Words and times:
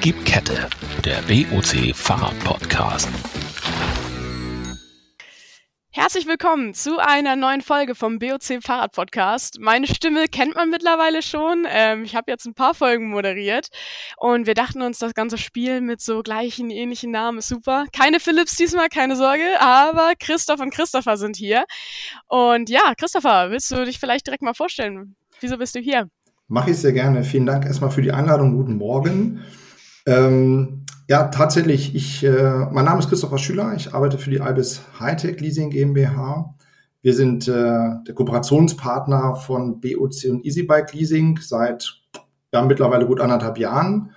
Gib 0.00 0.24
Kette, 0.24 0.68
der 1.04 1.16
BOC 1.22 1.92
Fahrrad-Podcast. 1.92 3.08
Herzlich 5.90 6.28
willkommen 6.28 6.72
zu 6.72 6.98
einer 7.00 7.34
neuen 7.34 7.62
Folge 7.62 7.96
vom 7.96 8.20
BOC 8.20 8.62
Fahrrad 8.62 8.92
Podcast. 8.92 9.58
Meine 9.58 9.88
Stimme 9.88 10.26
kennt 10.28 10.54
man 10.54 10.70
mittlerweile 10.70 11.20
schon. 11.20 11.66
Ähm, 11.68 12.04
ich 12.04 12.14
habe 12.14 12.30
jetzt 12.30 12.46
ein 12.46 12.54
paar 12.54 12.74
Folgen 12.74 13.10
moderiert 13.10 13.70
und 14.16 14.46
wir 14.46 14.54
dachten 14.54 14.82
uns, 14.82 15.00
das 15.00 15.14
ganze 15.14 15.36
Spiel 15.36 15.80
mit 15.80 16.00
so 16.00 16.22
gleichen, 16.22 16.70
ähnlichen 16.70 17.10
Namen 17.10 17.38
ist 17.38 17.48
super. 17.48 17.86
Keine 17.92 18.20
Philips 18.20 18.54
diesmal, 18.54 18.88
keine 18.90 19.16
Sorge, 19.16 19.60
aber 19.60 20.12
Christoph 20.20 20.60
und 20.60 20.72
Christopher 20.72 21.16
sind 21.16 21.36
hier. 21.36 21.64
Und 22.28 22.70
ja, 22.70 22.94
Christopher, 22.96 23.50
willst 23.50 23.72
du 23.72 23.84
dich 23.84 23.98
vielleicht 23.98 24.28
direkt 24.28 24.42
mal 24.42 24.54
vorstellen? 24.54 25.16
Wieso 25.40 25.58
bist 25.58 25.74
du 25.74 25.80
hier? 25.80 26.08
Mache 26.46 26.70
ich 26.70 26.78
sehr 26.78 26.92
gerne. 26.92 27.24
Vielen 27.24 27.46
Dank 27.46 27.66
erstmal 27.66 27.90
für 27.90 28.02
die 28.02 28.12
Einladung. 28.12 28.56
Guten 28.56 28.76
Morgen. 28.76 29.42
Ähm, 30.08 30.86
ja, 31.06 31.24
tatsächlich. 31.24 31.94
Ich, 31.94 32.24
äh, 32.24 32.66
mein 32.72 32.86
Name 32.86 32.98
ist 32.98 33.10
Christopher 33.10 33.36
Schüler. 33.36 33.74
Ich 33.76 33.92
arbeite 33.92 34.16
für 34.16 34.30
die 34.30 34.40
Albis 34.40 34.80
Hightech 34.98 35.38
Leasing 35.38 35.68
GmbH. 35.68 36.54
Wir 37.02 37.14
sind 37.14 37.46
äh, 37.46 37.52
der 37.52 38.14
Kooperationspartner 38.14 39.36
von 39.36 39.80
BOC 39.80 40.30
und 40.30 40.46
EasyBike 40.46 40.94
Leasing 40.94 41.38
seit 41.42 42.00
ja, 42.54 42.62
mittlerweile 42.62 43.06
gut 43.06 43.20
anderthalb 43.20 43.58
Jahren. 43.58 44.12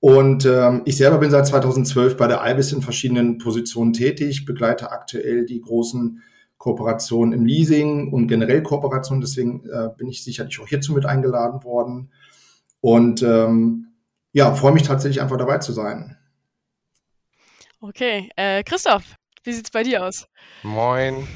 Und 0.00 0.44
ähm, 0.44 0.82
ich 0.84 0.98
selber 0.98 1.16
bin 1.16 1.30
seit 1.30 1.46
2012 1.46 2.18
bei 2.18 2.26
der 2.26 2.42
Albis 2.42 2.72
in 2.72 2.82
verschiedenen 2.82 3.38
Positionen 3.38 3.94
tätig, 3.94 4.44
begleite 4.44 4.92
aktuell 4.92 5.46
die 5.46 5.62
großen 5.62 6.22
Kooperationen 6.58 7.32
im 7.32 7.46
Leasing 7.46 8.12
und 8.12 8.28
generell 8.28 8.62
Kooperationen. 8.62 9.22
Deswegen 9.22 9.64
äh, 9.66 9.88
bin 9.96 10.08
ich 10.08 10.22
sicherlich 10.22 10.60
auch 10.60 10.68
hierzu 10.68 10.92
mit 10.92 11.06
eingeladen 11.06 11.64
worden. 11.64 12.10
Und 12.82 13.22
ähm, 13.22 13.85
ja, 14.36 14.54
freue 14.54 14.72
mich 14.72 14.82
tatsächlich 14.82 15.22
einfach 15.22 15.38
dabei 15.38 15.56
zu 15.56 15.72
sein. 15.72 16.14
Okay, 17.80 18.28
äh, 18.36 18.62
Christoph, 18.64 19.02
wie 19.44 19.52
sieht's 19.54 19.70
bei 19.70 19.82
dir 19.82 20.04
aus? 20.04 20.28
Moin. 20.62 21.26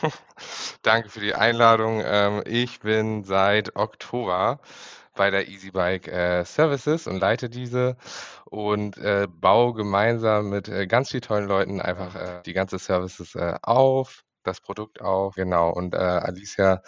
Danke 0.82 1.10
für 1.10 1.20
die 1.20 1.34
Einladung. 1.34 2.02
Ähm, 2.02 2.42
ich 2.46 2.80
bin 2.80 3.24
seit 3.24 3.76
Oktober 3.76 4.60
bei 5.14 5.30
der 5.30 5.48
EasyBike 5.48 6.08
äh, 6.08 6.44
Services 6.46 7.06
und 7.06 7.18
leite 7.18 7.50
diese 7.50 7.98
und 8.46 8.96
äh, 8.96 9.26
baue 9.28 9.74
gemeinsam 9.74 10.48
mit 10.48 10.68
äh, 10.68 10.86
ganz 10.86 11.10
vielen 11.10 11.22
tollen 11.22 11.48
Leuten 11.48 11.82
einfach 11.82 12.14
äh, 12.14 12.42
die 12.46 12.54
ganze 12.54 12.78
Services 12.78 13.34
äh, 13.34 13.58
auf, 13.60 14.24
das 14.44 14.62
Produkt 14.62 15.02
auf. 15.02 15.34
Genau. 15.34 15.68
Und 15.68 15.92
äh, 15.92 15.98
Alicia 15.98 16.80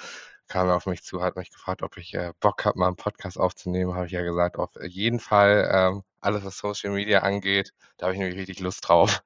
kam 0.49 0.69
er 0.69 0.77
auf 0.77 0.87
mich 0.87 1.03
zu, 1.03 1.23
hat 1.23 1.37
mich 1.37 1.51
gefragt, 1.51 1.83
ob 1.83 1.97
ich 1.97 2.15
äh, 2.15 2.33
Bock 2.41 2.65
habe, 2.65 2.79
mal 2.79 2.89
einen 2.89 2.97
Podcast 2.97 3.39
aufzunehmen. 3.39 3.95
Habe 3.95 4.07
ich 4.07 4.13
ja 4.13 4.23
gesagt, 4.23 4.59
auf 4.59 4.71
jeden 4.83 5.21
Fall. 5.21 5.71
Ähm, 5.73 6.03
alles, 6.21 6.45
was 6.45 6.59
Social 6.59 6.91
Media 6.91 7.21
angeht, 7.21 7.73
da 7.97 8.07
habe 8.07 8.15
ich 8.15 8.19
nämlich 8.19 8.39
richtig 8.39 8.61
Lust 8.61 8.89
drauf. 8.89 9.23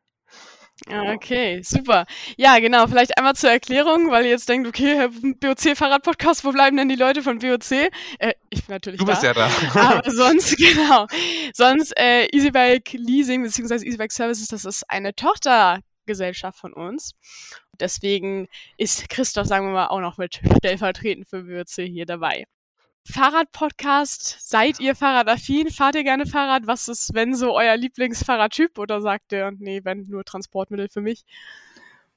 Okay, 0.89 1.63
super. 1.63 2.07
Ja, 2.37 2.59
genau. 2.59 2.87
Vielleicht 2.87 3.17
einmal 3.17 3.35
zur 3.35 3.51
Erklärung, 3.51 4.11
weil 4.11 4.25
ihr 4.25 4.33
jetzt 4.33 4.49
denkt, 4.49 4.67
okay, 4.67 5.09
BOC-Fahrrad-Podcast, 5.41 6.45
wo 6.45 6.51
bleiben 6.51 6.77
denn 6.77 6.89
die 6.89 6.97
Leute 6.97 7.23
von 7.23 7.39
BOC? 7.39 7.71
Äh, 8.19 8.35
ich 8.51 8.67
bin 8.67 8.75
natürlich 8.75 8.99
da. 8.99 9.05
Du 9.05 9.11
bist 9.11 9.23
da. 9.23 9.29
ja 9.29 9.35
da. 9.35 9.49
Aber 9.75 10.11
sonst, 10.11 10.57
genau. 10.57 11.07
Sonst 11.55 11.97
äh, 11.97 12.27
EasyBike 12.33 12.95
Leasing 12.95 13.43
bzw. 13.45 13.87
EasyBike 13.87 14.13
Services, 14.13 14.49
das 14.49 14.65
ist 14.65 14.89
eine 14.91 15.15
Tochtergesellschaft 16.03 16.59
von 16.59 16.73
uns. 16.73 17.13
Deswegen 17.79 18.49
ist 18.77 19.09
Christoph, 19.09 19.47
sagen 19.47 19.67
wir 19.67 19.73
mal, 19.73 19.87
auch 19.89 20.01
noch 20.01 20.19
mit 20.19 20.41
stellvertretend 20.59 21.29
für 21.29 21.47
Würze 21.47 21.83
hier 21.83 22.07
dabei. 22.07 22.45
Fahrradpodcast, 23.05 24.37
seid 24.41 24.79
ihr 24.79 24.95
Fahrradaffin? 24.95 25.71
Fahrt 25.71 25.97
ihr 25.97 26.05
gerne 26.05 26.25
Fahrrad? 26.25 26.67
Was 26.67 26.87
ist, 26.87 27.15
wenn 27.15 27.35
so 27.35 27.57
euer 27.57 27.77
Lieblingsfahrradtyp? 27.77 28.79
Oder 28.79 29.01
sagt 29.01 29.33
ihr, 29.33 29.51
nee, 29.59 29.81
wenn 29.83 30.07
nur 30.07 30.25
Transportmittel 30.25 30.89
für 30.89 31.01
mich? 31.01 31.25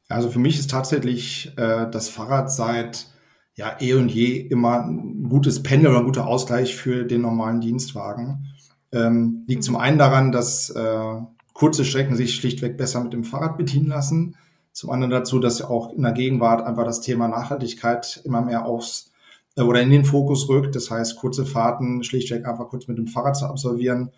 Also 0.10 0.30
für 0.30 0.38
mich 0.38 0.60
ist 0.60 0.70
tatsächlich 0.70 1.58
äh, 1.58 1.90
das 1.90 2.10
Fahrrad 2.10 2.52
seit 2.52 3.08
ja 3.56 3.78
eh 3.80 3.94
und 3.94 4.10
je 4.10 4.38
immer 4.38 4.82
ein 4.82 5.28
gutes 5.28 5.64
Pendel 5.64 5.92
oder 5.92 6.00
ein 6.00 6.06
guter 6.06 6.28
Ausgleich 6.28 6.76
für 6.76 7.06
den 7.06 7.22
normalen 7.22 7.62
Dienstwagen. 7.62 8.54
Ähm, 8.92 9.44
liegt 9.48 9.64
zum 9.64 9.78
einen 9.78 9.98
daran, 9.98 10.32
dass 10.32 10.70
äh, 10.70 11.22
kurze 11.56 11.86
Strecken 11.86 12.16
sich 12.16 12.36
schlichtweg 12.36 12.78
besser 12.78 13.02
mit 13.02 13.14
dem 13.14 13.24
Fahrrad 13.24 13.58
bedienen 13.58 13.88
lassen. 13.88 14.36
Zum 14.74 14.90
anderen 14.90 15.10
dazu, 15.10 15.40
dass 15.40 15.60
ja 15.60 15.70
auch 15.70 15.94
in 15.94 16.04
der 16.04 16.12
Gegenwart 16.12 16.62
einfach 16.62 16.84
das 16.84 17.00
Thema 17.00 17.30
Nachhaltigkeit 17.30 18.22
immer 18.26 18.42
mehr 18.42 18.66
aufs 18.66 19.14
äh, 19.56 19.62
oder 19.62 19.82
in 19.82 19.90
den 19.90 20.04
Fokus 20.04 20.50
rückt. 20.50 20.76
Das 20.76 20.92
heißt, 20.92 21.16
kurze 21.16 21.46
Fahrten 21.46 22.04
schlichtweg 22.04 22.46
einfach 22.46 22.68
kurz 22.68 22.88
mit 22.88 22.98
dem 22.98 23.08
Fahrrad 23.08 23.38
zu 23.38 23.46
absolvieren. 23.46 24.12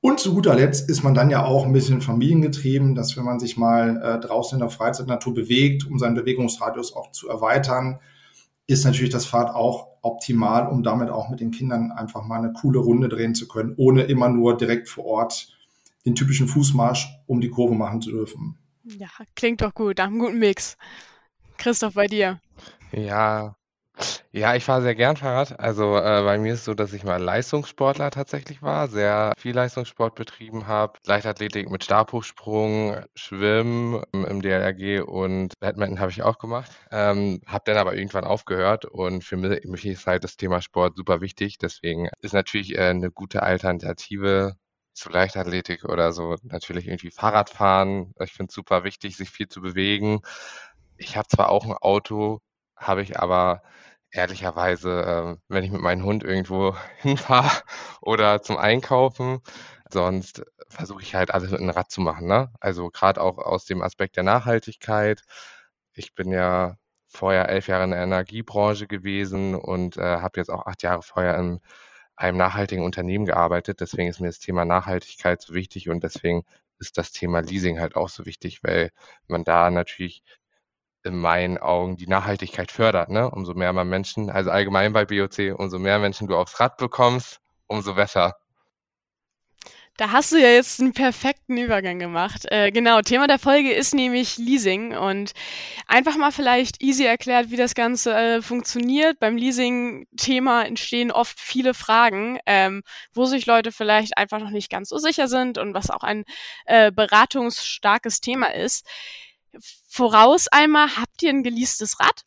Und 0.00 0.20
zu 0.20 0.34
guter 0.34 0.54
Letzt 0.54 0.90
ist 0.90 1.02
man 1.02 1.14
dann 1.14 1.30
ja 1.30 1.44
auch 1.44 1.64
ein 1.64 1.72
bisschen 1.72 2.02
familiengetrieben, 2.02 2.94
dass 2.94 3.16
wenn 3.16 3.24
man 3.24 3.40
sich 3.40 3.56
mal 3.56 3.96
äh, 3.96 4.20
draußen 4.20 4.56
in 4.56 4.60
der 4.60 4.70
Freizeitnatur 4.70 5.34
bewegt, 5.34 5.86
um 5.90 5.98
seinen 5.98 6.14
Bewegungsradius 6.14 6.94
auch 6.94 7.10
zu 7.12 7.28
erweitern, 7.28 7.98
ist 8.66 8.84
natürlich 8.84 9.10
das 9.10 9.24
Fahrrad 9.24 9.54
auch 9.54 9.86
optimal, 10.02 10.68
um 10.68 10.82
damit 10.82 11.08
auch 11.08 11.30
mit 11.30 11.40
den 11.40 11.50
Kindern 11.50 11.92
einfach 11.92 12.24
mal 12.26 12.38
eine 12.38 12.52
coole 12.52 12.78
Runde 12.78 13.08
drehen 13.08 13.34
zu 13.34 13.48
können, 13.48 13.72
ohne 13.78 14.02
immer 14.02 14.28
nur 14.28 14.56
direkt 14.58 14.90
vor 14.90 15.06
Ort 15.06 15.57
den 16.08 16.14
typischen 16.14 16.48
Fußmarsch 16.48 17.08
um 17.26 17.40
die 17.40 17.50
Kurve 17.50 17.74
machen 17.74 18.00
zu 18.00 18.10
dürfen. 18.10 18.58
Ja, 18.84 19.08
klingt 19.34 19.60
doch 19.60 19.74
gut, 19.74 19.98
nach 19.98 20.06
einem 20.06 20.18
guten 20.18 20.38
Mix. 20.38 20.76
Christoph, 21.58 21.94
bei 21.94 22.06
dir? 22.06 22.40
Ja, 22.92 23.58
ja, 24.30 24.54
ich 24.54 24.64
fahre 24.64 24.82
sehr 24.82 24.94
gern 24.94 25.16
Fahrrad. 25.16 25.58
Also 25.58 25.96
äh, 25.96 26.22
bei 26.22 26.38
mir 26.38 26.52
ist 26.52 26.60
es 26.60 26.64
so, 26.66 26.74
dass 26.74 26.92
ich 26.92 27.04
mal 27.04 27.20
Leistungssportler 27.20 28.10
tatsächlich 28.10 28.62
war, 28.62 28.88
sehr 28.88 29.32
viel 29.38 29.54
Leistungssport 29.54 30.14
betrieben 30.14 30.66
habe, 30.66 30.98
Leichtathletik 31.06 31.70
mit 31.70 31.84
Stabhochsprung, 31.84 32.96
Schwimmen 33.14 34.02
im 34.12 34.40
DLRG 34.42 35.02
und 35.04 35.58
Badminton 35.60 35.98
habe 36.00 36.10
ich 36.10 36.22
auch 36.22 36.38
gemacht. 36.38 36.70
Ähm, 36.90 37.40
habe 37.46 37.64
dann 37.66 37.76
aber 37.78 37.94
irgendwann 37.96 38.24
aufgehört 38.24 38.84
und 38.84 39.24
für 39.24 39.36
mich 39.36 39.86
ist 39.86 40.06
halt 40.06 40.24
das 40.24 40.36
Thema 40.36 40.62
Sport 40.62 40.96
super 40.96 41.20
wichtig. 41.20 41.58
Deswegen 41.58 42.08
ist 42.20 42.34
natürlich 42.34 42.76
äh, 42.76 42.90
eine 42.90 43.10
gute 43.10 43.42
Alternative 43.42 44.56
zu 44.98 45.10
Leichtathletik 45.10 45.84
oder 45.84 46.12
so 46.12 46.36
natürlich 46.42 46.86
irgendwie 46.86 47.10
Fahrradfahren. 47.10 48.14
Ich 48.20 48.32
finde 48.32 48.50
es 48.50 48.54
super 48.54 48.84
wichtig, 48.84 49.16
sich 49.16 49.30
viel 49.30 49.48
zu 49.48 49.60
bewegen. 49.60 50.20
Ich 50.96 51.16
habe 51.16 51.28
zwar 51.28 51.50
auch 51.50 51.64
ein 51.64 51.72
Auto, 51.74 52.40
habe 52.76 53.02
ich 53.02 53.18
aber 53.18 53.62
ehrlicherweise, 54.10 55.36
äh, 55.38 55.42
wenn 55.48 55.64
ich 55.64 55.70
mit 55.70 55.80
meinem 55.82 56.04
Hund 56.04 56.24
irgendwo 56.24 56.76
hinfahre 56.98 57.50
oder 58.00 58.42
zum 58.42 58.56
Einkaufen, 58.58 59.40
sonst 59.90 60.42
versuche 60.68 61.02
ich 61.02 61.14
halt 61.14 61.32
alles 61.32 61.50
mit 61.50 61.60
einem 61.60 61.70
Rad 61.70 61.90
zu 61.90 62.00
machen. 62.00 62.26
Ne? 62.26 62.50
Also 62.60 62.90
gerade 62.90 63.20
auch 63.20 63.38
aus 63.38 63.64
dem 63.66 63.82
Aspekt 63.82 64.16
der 64.16 64.24
Nachhaltigkeit. 64.24 65.22
Ich 65.94 66.14
bin 66.14 66.30
ja 66.32 66.76
vorher 67.08 67.48
elf 67.48 67.68
Jahre 67.68 67.84
in 67.84 67.90
der 67.90 68.02
Energiebranche 68.02 68.86
gewesen 68.86 69.54
und 69.54 69.96
äh, 69.96 70.02
habe 70.02 70.40
jetzt 70.40 70.50
auch 70.50 70.66
acht 70.66 70.82
Jahre 70.82 71.02
vorher 71.02 71.36
im 71.38 71.60
einem 72.18 72.36
nachhaltigen 72.36 72.84
Unternehmen 72.84 73.26
gearbeitet. 73.26 73.80
Deswegen 73.80 74.08
ist 74.08 74.20
mir 74.20 74.26
das 74.26 74.40
Thema 74.40 74.64
Nachhaltigkeit 74.64 75.40
so 75.40 75.54
wichtig 75.54 75.88
und 75.88 76.02
deswegen 76.02 76.44
ist 76.80 76.98
das 76.98 77.12
Thema 77.12 77.40
Leasing 77.40 77.80
halt 77.80 77.96
auch 77.96 78.08
so 78.08 78.26
wichtig, 78.26 78.62
weil 78.62 78.90
man 79.28 79.44
da 79.44 79.70
natürlich 79.70 80.22
in 81.04 81.16
meinen 81.16 81.58
Augen 81.58 81.96
die 81.96 82.08
Nachhaltigkeit 82.08 82.72
fördert. 82.72 83.08
Ne? 83.08 83.30
Umso 83.30 83.54
mehr 83.54 83.72
man 83.72 83.88
Menschen, 83.88 84.30
also 84.30 84.50
allgemein 84.50 84.92
bei 84.92 85.04
BOC, 85.04 85.54
umso 85.56 85.78
mehr 85.78 85.98
Menschen 85.98 86.26
du 86.26 86.36
aufs 86.36 86.58
Rad 86.60 86.76
bekommst, 86.76 87.40
umso 87.66 87.94
besser. 87.94 88.36
Da 89.98 90.12
hast 90.12 90.30
du 90.30 90.36
ja 90.36 90.50
jetzt 90.50 90.80
einen 90.80 90.92
perfekten 90.92 91.58
Übergang 91.58 91.98
gemacht. 91.98 92.46
Äh, 92.52 92.70
genau, 92.70 93.02
Thema 93.02 93.26
der 93.26 93.40
Folge 93.40 93.72
ist 93.72 93.96
nämlich 93.96 94.38
Leasing 94.38 94.96
und 94.96 95.32
einfach 95.88 96.16
mal 96.16 96.30
vielleicht 96.30 96.80
easy 96.80 97.04
erklärt, 97.04 97.50
wie 97.50 97.56
das 97.56 97.74
Ganze 97.74 98.14
äh, 98.14 98.40
funktioniert. 98.40 99.18
Beim 99.18 99.36
Leasing-Thema 99.36 100.66
entstehen 100.66 101.10
oft 101.10 101.40
viele 101.40 101.74
Fragen, 101.74 102.38
ähm, 102.46 102.84
wo 103.12 103.24
sich 103.24 103.46
Leute 103.46 103.72
vielleicht 103.72 104.16
einfach 104.16 104.38
noch 104.38 104.50
nicht 104.50 104.70
ganz 104.70 104.88
so 104.88 104.98
sicher 104.98 105.26
sind 105.26 105.58
und 105.58 105.74
was 105.74 105.90
auch 105.90 106.04
ein 106.04 106.24
äh, 106.66 106.92
beratungsstarkes 106.92 108.20
Thema 108.20 108.54
ist. 108.54 108.86
Voraus 109.88 110.46
einmal, 110.46 110.96
habt 110.96 111.24
ihr 111.24 111.30
ein 111.30 111.42
geleastes 111.42 111.98
Rad? 111.98 112.22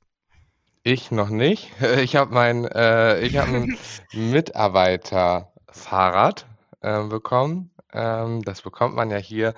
Ich 0.84 1.10
noch 1.10 1.30
nicht. 1.30 1.72
Ich 2.02 2.18
habe 2.18 2.34
mein, 2.34 2.66
äh, 2.66 3.22
ich 3.22 3.38
habe 3.38 3.56
ein 3.56 3.78
Mitarbeiterfahrrad 4.12 6.51
äh, 6.82 7.04
bekommen. 7.04 7.72
Ähm, 7.94 8.42
das 8.44 8.62
bekommt 8.62 8.96
man 8.96 9.10
ja 9.10 9.18
hier 9.18 9.54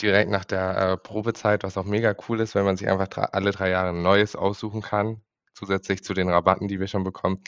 direkt 0.00 0.30
nach 0.30 0.44
der 0.44 0.76
äh, 0.76 0.96
Probezeit, 0.96 1.62
was 1.64 1.76
auch 1.76 1.84
mega 1.84 2.14
cool 2.28 2.40
ist, 2.40 2.54
wenn 2.54 2.64
man 2.64 2.76
sich 2.76 2.88
einfach 2.88 3.08
alle 3.32 3.50
drei 3.50 3.70
Jahre 3.70 3.90
ein 3.90 4.02
neues 4.02 4.36
aussuchen 4.36 4.82
kann, 4.82 5.20
zusätzlich 5.54 6.02
zu 6.04 6.14
den 6.14 6.28
Rabatten, 6.28 6.68
die 6.68 6.80
wir 6.80 6.88
schon 6.88 7.04
bekommen. 7.04 7.42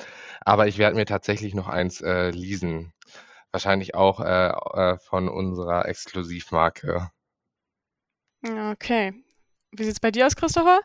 Aber 0.44 0.67
ich 0.67 0.78
werde 0.78 0.96
mir 0.96 1.06
tatsächlich 1.06 1.55
noch 1.55 1.69
eins 1.69 2.00
äh, 2.00 2.31
leasen. 2.31 2.93
Wahrscheinlich 3.52 3.94
auch 3.94 4.20
äh, 4.20 4.49
äh, 4.49 4.99
von 4.99 5.29
unserer 5.29 5.87
Exklusivmarke. 5.88 7.11
Okay. 8.43 9.14
Wie 9.72 9.84
sieht 9.84 9.94
es 9.94 10.00
bei 10.00 10.11
dir 10.11 10.26
aus, 10.26 10.37
Christopher? 10.37 10.81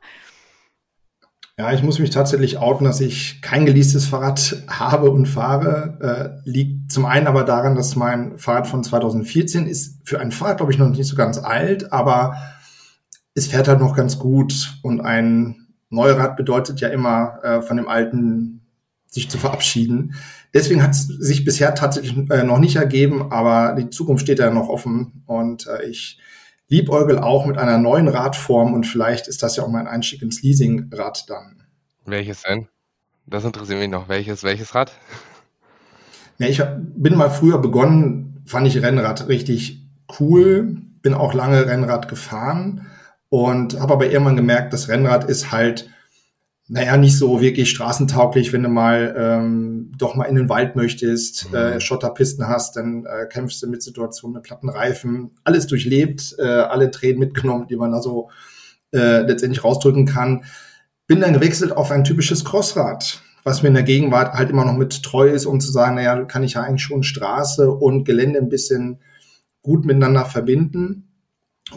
Ja, 1.62 1.72
ich 1.72 1.84
muss 1.84 2.00
mich 2.00 2.10
tatsächlich 2.10 2.58
outen, 2.58 2.86
dass 2.86 3.02
ich 3.02 3.40
kein 3.44 3.68
geleastes 3.68 4.08
Fahrrad 4.08 4.64
habe 4.68 5.12
und 5.12 5.28
fahre. 5.28 6.42
Äh, 6.44 6.50
liegt 6.50 6.92
zum 6.92 7.06
einen 7.06 7.28
aber 7.28 7.44
daran, 7.44 7.76
dass 7.76 7.96
mein 7.96 8.40
Fahrrad 8.40 8.66
von 8.66 8.84
2014 8.84 9.68
ist 9.68 10.00
für 10.04 10.20
ein 10.20 10.32
Fahrrad, 10.32 10.58
glaube 10.58 10.72
ich, 10.72 10.80
noch 10.80 10.90
nicht 10.90 11.06
so 11.06 11.16
ganz 11.16 11.38
alt, 11.38 11.94
aber 11.94 12.36
es 13.36 13.46
fährt 13.46 13.68
halt 13.68 13.80
noch 13.80 13.96
ganz 13.96 14.18
gut. 14.18 14.80
Und 14.82 15.02
ein 15.02 15.68
Neurad 15.92 16.36
bedeutet 16.36 16.82
ja 16.82 16.88
immer, 16.88 17.38
äh, 17.44 17.62
von 17.62 17.78
dem 17.78 17.88
alten 17.88 18.62
sich 19.06 19.30
zu 19.30 19.38
verabschieden. 19.38 20.16
Deswegen 20.56 20.82
hat 20.82 20.96
es 20.96 21.06
sich 21.06 21.46
bisher 21.46 21.76
tatsächlich 21.76 22.18
äh, 22.32 22.42
noch 22.42 22.58
nicht 22.58 22.78
ergeben, 22.78 23.32
aber 23.32 23.76
die 23.80 23.92
Zukunft 23.92 24.24
steht 24.24 24.40
ja 24.40 24.50
noch 24.50 24.68
offen 24.68 25.22
und 25.28 25.68
äh, 25.68 25.86
ich 25.86 26.18
liebäugel 26.72 27.20
auch 27.20 27.46
mit 27.46 27.58
einer 27.58 27.78
neuen 27.78 28.08
Radform 28.08 28.74
und 28.74 28.86
vielleicht 28.86 29.28
ist 29.28 29.44
das 29.44 29.58
ja 29.58 29.64
auch 29.64 29.68
mein 29.68 29.88
Einstieg 29.88 30.22
ins 30.22 30.42
Leasingrad 30.42 31.30
dann. 31.30 31.64
Welches 32.06 32.44
denn? 32.44 32.70
Das 33.28 33.44
interessiert 33.44 33.80
mich 33.80 33.90
noch. 33.90 34.08
Welches, 34.08 34.44
welches 34.44 34.74
Rad? 34.74 34.94
Ja, 36.38 36.48
ich 36.48 36.64
bin 36.96 37.16
mal 37.18 37.30
früher 37.30 37.60
begonnen, 37.60 38.42
fand 38.46 38.68
ich 38.68 38.82
Rennrad 38.82 39.28
richtig 39.28 39.86
cool, 40.20 40.78
bin 41.02 41.14
auch 41.14 41.34
lange 41.34 41.68
Rennrad 41.68 42.08
gefahren 42.08 42.88
und 43.28 43.80
habe 43.80 43.94
aber 43.94 44.10
irgendwann 44.10 44.38
gemerkt, 44.38 44.72
das 44.72 44.88
Rennrad 44.88 45.26
ist 45.26 45.52
halt 45.52 45.90
naja, 46.74 46.96
nicht 46.96 47.18
so 47.18 47.42
wirklich 47.42 47.70
straßentauglich, 47.70 48.54
wenn 48.54 48.64
du 48.64 48.70
mal 48.70 49.14
ähm, 49.18 49.92
doch 49.98 50.16
mal 50.16 50.24
in 50.24 50.36
den 50.36 50.48
Wald 50.48 50.78
möchtest, 50.78 51.50
mhm. 51.50 51.58
äh, 51.58 51.82
Schotterpisten 51.82 52.48
hast, 52.48 52.78
dann 52.78 53.06
äh, 53.06 53.26
kämpfst 53.26 53.62
du 53.62 53.68
mit 53.68 53.84
Situationen 53.84 54.36
mit 54.36 54.44
platten 54.44 54.70
Reifen, 54.70 55.32
alles 55.44 55.68
durchlebt, 55.68 56.34
äh, 56.40 56.44
alle 56.44 56.90
Tränen 56.90 57.20
mitgenommen, 57.20 57.68
die 57.68 57.76
man 57.76 57.92
da 57.92 58.02
so 58.02 58.30
äh, 58.94 59.20
letztendlich 59.20 59.66
rausdrücken 59.66 60.06
kann. 60.06 60.46
Bin 61.08 61.20
dann 61.20 61.34
gewechselt 61.34 61.76
auf 61.76 61.92
ein 61.92 62.06
typisches 62.06 62.46
Crossrad, 62.46 63.22
was 63.44 63.64
mir 63.64 63.68
in 63.68 63.74
der 63.74 63.84
Gegenwart 63.84 64.36
halt 64.36 64.50
immer 64.50 64.64
noch 64.64 64.78
mit 64.78 65.04
treu 65.04 65.28
ist, 65.28 65.46
um 65.46 65.60
zu 65.60 65.74
sagen, 65.74 65.96
naja, 65.96 66.24
kann 66.24 66.44
ich 66.44 66.54
ja 66.54 66.62
eigentlich 66.62 66.84
schon 66.84 67.04
Straße 67.04 67.70
und 67.70 68.06
Gelände 68.06 68.40
ein 68.40 68.48
bisschen 68.48 69.02
gut 69.62 69.84
miteinander 69.84 70.24
verbinden. 70.24 71.11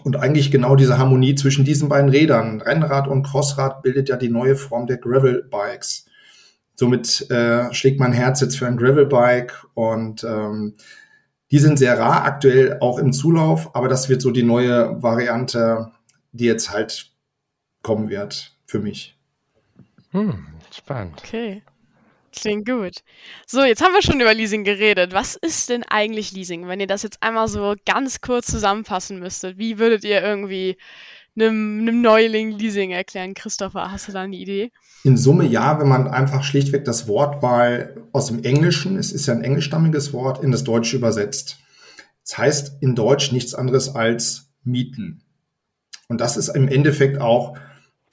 Und 0.02 0.16
eigentlich 0.16 0.50
genau 0.50 0.76
diese 0.76 0.98
Harmonie 0.98 1.34
zwischen 1.34 1.64
diesen 1.64 1.88
beiden 1.88 2.10
Rädern, 2.10 2.60
Rennrad 2.60 3.06
und 3.08 3.22
Crossrad, 3.22 3.82
bildet 3.82 4.08
ja 4.08 4.16
die 4.16 4.28
neue 4.28 4.56
Form 4.56 4.86
der 4.86 4.98
Gravel-Bikes. 4.98 6.06
Somit 6.74 7.30
äh, 7.30 7.72
schlägt 7.72 8.00
mein 8.00 8.12
Herz 8.12 8.40
jetzt 8.40 8.58
für 8.58 8.66
ein 8.66 8.76
Gravel-Bike 8.76 9.66
und 9.74 10.24
ähm, 10.24 10.74
die 11.50 11.58
sind 11.60 11.78
sehr 11.78 11.98
rar 11.98 12.24
aktuell 12.24 12.78
auch 12.80 12.98
im 12.98 13.12
Zulauf, 13.12 13.76
aber 13.76 13.88
das 13.88 14.08
wird 14.08 14.22
so 14.22 14.32
die 14.32 14.42
neue 14.42 15.00
Variante, 15.00 15.92
die 16.32 16.46
jetzt 16.46 16.72
halt 16.72 17.12
kommen 17.82 18.08
wird 18.08 18.56
für 18.66 18.80
mich. 18.80 19.16
Hm, 20.10 20.46
spannend. 20.72 21.22
Okay. 21.24 21.62
Klingt 22.34 22.66
gut. 22.66 23.02
So, 23.46 23.62
jetzt 23.62 23.82
haben 23.82 23.94
wir 23.94 24.02
schon 24.02 24.20
über 24.20 24.34
Leasing 24.34 24.64
geredet. 24.64 25.12
Was 25.12 25.36
ist 25.36 25.68
denn 25.68 25.84
eigentlich 25.84 26.32
Leasing? 26.32 26.66
Wenn 26.66 26.80
ihr 26.80 26.86
das 26.86 27.02
jetzt 27.02 27.22
einmal 27.22 27.48
so 27.48 27.74
ganz 27.86 28.20
kurz 28.20 28.46
zusammenfassen 28.46 29.20
müsstet, 29.20 29.56
wie 29.58 29.78
würdet 29.78 30.04
ihr 30.04 30.22
irgendwie 30.22 30.76
einem, 31.36 31.80
einem 31.80 32.02
Neuling 32.02 32.52
Leasing 32.52 32.90
erklären? 32.90 33.34
Christopher, 33.34 33.90
hast 33.90 34.08
du 34.08 34.12
da 34.12 34.22
eine 34.22 34.36
Idee? 34.36 34.72
In 35.04 35.16
Summe 35.16 35.46
ja, 35.46 35.78
wenn 35.78 35.88
man 35.88 36.08
einfach 36.08 36.42
schlichtweg 36.42 36.84
das 36.84 37.06
Wort 37.06 37.42
mal 37.42 37.94
aus 38.12 38.26
dem 38.26 38.42
Englischen, 38.42 38.96
es 38.96 39.12
ist 39.12 39.26
ja 39.26 39.34
ein 39.34 39.44
englischstammiges 39.44 40.12
Wort, 40.12 40.42
in 40.42 40.50
das 40.50 40.64
Deutsche 40.64 40.96
übersetzt. 40.96 41.58
Das 42.24 42.38
heißt 42.38 42.82
in 42.82 42.94
Deutsch 42.94 43.32
nichts 43.32 43.54
anderes 43.54 43.94
als 43.94 44.50
Mieten. 44.64 45.22
Und 46.08 46.20
das 46.20 46.36
ist 46.36 46.48
im 46.48 46.68
Endeffekt 46.68 47.20
auch 47.20 47.56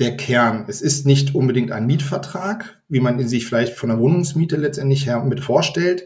der 0.01 0.17
Kern. 0.17 0.65
Es 0.67 0.81
ist 0.81 1.05
nicht 1.05 1.35
unbedingt 1.35 1.71
ein 1.71 1.85
Mietvertrag, 1.85 2.81
wie 2.89 2.99
man 2.99 3.19
ihn 3.19 3.27
sich 3.27 3.45
vielleicht 3.45 3.77
von 3.77 3.89
der 3.89 3.99
Wohnungsmiete 3.99 4.57
letztendlich 4.57 5.05
her 5.05 5.23
mit 5.23 5.41
vorstellt. 5.41 6.05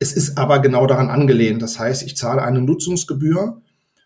Es 0.00 0.12
ist 0.12 0.36
aber 0.36 0.58
genau 0.58 0.86
daran 0.86 1.08
angelehnt. 1.08 1.62
Das 1.62 1.78
heißt, 1.78 2.02
ich 2.02 2.16
zahle 2.16 2.42
eine 2.42 2.60
Nutzungsgebühr 2.60 3.62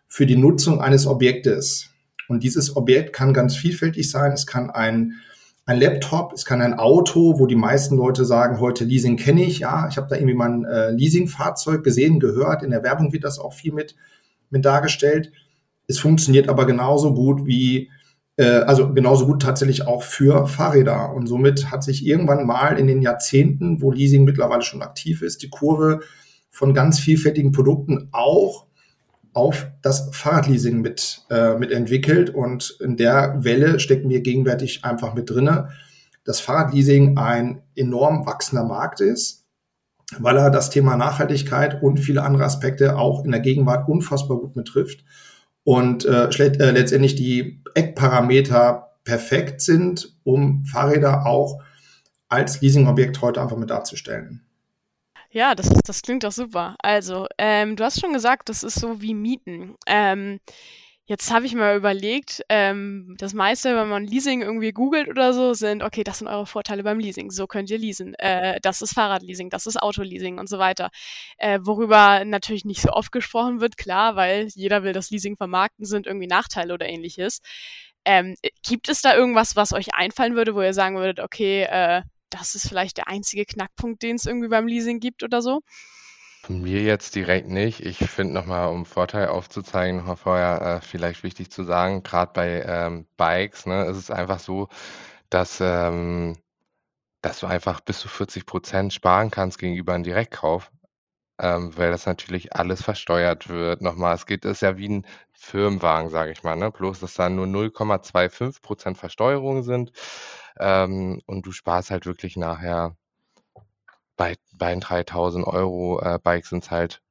für 0.07 0.27
die 0.27 0.37
Nutzung 0.37 0.83
eines 0.83 1.07
Objektes. 1.07 1.89
Und 2.29 2.43
dieses 2.43 2.77
Objekt 2.77 3.15
kann 3.15 3.33
ganz 3.33 3.57
vielfältig 3.57 4.11
sein. 4.11 4.33
Es 4.33 4.47
kann 4.47 4.71
ein, 4.71 5.15
ein 5.65 5.81
Laptop, 5.81 6.35
es 6.35 6.45
kann 6.45 6.61
ein 6.61 6.75
Auto, 6.75 7.39
wo 7.39 7.47
die 7.47 7.57
meisten 7.57 7.97
Leute 7.97 8.27
sagen, 8.27 8.61
heute 8.61 8.85
Leasing 8.85 9.17
kenne 9.17 9.45
ich. 9.45 9.61
Ja, 9.61 9.89
ich 9.89 9.97
habe 9.97 10.09
da 10.09 10.17
irgendwie 10.17 10.35
mal 10.35 10.51
ein 10.51 10.65
äh, 10.67 10.91
Leasingfahrzeug 10.91 11.83
gesehen, 11.83 12.21
gehört. 12.21 12.63
In 12.63 12.71
der 12.71 12.83
Werbung 12.83 13.15
wird 13.15 13.25
das 13.25 13.39
auch 13.39 13.55
viel 13.55 13.73
mit, 13.73 13.97
mit 14.51 14.67
dargestellt. 14.67 15.33
Es 15.87 15.99
funktioniert 15.99 16.51
aber 16.51 16.67
genauso 16.67 17.15
gut 17.15 17.47
wie 17.47 17.91
also 18.45 18.93
genauso 18.93 19.27
gut 19.27 19.43
tatsächlich 19.43 19.87
auch 19.87 20.03
für 20.03 20.47
Fahrräder. 20.47 21.13
Und 21.15 21.27
somit 21.27 21.71
hat 21.71 21.83
sich 21.83 22.07
irgendwann 22.07 22.47
mal 22.47 22.79
in 22.79 22.87
den 22.87 23.03
Jahrzehnten, 23.03 23.83
wo 23.83 23.91
Leasing 23.91 24.25
mittlerweile 24.25 24.63
schon 24.63 24.83
aktiv 24.83 25.23
ist, 25.23 25.43
die 25.43 25.51
Kurve 25.51 26.01
von 26.51 26.75
ganz 26.75 26.99
vielfältigen 27.01 27.53
Produkten 27.53 28.09
auch 28.13 28.67
auf 29.33 29.71
das 29.81 30.11
Fahrradleasing 30.13 30.81
mit, 30.81 31.23
äh, 31.31 31.55
mit 31.57 31.71
entwickelt. 31.71 32.31
Und 32.31 32.77
in 32.81 32.97
der 32.97 33.37
Welle 33.39 33.81
stecken 33.81 34.11
wir 34.11 34.21
gegenwärtig 34.21 34.85
einfach 34.85 35.15
mit 35.15 35.31
drinne, 35.31 35.71
dass 36.25 36.41
Fahrradleasing 36.41 37.17
ein 37.19 37.63
enorm 37.75 38.27
wachsender 38.27 38.65
Markt 38.65 39.01
ist, 39.01 39.47
weil 40.19 40.37
er 40.37 40.51
das 40.51 40.71
Thema 40.71 40.97
Nachhaltigkeit 40.97 41.83
und 41.83 41.99
viele 41.99 42.23
andere 42.23 42.45
Aspekte 42.45 42.99
auch 42.99 43.25
in 43.25 43.31
der 43.31 43.41
Gegenwart 43.41 43.89
unfassbar 43.89 44.39
gut 44.39 44.53
betrifft 44.53 45.05
und 45.65 46.05
äh, 46.05 46.29
äh, 46.29 46.71
letztendlich 46.71 47.15
die 47.15 47.63
Eckparameter 47.75 48.99
perfekt 49.05 49.61
sind, 49.61 50.17
um 50.25 50.65
Fahrräder 50.65 51.27
auch 51.27 51.63
als 52.29 52.61
Leasingobjekt 52.61 53.21
heute 53.21 53.43
einfach 53.43 53.57
mit 53.57 53.71
darzustellen. 53.71 54.45
Ja, 55.31 55.55
das, 55.55 55.69
das 55.69 56.03
klingt 56.03 56.25
doch 56.25 56.33
super. 56.33 56.77
Also, 56.83 57.27
ähm, 57.39 57.77
du 57.77 57.85
hast 57.85 58.01
schon 58.01 58.13
gesagt, 58.13 58.49
das 58.49 58.63
ist 58.63 58.79
so 58.79 59.01
wie 59.01 59.15
Mieten. 59.15 59.77
Ähm, 59.87 60.41
Jetzt 61.07 61.33
habe 61.33 61.47
ich 61.47 61.55
mal 61.55 61.77
überlegt, 61.77 62.43
ähm, 62.49 63.17
das 63.19 63.35
meiste, 63.35 63.75
wenn 63.75 63.89
man 63.89 64.05
Leasing 64.05 64.41
irgendwie 64.41 64.71
googelt 64.71 65.09
oder 65.09 65.33
so, 65.35 65.53
sind, 65.53 65.83
okay, 65.83 66.05
das 66.05 66.19
sind 66.19 66.29
eure 66.29 66.47
Vorteile 66.47 66.85
beim 66.85 67.01
Leasing, 67.01 67.33
so 67.33 67.49
könnt 67.49 67.71
ihr 67.71 67.79
leasen. 67.79 68.15
Äh, 68.15 68.61
das 68.63 68.83
ist 68.83 68.95
Fahrradleasing, 68.95 69.51
das 69.51 69.67
ist 69.67 69.83
Autoleasing 69.83 70.39
und 70.39 70.49
so 70.49 70.61
weiter. 70.61 70.91
Äh, 71.39 71.59
worüber 71.63 72.25
natürlich 72.25 72.65
nicht 72.65 72.81
so 72.81 72.91
oft 72.91 73.11
gesprochen 73.11 73.61
wird, 73.61 73.77
klar, 73.77 74.15
weil 74.15 74.47
jeder 74.55 74.85
will 74.85 74.93
das 74.93 75.11
Leasing 75.11 75.37
vermarkten, 75.37 75.85
sind 75.87 76.07
irgendwie 76.07 76.29
Nachteile 76.29 76.73
oder 76.73 76.89
ähnliches. 76.89 77.41
Ähm, 78.05 78.37
gibt 78.63 78.89
es 78.89 79.03
da 79.03 79.17
irgendwas, 79.17 79.57
was 79.57 79.73
euch 79.73 79.95
einfallen 79.95 80.37
würde, 80.37 80.55
wo 80.55 80.63
ihr 80.63 80.75
sagen 80.75 80.97
würdet, 80.97 81.19
okay, 81.19 81.65
äh, 81.65 82.03
das 82.31 82.55
ist 82.55 82.69
vielleicht 82.69 82.97
der 82.99 83.09
einzige 83.09 83.45
Knackpunkt, 83.45 84.03
den 84.03 84.17
es 84.17 84.27
irgendwie 84.27 84.49
beim 84.49 84.69
Leasing 84.69 85.01
gibt 85.01 85.25
oder 85.25 85.43
so? 85.43 85.63
Von 86.45 86.61
mir 86.61 86.83
jetzt 86.83 87.15
direkt 87.15 87.49
nicht. 87.49 87.81
Ich 87.81 87.99
finde 87.99 88.35
nochmal, 88.35 88.69
um 88.69 88.85
Vorteil 88.85 89.29
aufzuzeigen, 89.29 89.99
nochmal 89.99 90.17
vorher 90.17 90.61
äh, 90.61 90.81
vielleicht 90.81 91.23
wichtig 91.23 91.53
zu 91.53 91.63
sagen, 91.63 92.03
gerade 92.03 92.33
bei 92.33 92.63
ähm, 92.67 93.07
Bikes, 93.17 93.65
ne, 93.67 93.85
ist 93.85 93.97
es 93.97 94.11
einfach 94.11 94.41
so, 94.41 94.69
dass, 95.31 95.61
ähm, 95.61 96.37
dass 97.23 97.41
du 97.41 97.47
einfach 97.47 97.81
bis 97.81 98.01
zu 98.01 98.09
40 98.09 98.47
Prozent 98.47 98.93
sparen 98.95 99.31
kannst 99.31 99.59
gegenüber 99.59 99.95
einem 99.95 100.05
Direktkauf, 100.05 100.73
ähm, 101.41 101.77
weil 101.79 101.93
das 101.93 102.07
natürlich 102.07 102.55
alles 102.57 102.83
versteuert 102.83 103.49
wird. 103.49 103.83
Nochmal, 103.83 104.15
es 104.17 104.27
geht, 104.27 104.45
ist 104.45 104.63
ja 104.63 104.77
wie 104.79 104.89
ein 104.89 105.07
Firmenwagen, 105.33 106.11
sage 106.11 106.33
ich 106.33 106.43
mal, 106.45 106.57
ne? 106.57 106.71
bloß 106.73 107.01
dass 107.01 107.15
da 107.15 107.29
nur 107.31 107.47
0,25 107.47 108.63
Prozent 108.63 108.99
Versteuerung 108.99 109.63
sind 109.65 109.93
ähm, 110.59 111.23
und 111.27 111.47
du 111.47 111.53
sparst 111.53 111.91
halt 111.93 112.07
wirklich 112.07 112.37
nachher 112.37 112.97
bei, 114.23 114.37
bei 114.53 114.71
den 114.71 114.79
3000 114.79 115.45
Euro 115.45 116.01
äh, 116.01 116.17
Bikes 116.23 116.51
sind 116.51 116.63
es 116.63 116.71
halt, 116.71 117.03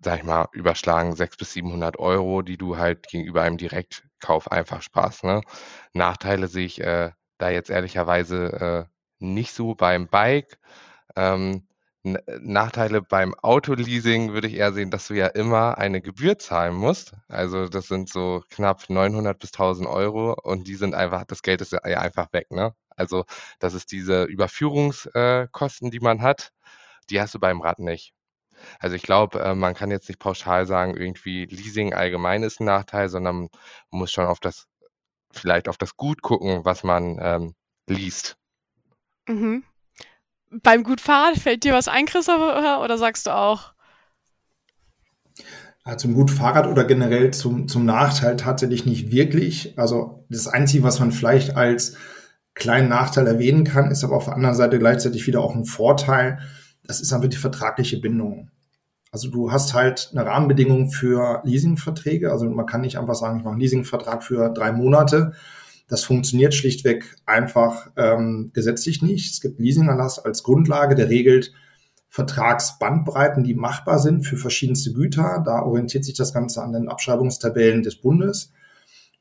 sag 0.00 0.18
ich 0.18 0.24
mal, 0.24 0.46
überschlagen 0.52 1.16
600 1.16 1.38
bis 1.38 1.52
700 1.54 1.98
Euro, 1.98 2.42
die 2.42 2.58
du 2.58 2.76
halt 2.76 3.08
gegenüber 3.08 3.40
einem 3.42 3.56
Direktkauf 3.56 4.52
einfach 4.52 4.82
sparst. 4.82 5.24
Ne? 5.24 5.40
Nachteile 5.94 6.48
sehe 6.48 6.66
ich 6.66 6.82
äh, 6.82 7.12
da 7.38 7.48
jetzt 7.48 7.70
ehrlicherweise 7.70 8.88
äh, 8.90 9.24
nicht 9.24 9.54
so 9.54 9.74
beim 9.74 10.06
Bike. 10.08 10.58
Ähm, 11.16 11.66
Nachteile 12.02 13.00
beim 13.00 13.34
Autoleasing 13.34 14.34
würde 14.34 14.48
ich 14.48 14.54
eher 14.54 14.74
sehen, 14.74 14.90
dass 14.90 15.08
du 15.08 15.14
ja 15.14 15.28
immer 15.28 15.78
eine 15.78 16.02
Gebühr 16.02 16.38
zahlen 16.38 16.74
musst. 16.74 17.14
Also 17.28 17.68
das 17.68 17.86
sind 17.88 18.10
so 18.10 18.42
knapp 18.50 18.90
900 18.90 19.38
bis 19.38 19.52
1000 19.54 19.88
Euro 19.88 20.34
und 20.34 20.68
die 20.68 20.74
sind 20.74 20.94
einfach, 20.94 21.24
das 21.24 21.40
Geld 21.42 21.62
ist 21.62 21.72
ja 21.72 21.80
einfach 21.80 22.30
weg. 22.34 22.50
Ne? 22.50 22.74
Also 22.98 23.24
das 23.58 23.74
ist 23.74 23.92
diese 23.92 24.24
Überführungskosten, 24.24 25.90
die 25.90 26.00
man 26.00 26.22
hat, 26.22 26.52
die 27.10 27.20
hast 27.20 27.34
du 27.34 27.38
beim 27.38 27.60
Rad 27.60 27.78
nicht. 27.78 28.12
Also 28.80 28.96
ich 28.96 29.02
glaube, 29.02 29.40
äh, 29.40 29.54
man 29.54 29.74
kann 29.74 29.90
jetzt 29.90 30.08
nicht 30.08 30.18
pauschal 30.18 30.66
sagen, 30.66 30.96
irgendwie 30.96 31.46
Leasing 31.46 31.94
allgemein 31.94 32.42
ist 32.42 32.60
ein 32.60 32.64
Nachteil, 32.64 33.08
sondern 33.08 33.48
man 33.90 34.00
muss 34.00 34.10
schon 34.10 34.26
auf 34.26 34.40
das, 34.40 34.66
vielleicht 35.30 35.68
auf 35.68 35.76
das 35.76 35.96
Gut 35.96 36.22
gucken, 36.22 36.64
was 36.64 36.82
man 36.82 37.18
ähm, 37.20 37.54
liest. 37.86 38.36
Mhm. 39.28 39.64
Beim 40.50 40.82
Gutfahrrad 40.82 41.36
fällt 41.36 41.64
dir 41.64 41.74
was 41.74 41.88
ein, 41.88 42.06
Christopher, 42.06 42.82
oder 42.82 42.98
sagst 42.98 43.26
du 43.26 43.34
auch? 43.34 43.74
zum 45.96 46.12
Gutfahrrad 46.12 46.66
oder 46.66 46.84
generell 46.84 47.32
zum, 47.32 47.66
zum 47.66 47.86
Nachteil 47.86 48.36
tatsächlich 48.36 48.84
nicht 48.84 49.10
wirklich. 49.10 49.78
Also 49.78 50.26
das 50.28 50.46
Einzige, 50.46 50.82
was 50.82 51.00
man 51.00 51.12
vielleicht 51.12 51.56
als 51.56 51.96
kleinen 52.58 52.88
Nachteil 52.88 53.26
erwähnen 53.26 53.64
kann, 53.64 53.90
ist 53.90 54.04
aber 54.04 54.16
auf 54.16 54.26
der 54.26 54.34
anderen 54.34 54.54
Seite 54.54 54.78
gleichzeitig 54.78 55.26
wieder 55.26 55.40
auch 55.40 55.54
ein 55.54 55.64
Vorteil. 55.64 56.38
Das 56.84 57.00
ist 57.00 57.12
einfach 57.12 57.28
die 57.28 57.36
vertragliche 57.36 58.00
Bindung. 58.00 58.50
Also 59.10 59.30
du 59.30 59.50
hast 59.52 59.74
halt 59.74 60.10
eine 60.12 60.26
Rahmenbedingung 60.26 60.90
für 60.90 61.40
Leasingverträge. 61.44 62.30
Also 62.30 62.48
man 62.48 62.66
kann 62.66 62.82
nicht 62.82 62.98
einfach 62.98 63.14
sagen, 63.14 63.38
ich 63.38 63.44
mache 63.44 63.52
einen 63.52 63.60
Leasingvertrag 63.60 64.22
für 64.22 64.50
drei 64.50 64.72
Monate. 64.72 65.32
Das 65.88 66.04
funktioniert 66.04 66.54
schlichtweg 66.54 67.16
einfach 67.24 67.90
ähm, 67.96 68.50
gesetzlich 68.52 69.00
nicht. 69.00 69.32
Es 69.32 69.40
gibt 69.40 69.58
Leasingerlass 69.58 70.18
als 70.18 70.42
Grundlage, 70.42 70.94
der 70.94 71.08
regelt 71.08 71.52
Vertragsbandbreiten, 72.10 73.44
die 73.44 73.54
machbar 73.54 73.98
sind 73.98 74.26
für 74.26 74.36
verschiedenste 74.36 74.92
Güter. 74.92 75.42
Da 75.44 75.62
orientiert 75.62 76.04
sich 76.04 76.14
das 76.14 76.34
Ganze 76.34 76.62
an 76.62 76.72
den 76.72 76.88
Abschreibungstabellen 76.88 77.82
des 77.82 77.96
Bundes. 77.96 78.52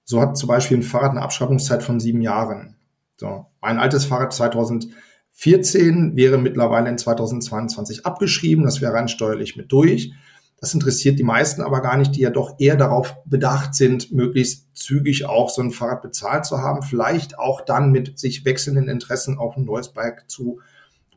So 0.04 0.22
hat 0.22 0.38
zum 0.38 0.48
Beispiel 0.48 0.78
ein 0.78 0.84
Fahrrad 0.84 1.12
eine 1.12 1.22
Abschreibungszeit 1.22 1.84
von 1.84 2.00
sieben 2.00 2.22
Jahren. 2.22 2.77
So, 3.20 3.48
ein 3.62 3.80
altes 3.80 4.06
Fahrrad 4.06 4.32
2014 4.32 6.16
wäre 6.16 6.38
mittlerweile 6.38 6.90
in 6.90 6.98
2022 6.98 8.06
abgeschrieben. 8.06 8.64
Das 8.64 8.80
wäre 8.82 8.94
rein 8.94 9.08
steuerlich 9.08 9.56
mit 9.56 9.72
durch. 9.72 10.14
Das 10.60 10.74
interessiert 10.74 11.20
die 11.20 11.24
meisten 11.24 11.62
aber 11.62 11.82
gar 11.82 11.98
nicht, 11.98 12.16
die 12.16 12.22
ja 12.22 12.32
doch 12.32 12.56
eher 12.60 12.76
darauf 12.76 13.16
bedacht 13.26 13.76
sind, 13.76 14.12
möglichst 14.12 14.76
zügig 14.76 15.26
auch 15.26 15.50
so 15.50 15.62
ein 15.62 15.72
Fahrrad 15.72 16.02
bezahlt 16.02 16.46
zu 16.46 16.60
haben, 16.60 16.82
vielleicht 16.82 17.38
auch 17.38 17.62
dann 17.62 17.92
mit 17.92 18.18
sich 18.18 18.44
wechselnden 18.44 18.88
Interessen 18.88 19.38
auf 19.38 19.56
ein 19.56 19.66
neues 19.66 19.94
Bike 19.94 20.28
zu 20.28 20.60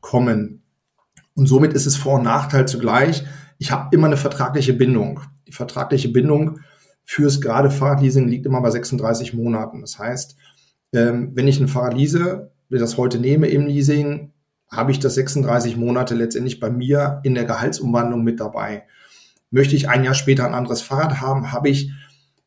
kommen. 0.03 0.63
Und 1.35 1.47
somit 1.47 1.73
ist 1.73 1.87
es 1.87 1.97
Vor- 1.97 2.19
und 2.19 2.25
Nachteil 2.25 2.69
zugleich. 2.69 3.25
Ich 3.57 3.71
habe 3.71 3.95
immer 3.95 4.09
eine 4.09 4.19
vertragliche 4.19 4.75
Bindung. 4.75 5.21
Die 5.47 5.53
vertragliche 5.53 6.11
Bindung 6.11 6.61
fürs 7.05 7.41
gerade 7.41 7.71
Fahrradleasing 7.71 8.29
liegt 8.29 8.45
immer 8.45 8.61
bei 8.61 8.71
36 8.71 9.33
Monaten. 9.33 9.81
Das 9.81 9.99
heißt, 9.99 10.37
ähm, 10.93 11.33
wenn 11.35 11.49
ich 11.49 11.61
ein 11.61 11.69
Fahrrad 11.69 11.95
lease, 11.95 12.53
das 12.69 12.97
heute 12.97 13.19
nehme 13.19 13.49
im 13.49 13.67
Leasing, 13.67 14.33
habe 14.71 14.93
ich 14.93 15.01
das 15.01 15.15
36 15.17 15.77
Monate 15.77 16.15
letztendlich 16.15 16.61
bei 16.61 16.71
mir 16.71 17.21
in 17.25 17.35
der 17.35 17.45
Gehaltsumwandlung 17.45 18.23
mit 18.23 18.39
dabei. 18.39 18.85
Möchte 19.51 19.75
ich 19.75 19.89
ein 19.89 20.05
Jahr 20.05 20.15
später 20.15 20.47
ein 20.47 20.55
anderes 20.55 20.81
Fahrrad 20.81 21.21
haben, 21.21 21.51
habe 21.51 21.69
ich 21.69 21.91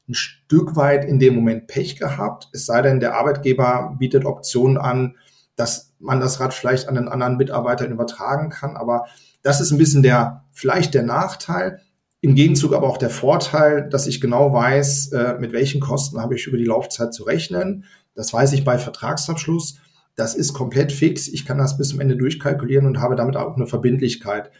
ein 0.07 0.13
Stück 0.13 0.75
weit 0.75 1.05
in 1.05 1.19
dem 1.19 1.35
Moment 1.35 1.67
Pech 1.67 1.97
gehabt. 1.97 2.49
Es 2.53 2.65
sei 2.65 2.81
denn, 2.81 2.99
der 2.99 3.15
Arbeitgeber 3.15 3.95
bietet 3.99 4.25
Optionen 4.25 4.77
an, 4.77 5.15
dass 5.55 5.93
man 5.99 6.19
das 6.19 6.39
Rad 6.39 6.53
vielleicht 6.53 6.87
an 6.87 6.95
den 6.95 7.07
anderen 7.07 7.37
Mitarbeitern 7.37 7.91
übertragen 7.91 8.49
kann. 8.49 8.75
Aber 8.75 9.05
das 9.43 9.61
ist 9.61 9.71
ein 9.71 9.77
bisschen 9.77 10.03
der, 10.03 10.45
vielleicht 10.51 10.93
der 10.93 11.03
Nachteil. 11.03 11.79
Im 12.21 12.35
Gegenzug 12.35 12.73
aber 12.73 12.87
auch 12.87 12.97
der 12.97 13.09
Vorteil, 13.09 13.89
dass 13.89 14.07
ich 14.07 14.21
genau 14.21 14.53
weiß, 14.53 15.11
äh, 15.11 15.35
mit 15.39 15.51
welchen 15.51 15.81
Kosten 15.81 16.21
habe 16.21 16.35
ich 16.35 16.47
über 16.47 16.57
die 16.57 16.65
Laufzeit 16.65 17.13
zu 17.13 17.23
rechnen. 17.23 17.85
Das 18.15 18.33
weiß 18.33 18.53
ich 18.53 18.63
bei 18.63 18.77
Vertragsabschluss. 18.77 19.79
Das 20.15 20.35
ist 20.35 20.53
komplett 20.53 20.91
fix. 20.91 21.27
Ich 21.27 21.45
kann 21.45 21.57
das 21.57 21.77
bis 21.77 21.89
zum 21.89 21.99
Ende 21.99 22.15
durchkalkulieren 22.15 22.85
und 22.85 22.99
habe 22.99 23.15
damit 23.15 23.35
auch 23.35 23.55
eine 23.55 23.67
Verbindlichkeit. 23.67 24.51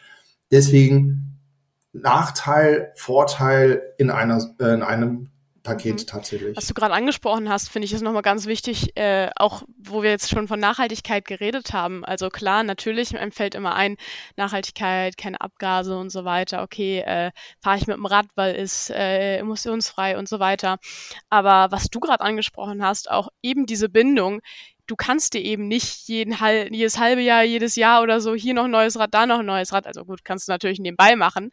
Deswegen 0.52 1.40
Nachteil, 1.94 2.92
Vorteil 2.96 3.82
in 3.98 4.10
einer, 4.10 4.44
äh, 4.60 4.74
in 4.74 4.82
einem 4.82 5.30
Paket 5.64 6.02
mhm. 6.02 6.08
tatsächlich. 6.08 6.58
Was 6.58 6.68
du 6.68 6.74
gerade 6.74 6.94
angesprochen 6.94 7.50
hast, 7.50 7.70
finde 7.70 7.86
ich 7.86 7.94
ist 7.94 8.02
nochmal 8.02 8.22
ganz 8.22 8.46
wichtig, 8.46 8.96
äh, 8.98 9.30
auch 9.36 9.64
wo 9.78 10.04
wir 10.04 10.10
jetzt 10.10 10.30
schon 10.30 10.48
von 10.48 10.60
Nachhaltigkeit 10.60 11.26
geredet 11.26 11.74
haben. 11.74 12.04
Also 12.04 12.30
klar, 12.30 12.64
natürlich, 12.64 13.18
einem 13.18 13.32
fällt 13.32 13.56
immer 13.56 13.74
ein, 13.74 13.96
Nachhaltigkeit, 14.36 15.18
keine 15.18 15.40
Abgase 15.40 15.98
und 15.98 16.10
so 16.10 16.26
weiter. 16.26 16.64
Okay, 16.64 17.00
äh, 17.00 17.32
fahre 17.62 17.78
ich 17.78 17.88
mit 17.88 17.96
dem 17.96 18.06
Rad, 18.06 18.26
weil 18.36 18.56
es 18.56 18.90
äh, 18.90 19.38
emissionsfrei 19.38 20.18
und 20.18 20.28
so 20.28 20.40
weiter. 20.40 20.78
Aber 21.30 21.72
was 21.72 21.90
du 21.90 22.00
gerade 22.00 22.24
angesprochen 22.24 22.84
hast, 22.84 23.10
auch 23.10 23.30
eben 23.42 23.66
diese 23.66 23.88
Bindung, 23.88 24.42
du 24.88 24.96
kannst 24.96 25.34
dir 25.34 25.42
eben 25.42 25.68
nicht 25.68 26.08
jeden, 26.08 26.36
jedes 26.72 27.00
halbe 27.00 27.22
Jahr, 27.22 27.44
jedes 27.44 27.76
Jahr 27.76 28.02
oder 28.02 28.20
so 28.20 28.36
hier 28.36 28.54
noch 28.54 28.66
ein 28.66 28.72
neues 28.72 29.00
Rad, 29.00 29.14
da 29.14 29.26
noch 29.26 29.40
ein 29.40 29.46
neues 29.46 29.72
Rad. 29.72 29.88
Also 29.88 30.04
gut, 30.06 30.26
kannst 30.26 30.48
du 30.48 30.52
natürlich 30.52 30.80
nebenbei 30.80 31.16
machen. 31.16 31.52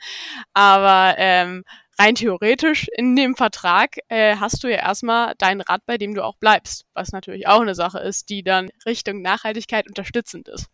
Aber 0.52 1.14
ähm, 1.18 1.64
rein 2.00 2.14
theoretisch 2.14 2.88
in 2.96 3.14
dem 3.14 3.36
Vertrag 3.36 3.98
äh, 4.08 4.36
hast 4.36 4.64
du 4.64 4.68
ja 4.68 4.78
erstmal 4.78 5.34
dein 5.36 5.60
Rad, 5.60 5.84
bei 5.84 5.98
dem 5.98 6.14
du 6.14 6.24
auch 6.24 6.36
bleibst, 6.36 6.86
was 6.94 7.12
natürlich 7.12 7.46
auch 7.46 7.60
eine 7.60 7.74
Sache 7.74 7.98
ist, 7.98 8.30
die 8.30 8.42
dann 8.42 8.70
Richtung 8.86 9.20
Nachhaltigkeit 9.20 9.86
unterstützend 9.86 10.48
ist. 10.48 10.66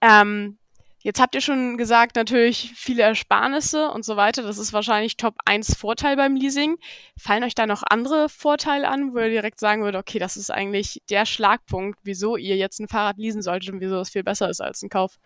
Ähm, 0.00 0.58
jetzt 1.00 1.20
habt 1.20 1.34
ihr 1.34 1.42
schon 1.42 1.76
gesagt, 1.76 2.16
natürlich 2.16 2.72
viele 2.74 3.02
Ersparnisse 3.02 3.90
und 3.90 4.06
so 4.06 4.16
weiter. 4.16 4.42
Das 4.42 4.56
ist 4.56 4.72
wahrscheinlich 4.72 5.18
Top 5.18 5.34
1 5.44 5.76
Vorteil 5.76 6.16
beim 6.16 6.34
Leasing. 6.34 6.76
Fallen 7.18 7.44
euch 7.44 7.54
da 7.54 7.66
noch 7.66 7.82
andere 7.88 8.30
Vorteile 8.30 8.88
an, 8.88 9.12
wo 9.12 9.18
ihr 9.18 9.28
direkt 9.28 9.60
sagen 9.60 9.82
würdet, 9.82 10.00
okay, 10.00 10.18
das 10.18 10.38
ist 10.38 10.50
eigentlich 10.50 11.02
der 11.10 11.26
Schlagpunkt, 11.26 11.98
wieso 12.04 12.38
ihr 12.38 12.56
jetzt 12.56 12.80
ein 12.80 12.88
Fahrrad 12.88 13.18
leasen 13.18 13.42
solltet 13.42 13.74
und 13.74 13.80
wieso 13.80 14.00
es 14.00 14.10
viel 14.10 14.24
besser 14.24 14.48
ist 14.48 14.62
als 14.62 14.82
ein 14.82 14.88
Kauf? 14.88 15.18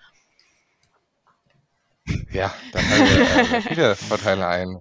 Ja, 2.32 2.52
da 2.72 2.78
fallen 2.80 3.04
mir 3.04 3.56
äh, 3.56 3.60
viele 3.68 3.96
Vorteile 3.96 4.46
ein. 4.46 4.80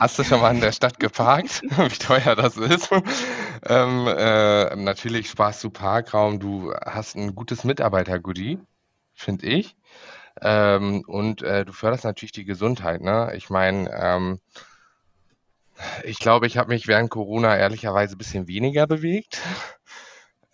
Hast 0.00 0.18
du 0.18 0.24
schon 0.24 0.40
mal 0.40 0.54
in 0.54 0.62
der 0.62 0.72
Stadt 0.72 0.98
geparkt? 0.98 1.60
Wie 1.76 1.88
teuer 1.98 2.34
das 2.34 2.56
ist? 2.56 2.88
ähm, 3.66 4.06
äh, 4.08 4.74
natürlich 4.74 5.28
sparst 5.28 5.62
du 5.62 5.68
Parkraum, 5.68 6.40
du 6.40 6.72
hast 6.86 7.16
ein 7.16 7.34
gutes 7.34 7.64
Mitarbeiter-Goodie, 7.64 8.58
finde 9.12 9.46
ich. 9.46 9.76
Ähm, 10.40 11.04
und 11.06 11.42
äh, 11.42 11.66
du 11.66 11.74
förderst 11.74 12.04
natürlich 12.04 12.32
die 12.32 12.46
Gesundheit. 12.46 13.02
Ne? 13.02 13.34
Ich 13.36 13.50
meine, 13.50 13.90
ähm, 13.92 14.40
ich 16.02 16.18
glaube, 16.18 16.46
ich 16.46 16.56
habe 16.56 16.70
mich 16.70 16.88
während 16.88 17.10
Corona 17.10 17.58
ehrlicherweise 17.58 18.14
ein 18.14 18.18
bisschen 18.18 18.48
weniger 18.48 18.86
bewegt. 18.86 19.42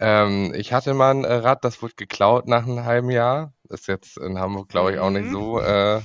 Ähm, 0.00 0.52
ich 0.56 0.72
hatte 0.72 0.92
mal 0.92 1.12
ein 1.14 1.24
Rad, 1.24 1.64
das 1.64 1.80
wurde 1.82 1.94
geklaut 1.94 2.48
nach 2.48 2.64
einem 2.64 2.84
halben 2.84 3.10
Jahr. 3.10 3.52
Ist 3.68 3.86
jetzt 3.86 4.18
in 4.18 4.40
Hamburg, 4.40 4.68
glaube 4.70 4.94
ich, 4.94 4.98
auch 4.98 5.10
nicht 5.10 5.26
mhm. 5.26 5.32
so 5.32 5.60
äh, 5.60 6.00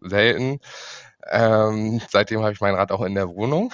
selten. 0.00 0.60
Ähm, 1.26 2.00
seitdem 2.08 2.42
habe 2.42 2.52
ich 2.52 2.60
mein 2.60 2.74
Rad 2.74 2.92
auch 2.92 3.02
in 3.02 3.14
der 3.14 3.28
Wohnung. 3.28 3.72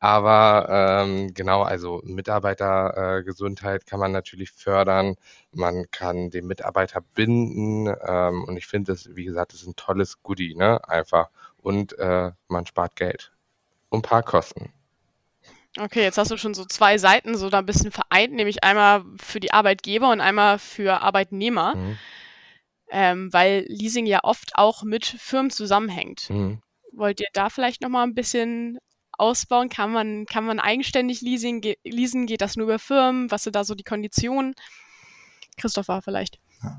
Aber 0.00 0.66
ähm, 0.68 1.32
genau, 1.32 1.62
also 1.62 2.02
Mitarbeitergesundheit 2.04 3.82
äh, 3.82 3.84
kann 3.84 4.00
man 4.00 4.12
natürlich 4.12 4.52
fördern. 4.52 5.16
Man 5.52 5.90
kann 5.90 6.30
den 6.30 6.46
Mitarbeiter 6.46 7.00
binden. 7.14 7.94
Ähm, 8.06 8.44
und 8.44 8.56
ich 8.56 8.66
finde 8.66 8.92
es, 8.92 9.16
wie 9.16 9.24
gesagt, 9.24 9.52
das 9.52 9.62
ist 9.62 9.68
ein 9.68 9.76
tolles 9.76 10.22
Goodie, 10.22 10.54
ne? 10.54 10.86
Einfach. 10.86 11.30
Und 11.56 11.98
äh, 11.98 12.30
man 12.48 12.66
spart 12.66 12.96
Geld. 12.96 13.32
Und 13.88 14.00
ein 14.00 14.02
paar 14.02 14.22
Kosten. 14.22 14.72
Okay, 15.78 16.02
jetzt 16.02 16.18
hast 16.18 16.30
du 16.30 16.36
schon 16.36 16.54
so 16.54 16.64
zwei 16.64 16.96
Seiten 16.98 17.36
so 17.36 17.50
da 17.50 17.58
ein 17.58 17.66
bisschen 17.66 17.92
vereint, 17.92 18.32
nämlich 18.32 18.64
einmal 18.64 19.04
für 19.20 19.40
die 19.40 19.52
Arbeitgeber 19.52 20.10
und 20.10 20.20
einmal 20.20 20.58
für 20.58 21.02
Arbeitnehmer. 21.02 21.76
Mhm. 21.76 21.98
Ähm, 22.90 23.32
weil 23.32 23.64
Leasing 23.68 24.06
ja 24.06 24.20
oft 24.22 24.52
auch 24.54 24.82
mit 24.84 25.04
Firmen 25.04 25.50
zusammenhängt. 25.50 26.30
Mhm. 26.30 26.60
Wollt 26.92 27.20
ihr 27.20 27.26
da 27.32 27.50
vielleicht 27.50 27.82
nochmal 27.82 28.06
ein 28.06 28.14
bisschen 28.14 28.78
ausbauen? 29.18 29.68
Kann 29.68 29.92
man, 29.92 30.26
kann 30.26 30.44
man 30.44 30.60
eigenständig 30.60 31.20
leasing, 31.20 31.60
ge 31.60 31.76
leasen? 31.84 32.26
Geht 32.26 32.40
das 32.40 32.56
nur 32.56 32.66
über 32.66 32.78
Firmen? 32.78 33.30
Was 33.30 33.42
sind 33.42 33.56
da 33.56 33.64
so 33.64 33.74
die 33.74 33.84
Konditionen? 33.84 34.54
Christopher 35.56 36.02
vielleicht. 36.02 36.38
Ja. 36.62 36.78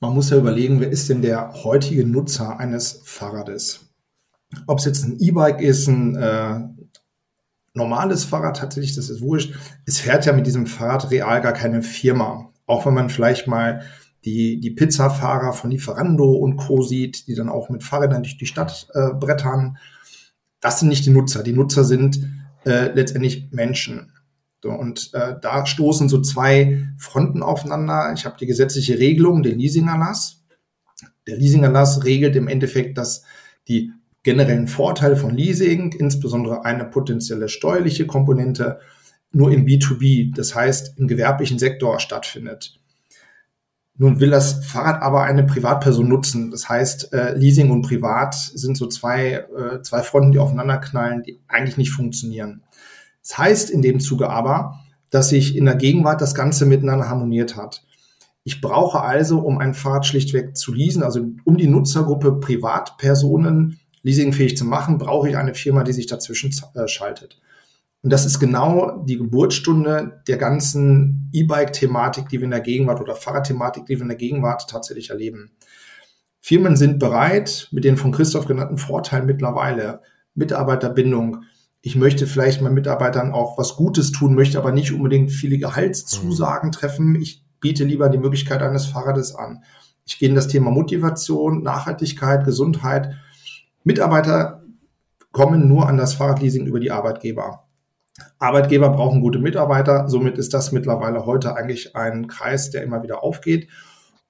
Man 0.00 0.14
muss 0.14 0.30
ja 0.30 0.38
überlegen, 0.38 0.80
wer 0.80 0.90
ist 0.90 1.10
denn 1.10 1.20
der 1.20 1.62
heutige 1.62 2.06
Nutzer 2.06 2.58
eines 2.58 3.02
Fahrrades? 3.04 3.90
Ob 4.66 4.78
es 4.78 4.86
jetzt 4.86 5.04
ein 5.04 5.18
E-Bike 5.20 5.60
ist, 5.60 5.88
ein 5.88 6.16
äh, 6.16 6.60
normales 7.74 8.24
Fahrrad 8.24 8.56
tatsächlich, 8.56 8.96
das 8.96 9.10
ist 9.10 9.20
wurscht. 9.20 9.54
Es 9.84 10.00
fährt 10.00 10.24
ja 10.24 10.32
mit 10.32 10.46
diesem 10.46 10.66
Fahrrad 10.66 11.10
real 11.10 11.42
gar 11.42 11.52
keine 11.52 11.82
Firma. 11.82 12.50
Auch 12.66 12.86
wenn 12.86 12.94
man 12.94 13.10
vielleicht 13.10 13.46
mal 13.46 13.84
die, 14.24 14.60
die 14.60 14.70
Pizzafahrer 14.70 15.52
von 15.52 15.70
Lieferando 15.70 16.32
und 16.32 16.56
Co. 16.56 16.82
sieht, 16.82 17.26
die 17.26 17.34
dann 17.34 17.48
auch 17.48 17.70
mit 17.70 17.82
Fahrrädern 17.82 18.22
durch 18.22 18.36
die 18.36 18.46
Stadt 18.46 18.88
äh, 18.94 19.14
brettern. 19.14 19.78
Das 20.60 20.80
sind 20.80 20.88
nicht 20.88 21.06
die 21.06 21.10
Nutzer. 21.10 21.42
Die 21.42 21.52
Nutzer 21.52 21.84
sind 21.84 22.20
äh, 22.64 22.92
letztendlich 22.92 23.48
Menschen. 23.50 24.12
So, 24.62 24.70
und 24.70 25.10
äh, 25.14 25.36
da 25.40 25.64
stoßen 25.64 26.10
so 26.10 26.20
zwei 26.20 26.86
Fronten 26.98 27.42
aufeinander. 27.42 28.12
Ich 28.14 28.26
habe 28.26 28.36
die 28.38 28.46
gesetzliche 28.46 28.98
Regelung, 28.98 29.42
den 29.42 29.58
Leasingerlass. 29.58 30.44
Der 31.26 31.38
Leasingerlass 31.38 32.04
regelt 32.04 32.36
im 32.36 32.48
Endeffekt, 32.48 32.98
dass 32.98 33.24
die 33.68 33.92
generellen 34.22 34.68
Vorteile 34.68 35.16
von 35.16 35.34
Leasing, 35.34 35.92
insbesondere 35.92 36.66
eine 36.66 36.84
potenzielle 36.84 37.48
steuerliche 37.48 38.06
Komponente, 38.06 38.80
nur 39.32 39.50
im 39.50 39.64
B2B, 39.64 40.34
das 40.34 40.54
heißt 40.54 40.98
im 40.98 41.08
gewerblichen 41.08 41.58
Sektor 41.58 42.00
stattfindet. 42.00 42.79
Nun 44.00 44.18
will 44.18 44.30
das 44.30 44.64
Fahrrad 44.64 45.02
aber 45.02 45.24
eine 45.24 45.44
Privatperson 45.44 46.08
nutzen. 46.08 46.50
Das 46.50 46.70
heißt, 46.70 47.12
äh, 47.12 47.34
Leasing 47.34 47.70
und 47.70 47.82
Privat 47.82 48.34
sind 48.34 48.78
so 48.78 48.86
zwei, 48.86 49.44
äh, 49.54 49.82
zwei 49.82 50.02
Fronten, 50.02 50.32
die 50.32 50.38
aufeinanderknallen, 50.38 51.22
die 51.22 51.38
eigentlich 51.48 51.76
nicht 51.76 51.90
funktionieren. 51.90 52.62
Das 53.20 53.36
heißt 53.36 53.68
in 53.68 53.82
dem 53.82 54.00
Zuge 54.00 54.30
aber, 54.30 54.80
dass 55.10 55.28
sich 55.28 55.54
in 55.54 55.66
der 55.66 55.74
Gegenwart 55.74 56.22
das 56.22 56.34
Ganze 56.34 56.64
miteinander 56.64 57.10
harmoniert 57.10 57.56
hat. 57.56 57.84
Ich 58.42 58.62
brauche 58.62 59.02
also, 59.02 59.40
um 59.40 59.58
ein 59.58 59.74
Fahrrad 59.74 60.06
schlichtweg 60.06 60.56
zu 60.56 60.72
leasen, 60.72 61.02
also 61.02 61.20
um 61.44 61.58
die 61.58 61.68
Nutzergruppe 61.68 62.40
Privatpersonen 62.40 63.80
leasingfähig 64.00 64.56
zu 64.56 64.64
machen, 64.64 64.96
brauche 64.96 65.28
ich 65.28 65.36
eine 65.36 65.52
Firma, 65.52 65.84
die 65.84 65.92
sich 65.92 66.06
dazwischen 66.06 66.54
äh, 66.74 66.88
schaltet. 66.88 67.38
Und 68.02 68.10
das 68.10 68.24
ist 68.24 68.38
genau 68.38 69.04
die 69.04 69.18
Geburtsstunde 69.18 70.22
der 70.26 70.38
ganzen 70.38 71.30
E-Bike-Thematik, 71.32 72.28
die 72.28 72.38
wir 72.38 72.44
in 72.44 72.50
der 72.50 72.60
Gegenwart 72.60 73.00
oder 73.00 73.14
Fahrradthematik, 73.14 73.86
die 73.86 73.96
wir 73.96 74.02
in 74.02 74.08
der 74.08 74.16
Gegenwart 74.16 74.68
tatsächlich 74.70 75.10
erleben. 75.10 75.50
Firmen 76.40 76.76
sind 76.76 76.98
bereit, 76.98 77.68
mit 77.70 77.84
den 77.84 77.98
von 77.98 78.12
Christoph 78.12 78.46
genannten 78.46 78.78
Vorteilen 78.78 79.26
mittlerweile, 79.26 80.00
Mitarbeiterbindung, 80.34 81.44
ich 81.82 81.96
möchte 81.96 82.26
vielleicht 82.26 82.60
meinen 82.60 82.74
Mitarbeitern 82.74 83.32
auch 83.32 83.56
was 83.56 83.76
Gutes 83.76 84.12
tun, 84.12 84.34
möchte 84.34 84.58
aber 84.58 84.72
nicht 84.72 84.92
unbedingt 84.92 85.30
viele 85.30 85.56
Gehaltszusagen 85.56 86.68
mhm. 86.68 86.72
treffen. 86.72 87.14
Ich 87.14 87.42
biete 87.60 87.84
lieber 87.84 88.08
die 88.08 88.18
Möglichkeit 88.18 88.62
eines 88.62 88.86
Fahrrades 88.86 89.34
an. 89.34 89.64
Ich 90.04 90.18
gehe 90.18 90.28
in 90.28 90.34
das 90.34 90.48
Thema 90.48 90.70
Motivation, 90.70 91.62
Nachhaltigkeit, 91.62 92.44
Gesundheit. 92.44 93.14
Mitarbeiter 93.82 94.62
kommen 95.32 95.68
nur 95.68 95.88
an 95.88 95.96
das 95.96 96.14
Fahrradleasing 96.14 96.66
über 96.66 96.80
die 96.80 96.90
Arbeitgeber. 96.90 97.66
Arbeitgeber 98.40 98.88
brauchen 98.88 99.20
gute 99.20 99.38
Mitarbeiter. 99.38 100.08
Somit 100.08 100.38
ist 100.38 100.54
das 100.54 100.72
mittlerweile 100.72 101.26
heute 101.26 101.56
eigentlich 101.56 101.94
ein 101.94 102.26
Kreis, 102.26 102.70
der 102.70 102.82
immer 102.82 103.02
wieder 103.02 103.22
aufgeht. 103.22 103.68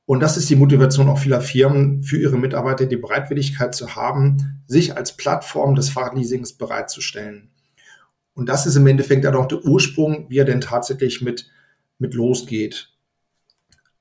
Und 0.04 0.18
das 0.20 0.36
ist 0.36 0.50
die 0.50 0.56
Motivation 0.56 1.08
auch 1.08 1.18
vieler 1.18 1.40
Firmen 1.40 2.02
für 2.02 2.18
ihre 2.18 2.36
Mitarbeiter, 2.36 2.86
die 2.86 2.96
Bereitwilligkeit 2.96 3.72
zu 3.72 3.94
haben, 3.94 4.64
sich 4.66 4.96
als 4.96 5.16
Plattform 5.16 5.76
des 5.76 5.90
Fahrradleasings 5.90 6.54
bereitzustellen. 6.54 7.50
Und 8.34 8.48
das 8.48 8.66
ist 8.66 8.74
im 8.74 8.86
Endeffekt 8.88 9.24
dann 9.24 9.36
auch 9.36 9.46
der 9.46 9.64
Ursprung, 9.64 10.26
wie 10.28 10.38
er 10.38 10.44
denn 10.44 10.60
tatsächlich 10.60 11.22
mit, 11.22 11.48
mit 11.98 12.14
losgeht. 12.14 12.92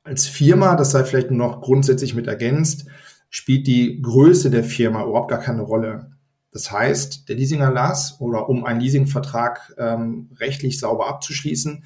Als 0.01 0.25
Firma, 0.25 0.75
das 0.75 0.89
sei 0.89 1.03
vielleicht 1.03 1.29
noch 1.29 1.61
grundsätzlich 1.61 2.15
mit 2.15 2.25
ergänzt, 2.25 2.87
spielt 3.29 3.67
die 3.67 4.01
Größe 4.01 4.49
der 4.49 4.63
Firma 4.63 5.03
überhaupt 5.03 5.29
gar 5.29 5.39
keine 5.39 5.61
Rolle. 5.61 6.11
Das 6.51 6.71
heißt, 6.71 7.29
der 7.29 7.35
Leasingerlass 7.35 8.19
oder 8.19 8.49
um 8.49 8.65
einen 8.65 8.79
Leasingvertrag 8.79 9.75
ähm, 9.77 10.31
rechtlich 10.39 10.79
sauber 10.79 11.07
abzuschließen, 11.07 11.83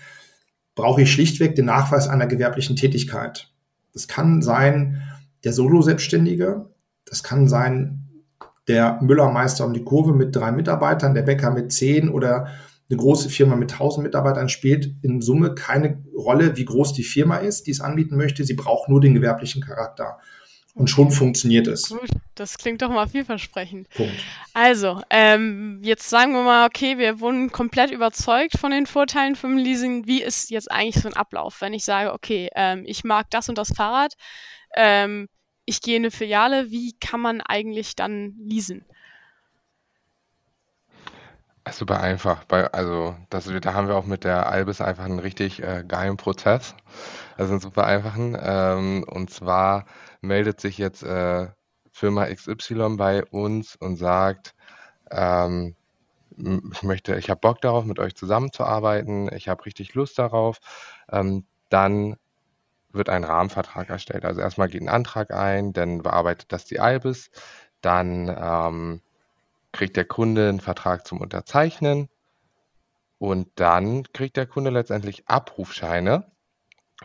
brauche 0.76 1.02
ich 1.02 1.12
schlichtweg 1.12 1.56
den 1.56 1.66
Nachweis 1.66 2.08
einer 2.08 2.28
gewerblichen 2.28 2.76
Tätigkeit. 2.76 3.52
Das 3.94 4.08
kann 4.08 4.42
sein 4.42 5.04
der 5.44 5.54
Solo-Selbstständige, 5.54 6.70
das 7.06 7.24
kann 7.24 7.48
sein 7.48 8.10
der 8.68 9.00
Müllermeister 9.02 9.66
um 9.66 9.74
die 9.74 9.84
Kurve 9.84 10.14
mit 10.14 10.36
drei 10.36 10.52
Mitarbeitern, 10.52 11.14
der 11.14 11.24
Bäcker 11.24 11.52
mit 11.52 11.74
zehn 11.74 12.10
oder 12.10 12.48
eine 12.90 12.98
große 12.98 13.30
Firma 13.30 13.56
mit 13.56 13.72
tausend 13.72 14.04
Mitarbeitern 14.04 14.50
spielt 14.50 14.96
in 15.02 15.22
Summe 15.22 15.56
keine 15.56 16.04
Rolle, 16.16 16.58
wie 16.58 16.66
groß 16.66 16.94
die 16.94 17.04
Firma 17.04 17.38
ist, 17.38 17.68
die 17.68 17.72
es 17.72 17.82
anbieten 17.82 18.16
möchte. 18.16 18.44
Sie 18.44 18.54
braucht 18.54 18.90
nur 18.90 19.02
den 19.02 19.14
gewerblichen 19.14 19.62
Charakter. 19.62 20.20
Und 20.76 20.90
schon 20.90 21.12
funktioniert 21.12 21.68
es. 21.68 21.90
Gut, 21.90 22.10
das 22.34 22.58
klingt 22.58 22.82
doch 22.82 22.90
mal 22.90 23.08
vielversprechend. 23.08 23.90
Punkt. 23.90 24.14
Also, 24.54 25.02
ähm, 25.12 25.80
jetzt 25.84 26.10
sagen 26.10 26.34
wir 26.34 26.42
mal, 26.42 26.66
okay, 26.66 26.98
wir 26.98 27.20
wurden 27.20 27.52
komplett 27.52 27.92
überzeugt 27.92 28.58
von 28.58 28.72
den 28.72 28.88
Vorteilen 28.88 29.36
vom 29.36 29.56
Leasing. 29.56 30.08
Wie 30.08 30.24
ist 30.24 30.50
jetzt 30.50 30.72
eigentlich 30.72 31.02
so 31.02 31.08
ein 31.08 31.16
Ablauf, 31.16 31.62
wenn 31.62 31.74
ich 31.74 31.86
sage, 31.86 32.12
okay, 32.12 32.50
ähm, 32.56 32.84
ich 32.88 33.04
mag 33.04 33.30
das 33.30 33.50
und 33.50 33.58
das 33.60 33.72
Fahrrad, 33.76 34.16
ähm, 34.76 35.28
ich 35.66 35.82
gehe 35.82 35.96
in 35.96 36.04
eine 36.04 36.12
Filiale, 36.12 36.72
wie 36.72 36.94
kann 37.00 37.22
man 37.22 37.42
eigentlich 37.42 37.96
dann 37.96 38.36
leasen? 38.44 38.84
Super 41.72 42.02
einfach. 42.02 42.44
Bei, 42.44 42.68
also 42.74 43.16
das, 43.30 43.46
da 43.62 43.74
haben 43.74 43.88
wir 43.88 43.96
auch 43.96 44.06
mit 44.06 44.26
der 44.26 44.48
Albis 44.50 44.82
einfach 44.82 45.06
einen 45.06 45.20
richtig 45.20 45.64
äh, 45.64 45.84
geilen 45.88 46.18
Prozess. 46.18 46.76
Also 47.38 47.54
einen 47.54 47.62
super 47.62 47.86
einfachen. 47.86 48.38
Ähm, 48.40 49.06
und 49.08 49.30
zwar 49.30 49.86
meldet 50.22 50.60
sich 50.60 50.78
jetzt 50.78 51.04
äh, 51.04 51.48
Firma 51.92 52.26
XY 52.28 52.98
bei 52.98 53.24
uns 53.26 53.76
und 53.78 53.96
sagt, 53.96 54.56
ähm, 55.12 55.76
ich 56.74 56.84
möchte, 56.84 57.16
ich 57.18 57.30
habe 57.30 57.40
Bock 57.42 57.62
darauf, 57.62 57.86
mit 57.86 58.00
euch 58.00 58.16
zusammenzuarbeiten, 58.16 59.32
ich 59.34 59.50
habe 59.50 59.66
richtig 59.66 59.94
Lust 59.96 60.20
darauf, 60.20 60.60
ähm, 61.12 61.46
dann 61.70 62.18
wird 62.92 63.10
ein 63.10 63.24
Rahmenvertrag 63.24 63.90
erstellt. 63.90 64.26
Also 64.26 64.42
erstmal 64.42 64.70
geht 64.70 64.82
ein 64.82 64.90
Antrag 64.90 65.32
ein, 65.34 65.74
dann 65.74 66.04
bearbeitet 66.04 66.52
das 66.54 66.66
die 66.66 66.80
Albis, 66.80 67.32
dann 67.82 68.30
ähm, 68.30 69.02
kriegt 69.74 69.98
der 69.98 70.06
Kunde 70.06 70.48
einen 70.48 70.62
Vertrag 70.62 71.06
zum 71.06 71.20
Unterzeichnen 71.20 72.08
und 73.18 73.50
dann 73.56 74.04
kriegt 74.14 74.38
der 74.38 74.48
Kunde 74.48 74.70
letztendlich 74.70 75.28
Abrufscheine 75.28 76.32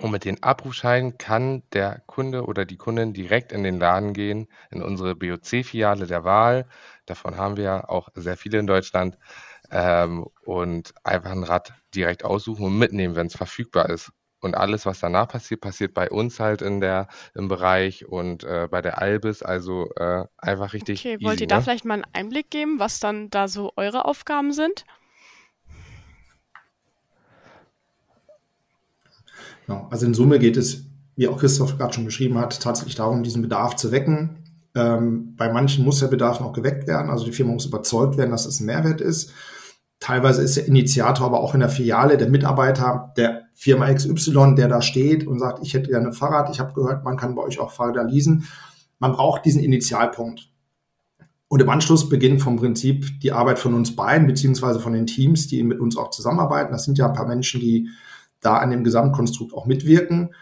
und 0.00 0.12
mit 0.12 0.24
den 0.24 0.42
Abrufscheinen 0.42 1.18
kann 1.18 1.62
der 1.72 2.02
Kunde 2.07 2.44
oder 2.44 2.64
die 2.64 2.76
Kundin 2.76 3.12
direkt 3.12 3.52
in 3.52 3.64
den 3.64 3.81
Laden 3.81 4.12
gehen, 4.12 4.48
in 4.70 4.83
unsere 4.83 5.16
BOC-Filiale 5.16 6.07
der 6.07 6.24
Wahl. 6.24 6.68
Davon 7.07 7.37
haben 7.37 7.57
wir 7.57 7.90
auch 7.90 8.09
sehr 8.14 8.37
viele 8.37 8.59
in 8.59 8.66
Deutschland. 8.66 9.18
Ähm, 9.70 10.26
und 10.44 10.94
einfach 11.04 11.33
ein 11.33 11.44
Rad 11.44 11.74
direkt 11.94 12.24
aussuchen 12.24 12.64
und 12.64 12.78
mitnehmen, 12.78 13.16
wenn 13.16 13.26
es 13.26 13.37
verfügbar 13.37 13.90
ist. 13.90 14.12
Und 14.40 14.57
alles, 14.57 14.87
was 14.87 15.01
danach 15.01 15.29
passiert, 15.29 15.61
passiert 15.61 15.94
bei 15.94 16.11
uns 16.11 16.38
halt 16.38 16.62
in 16.62 16.81
der, 16.81 17.09
im 17.35 17.48
Bereich 17.48 18.07
und 18.07 18.44
äh, 18.44 18.68
bei 18.70 18.81
der 18.83 18.98
Albis. 18.98 19.42
Also 19.42 19.90
äh, 19.96 20.24
einfach 20.37 20.72
richtig. 20.74 21.01
Okay, 21.01 21.18
wollt 21.22 21.37
easy, 21.37 21.44
ihr 21.44 21.48
da 21.48 21.57
ne? 21.57 21.62
vielleicht 21.62 21.85
mal 21.85 21.94
einen 21.94 22.07
Einblick 22.12 22.51
geben, 22.51 22.79
was 22.79 23.01
dann 23.01 23.31
da 23.31 23.48
so 23.48 23.72
eure 23.77 24.05
Aufgaben 24.05 24.53
sind? 24.53 24.85
Genau. 29.66 29.87
Also 29.90 30.07
in 30.07 30.14
Summe 30.14 30.38
geht 30.38 30.57
es, 30.57 30.85
wie 31.16 31.29
auch 31.29 31.38
Christoph 31.38 31.77
gerade 31.77 31.92
schon 31.92 32.05
beschrieben 32.05 32.38
hat, 32.38 32.61
tatsächlich 32.62 32.94
darum, 32.94 33.22
diesen 33.22 33.42
Bedarf 33.42 33.77
zu 33.77 33.92
wecken. 33.92 34.44
Ähm, 34.74 35.35
bei 35.37 35.53
manchen 35.53 35.85
muss 35.85 36.01
der 36.01 36.07
Bedarf 36.07 36.40
noch 36.40 36.53
geweckt 36.53 36.87
werden. 36.87 37.11
Also 37.11 37.24
die 37.24 37.33
Firma 37.33 37.53
muss 37.53 37.66
überzeugt 37.66 38.16
werden, 38.16 38.31
dass 38.31 38.46
es 38.46 38.61
ein 38.61 38.66
Mehrwert 38.66 39.01
ist. 39.01 39.33
Teilweise 40.01 40.42
ist 40.42 40.57
der 40.57 40.66
Initiator 40.66 41.27
aber 41.27 41.40
auch 41.40 41.55
in 41.55 41.61
der 41.61 41.68
Filiale 41.68 42.16
der 42.16 42.31
Mitarbeiter 42.31 43.12
der 43.16 43.38
Firma 43.61 43.92
XY, 43.92 44.55
der 44.55 44.68
da 44.68 44.81
steht 44.81 45.27
und 45.27 45.40
sagt, 45.40 45.66
ich 45.66 45.75
hätte 45.75 45.90
gerne 45.90 46.07
ein 46.07 46.12
Fahrrad. 46.12 46.49
Ich 46.49 46.61
habe 46.61 46.73
gehört, 46.75 47.03
man 47.03 47.16
kann 47.16 47.35
bei 47.35 47.42
euch 47.42 47.59
auch 47.59 47.73
Fahrräder 47.73 48.05
leasen. 48.05 48.44
Man 49.01 49.11
braucht 49.11 49.44
diesen 49.44 49.61
Initialpunkt. 49.61 50.49
Und 51.49 51.61
im 51.61 51.68
Anschluss 51.68 52.09
beginnt 52.09 52.40
vom 52.40 52.55
Prinzip 52.55 53.18
die 53.21 53.33
Arbeit 53.33 53.59
von 53.59 53.75
uns 53.75 53.97
beiden, 53.97 54.29
beziehungsweise 54.29 54.79
von 54.79 54.92
den 54.92 55.09
Teams, 55.09 55.49
die 55.49 55.64
mit 55.64 55.81
uns 55.81 55.97
auch 55.97 56.11
zusammenarbeiten. 56.11 56.71
Das 56.71 56.85
sind 56.85 56.99
ja 56.99 57.09
ein 57.09 57.14
paar 57.14 57.27
Menschen, 57.27 57.59
die 57.59 57.88
da 58.40 58.59
an 58.59 58.71
dem 58.71 58.85
Gesamtkonstrukt 58.85 59.53
auch 59.53 59.66
mitwirken, 59.66 60.35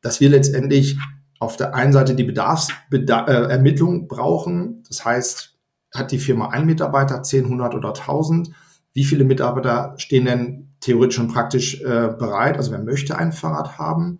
dass 0.00 0.20
wir 0.20 0.30
letztendlich 0.30 0.96
auf 1.40 1.58
der 1.58 1.74
einen 1.74 1.92
Seite 1.92 2.14
die 2.14 2.24
Bedarfsermittlung 2.24 4.04
äh, 4.04 4.06
brauchen. 4.06 4.82
Das 4.88 5.04
heißt, 5.04 5.58
hat 5.94 6.10
die 6.10 6.18
Firma 6.18 6.48
einen 6.48 6.64
Mitarbeiter, 6.64 7.22
10, 7.22 7.44
100 7.44 7.74
oder 7.74 7.88
1000? 7.88 8.50
Wie 8.94 9.04
viele 9.04 9.24
Mitarbeiter 9.24 9.92
stehen 9.98 10.24
denn 10.24 10.61
theoretisch 10.82 11.16
schon 11.16 11.28
praktisch 11.28 11.80
äh, 11.80 12.08
bereit? 12.18 12.58
Also 12.58 12.70
wer 12.70 12.78
möchte 12.78 13.16
ein 13.16 13.32
Fahrrad 13.32 13.78
haben? 13.78 14.18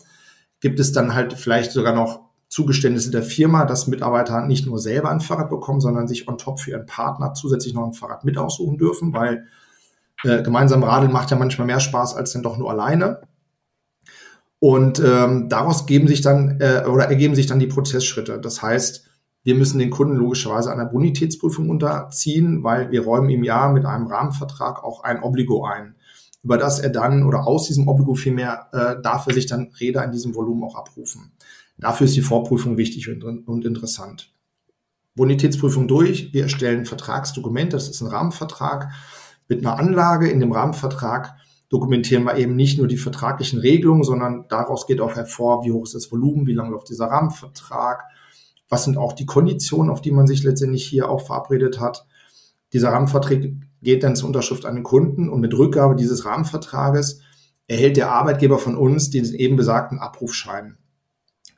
Gibt 0.61 0.81
es 0.81 0.93
dann 0.93 1.15
halt 1.15 1.35
vielleicht 1.35 1.73
sogar 1.73 1.95
noch 1.95 2.21
Zugeständnisse 2.49 3.11
der 3.11 3.23
Firma, 3.23 3.65
dass 3.65 3.87
Mitarbeiter 3.87 4.43
nicht 4.47 4.67
nur 4.67 4.79
selber 4.79 5.11
ein 5.11 5.21
Fahrrad 5.21 5.51
bekommen, 5.51 5.81
sondern 5.81 6.09
sich 6.09 6.29
on 6.29 6.39
top 6.39 6.61
für 6.61 6.71
ihren 6.71 6.87
Partner 6.87 7.35
zusätzlich 7.35 7.75
noch 7.75 7.87
ein 7.87 7.95
Fahrrad 7.95 8.25
mit 8.25 8.39
aussuchen 8.39 8.79
dürfen, 8.79 9.13
weil 9.13 9.47
äh, 10.23 10.43
gemeinsam 10.43 10.83
radeln 10.83 11.13
macht 11.13 11.31
ja 11.31 11.37
manchmal 11.37 11.67
mehr 11.67 11.81
Spaß 11.81 12.15
als 12.15 12.33
dann 12.33 12.43
doch 12.43 12.57
nur 12.57 12.71
alleine. 12.71 13.23
Und 14.59 15.03
ähm, 15.05 15.49
daraus 15.49 15.87
geben 15.87 16.07
sich 16.07 16.21
dann 16.21 16.61
äh, 16.61 16.85
oder 16.87 17.07
ergeben 17.07 17.35
sich 17.35 17.47
dann 17.47 17.59
die 17.59 17.67
Prozessschritte. 17.67 18.39
Das 18.39 18.63
heißt, 18.63 19.09
wir 19.43 19.55
müssen 19.57 19.79
den 19.79 19.91
Kunden 19.91 20.15
logischerweise 20.15 20.71
einer 20.71 20.85
Bonitätsprüfung 20.85 21.69
unterziehen, 21.69 22.63
weil 22.63 22.91
wir 22.91 23.03
räumen 23.03 23.31
im 23.31 23.43
Jahr 23.43 23.73
mit 23.73 23.85
einem 23.85 24.07
Rahmenvertrag 24.07 24.85
auch 24.85 25.03
ein 25.03 25.23
Obligo 25.23 25.65
ein, 25.65 25.97
über 26.43 26.59
das 26.59 26.81
er 26.81 26.91
dann 26.91 27.25
oder 27.25 27.47
aus 27.47 27.67
diesem 27.67 27.89
Obligo 27.89 28.15
vielmehr 28.15 28.69
äh, 28.73 29.01
darf 29.03 29.27
er 29.27 29.35
sich 29.35 29.47
dann 29.47 29.73
Räder 29.81 30.05
in 30.05 30.13
diesem 30.13 30.35
Volumen 30.35 30.65
auch 30.65 30.75
abrufen. 30.75 31.33
Dafür 31.79 32.07
ist 32.07 32.17
die 32.17 32.23
Vorprüfung 32.23 32.77
wichtig 32.77 33.09
und, 33.09 33.47
und 33.47 33.65
interessant. 33.65 34.33
Bonitätsprüfung 35.15 35.89
durch, 35.89 36.33
wir 36.33 36.45
erstellen 36.45 36.81
ein 36.81 36.87
Vertragsdokument, 36.87 37.73
das 37.73 37.89
ist 37.89 38.01
ein 38.01 38.09
Rahmenvertrag 38.09 38.91
mit 39.49 39.61
einer 39.61 39.79
Anlage 39.79 40.31
in 40.31 40.41
dem 40.41 40.53
Rahmenvertrag 40.53 41.35
dokumentieren 41.69 42.25
wir 42.25 42.37
eben 42.37 42.55
nicht 42.55 42.79
nur 42.79 42.87
die 42.87 42.99
vertraglichen 42.99 43.59
Regelungen, 43.59 44.05
sondern 44.05 44.47
daraus 44.49 44.87
geht 44.87 45.01
auch 45.01 45.17
hervor, 45.17 45.65
wie 45.65 45.73
hoch 45.73 45.85
ist 45.85 45.95
das 45.95 46.13
Volumen, 46.13 46.47
wie 46.47 46.53
lange 46.53 46.71
läuft 46.71 46.91
dieser 46.91 47.07
Rahmenvertrag, 47.07 48.05
was 48.69 48.85
sind 48.85 48.99
auch 48.99 49.15
die 49.15 49.27
Konditionen, 49.27 49.91
auf 49.91 50.03
die 50.03 50.13
man 50.13 50.27
sich 50.27 50.43
letztendlich 50.43 50.85
hier 50.85 51.09
auch 51.09 51.27
verabredet 51.27 51.81
hat. 51.81 52.07
Dieser 52.73 52.91
Rahmenvertrag 52.93 53.41
geht 53.83 54.03
dann 54.03 54.17
zur 54.17 54.29
Unterschrift 54.29 54.65
an 54.65 54.77
den 54.77 54.85
Kunden 54.85 55.29
und 55.29 55.41
mit 55.41 55.57
Rückgabe 55.57 55.97
dieses 55.97 56.25
Rahmenvertrages 56.25 57.21
erhält 57.67 57.97
der 57.97 58.11
Arbeitgeber 58.11 58.59
von 58.59 58.77
uns 58.77 59.11
den 59.11 59.25
eben 59.25 59.57
besagten 59.57 59.99
Abrufschein. 59.99 60.79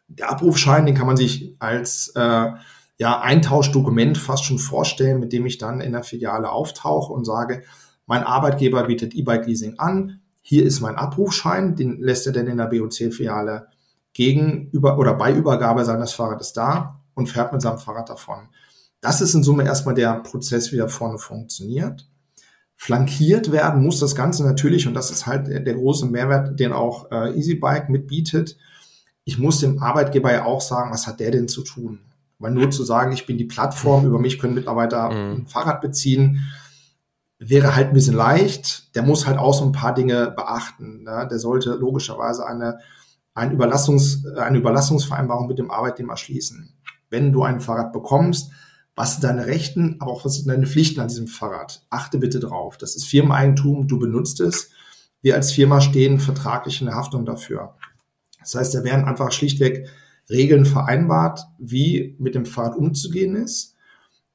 Der 0.08 0.30
Abrufschein, 0.30 0.86
den 0.86 0.94
kann 0.94 1.06
man 1.06 1.16
sich 1.16 1.56
als 1.58 2.12
äh, 2.14 2.50
ja, 2.98 3.20
Eintauschdokument 3.20 4.18
fast 4.18 4.44
schon 4.44 4.58
vorstellen, 4.58 5.18
mit 5.18 5.32
dem 5.32 5.46
ich 5.46 5.58
dann 5.58 5.80
in 5.80 5.92
der 5.92 6.04
Filiale 6.04 6.50
auftauche 6.50 7.12
und 7.12 7.24
sage, 7.24 7.64
mein 8.06 8.22
Arbeitgeber 8.22 8.84
bietet 8.84 9.14
E-Bike-Leasing 9.14 9.78
an, 9.78 10.20
hier 10.40 10.66
ist 10.66 10.80
mein 10.80 10.96
Abrufschein, 10.96 11.74
den 11.74 12.00
lässt 12.00 12.26
er 12.26 12.32
denn 12.34 12.46
in 12.46 12.58
der 12.58 12.66
BOC-Filiale 12.66 13.68
gegenüber 14.12 14.98
oder 14.98 15.14
bei 15.14 15.32
Übergabe 15.32 15.84
seines 15.84 16.12
Fahrrades 16.12 16.52
da 16.52 17.00
und 17.14 17.28
fährt 17.28 17.52
mit 17.52 17.62
seinem 17.62 17.78
Fahrrad 17.78 18.10
davon. 18.10 18.48
Das 19.00 19.20
ist 19.20 19.34
in 19.34 19.42
Summe 19.42 19.64
erstmal 19.64 19.94
der 19.94 20.20
Prozess, 20.20 20.70
wie 20.70 20.78
er 20.78 20.88
vorne 20.88 21.18
funktioniert. 21.18 22.08
Flankiert 22.84 23.50
werden 23.50 23.82
muss 23.82 23.98
das 23.98 24.14
Ganze 24.14 24.44
natürlich, 24.44 24.86
und 24.86 24.92
das 24.92 25.10
ist 25.10 25.24
halt 25.24 25.48
der, 25.48 25.74
große 25.74 26.04
Mehrwert, 26.04 26.60
den 26.60 26.74
auch 26.74 27.10
äh, 27.10 27.30
EasyBike 27.30 27.88
mitbietet. 27.88 28.58
Ich 29.24 29.38
muss 29.38 29.60
dem 29.60 29.82
Arbeitgeber 29.82 30.30
ja 30.30 30.44
auch 30.44 30.60
sagen, 30.60 30.92
was 30.92 31.06
hat 31.06 31.18
der 31.18 31.30
denn 31.30 31.48
zu 31.48 31.62
tun? 31.62 32.00
Weil 32.38 32.52
nur 32.52 32.70
zu 32.70 32.84
sagen, 32.84 33.12
ich 33.12 33.24
bin 33.24 33.38
die 33.38 33.46
Plattform, 33.46 34.04
über 34.04 34.18
mich 34.18 34.38
können 34.38 34.52
Mitarbeiter 34.52 35.08
mhm. 35.08 35.32
ein 35.32 35.46
Fahrrad 35.46 35.80
beziehen, 35.80 36.46
wäre 37.38 37.74
halt 37.74 37.88
ein 37.88 37.94
bisschen 37.94 38.16
leicht. 38.16 38.94
Der 38.94 39.02
muss 39.02 39.26
halt 39.26 39.38
auch 39.38 39.54
so 39.54 39.64
ein 39.64 39.72
paar 39.72 39.94
Dinge 39.94 40.32
beachten. 40.32 41.04
Ne? 41.04 41.26
Der 41.30 41.38
sollte 41.38 41.70
logischerweise 41.76 42.46
eine, 42.46 42.80
eine, 43.32 43.54
Überlassungs, 43.54 44.26
eine 44.36 44.58
Überlassungsvereinbarung 44.58 45.46
mit 45.46 45.58
dem 45.58 45.70
Arbeitnehmer 45.70 46.18
schließen. 46.18 46.74
Wenn 47.08 47.32
du 47.32 47.44
ein 47.44 47.62
Fahrrad 47.62 47.94
bekommst, 47.94 48.52
was 48.96 49.12
sind 49.12 49.24
deine 49.24 49.46
Rechten, 49.46 49.96
aber 49.98 50.12
auch 50.12 50.24
was 50.24 50.36
sind 50.36 50.48
deine 50.48 50.66
Pflichten 50.66 51.00
an 51.00 51.08
diesem 51.08 51.26
Fahrrad? 51.26 51.84
Achte 51.90 52.18
bitte 52.18 52.38
drauf. 52.38 52.76
Das 52.78 52.94
ist 52.94 53.06
Firmeneigentum, 53.06 53.88
du 53.88 53.98
benutzt 53.98 54.40
es. 54.40 54.70
Wir 55.20 55.34
als 55.34 55.52
Firma 55.52 55.80
stehen 55.80 56.20
vertraglich 56.20 56.80
in 56.80 56.86
der 56.86 56.96
Haftung 56.96 57.24
dafür. 57.24 57.74
Das 58.40 58.54
heißt, 58.54 58.74
da 58.74 58.84
werden 58.84 59.06
einfach 59.06 59.32
schlichtweg 59.32 59.88
Regeln 60.30 60.64
vereinbart, 60.64 61.40
wie 61.58 62.14
mit 62.18 62.34
dem 62.34 62.46
Fahrrad 62.46 62.76
umzugehen 62.76 63.34
ist. 63.36 63.74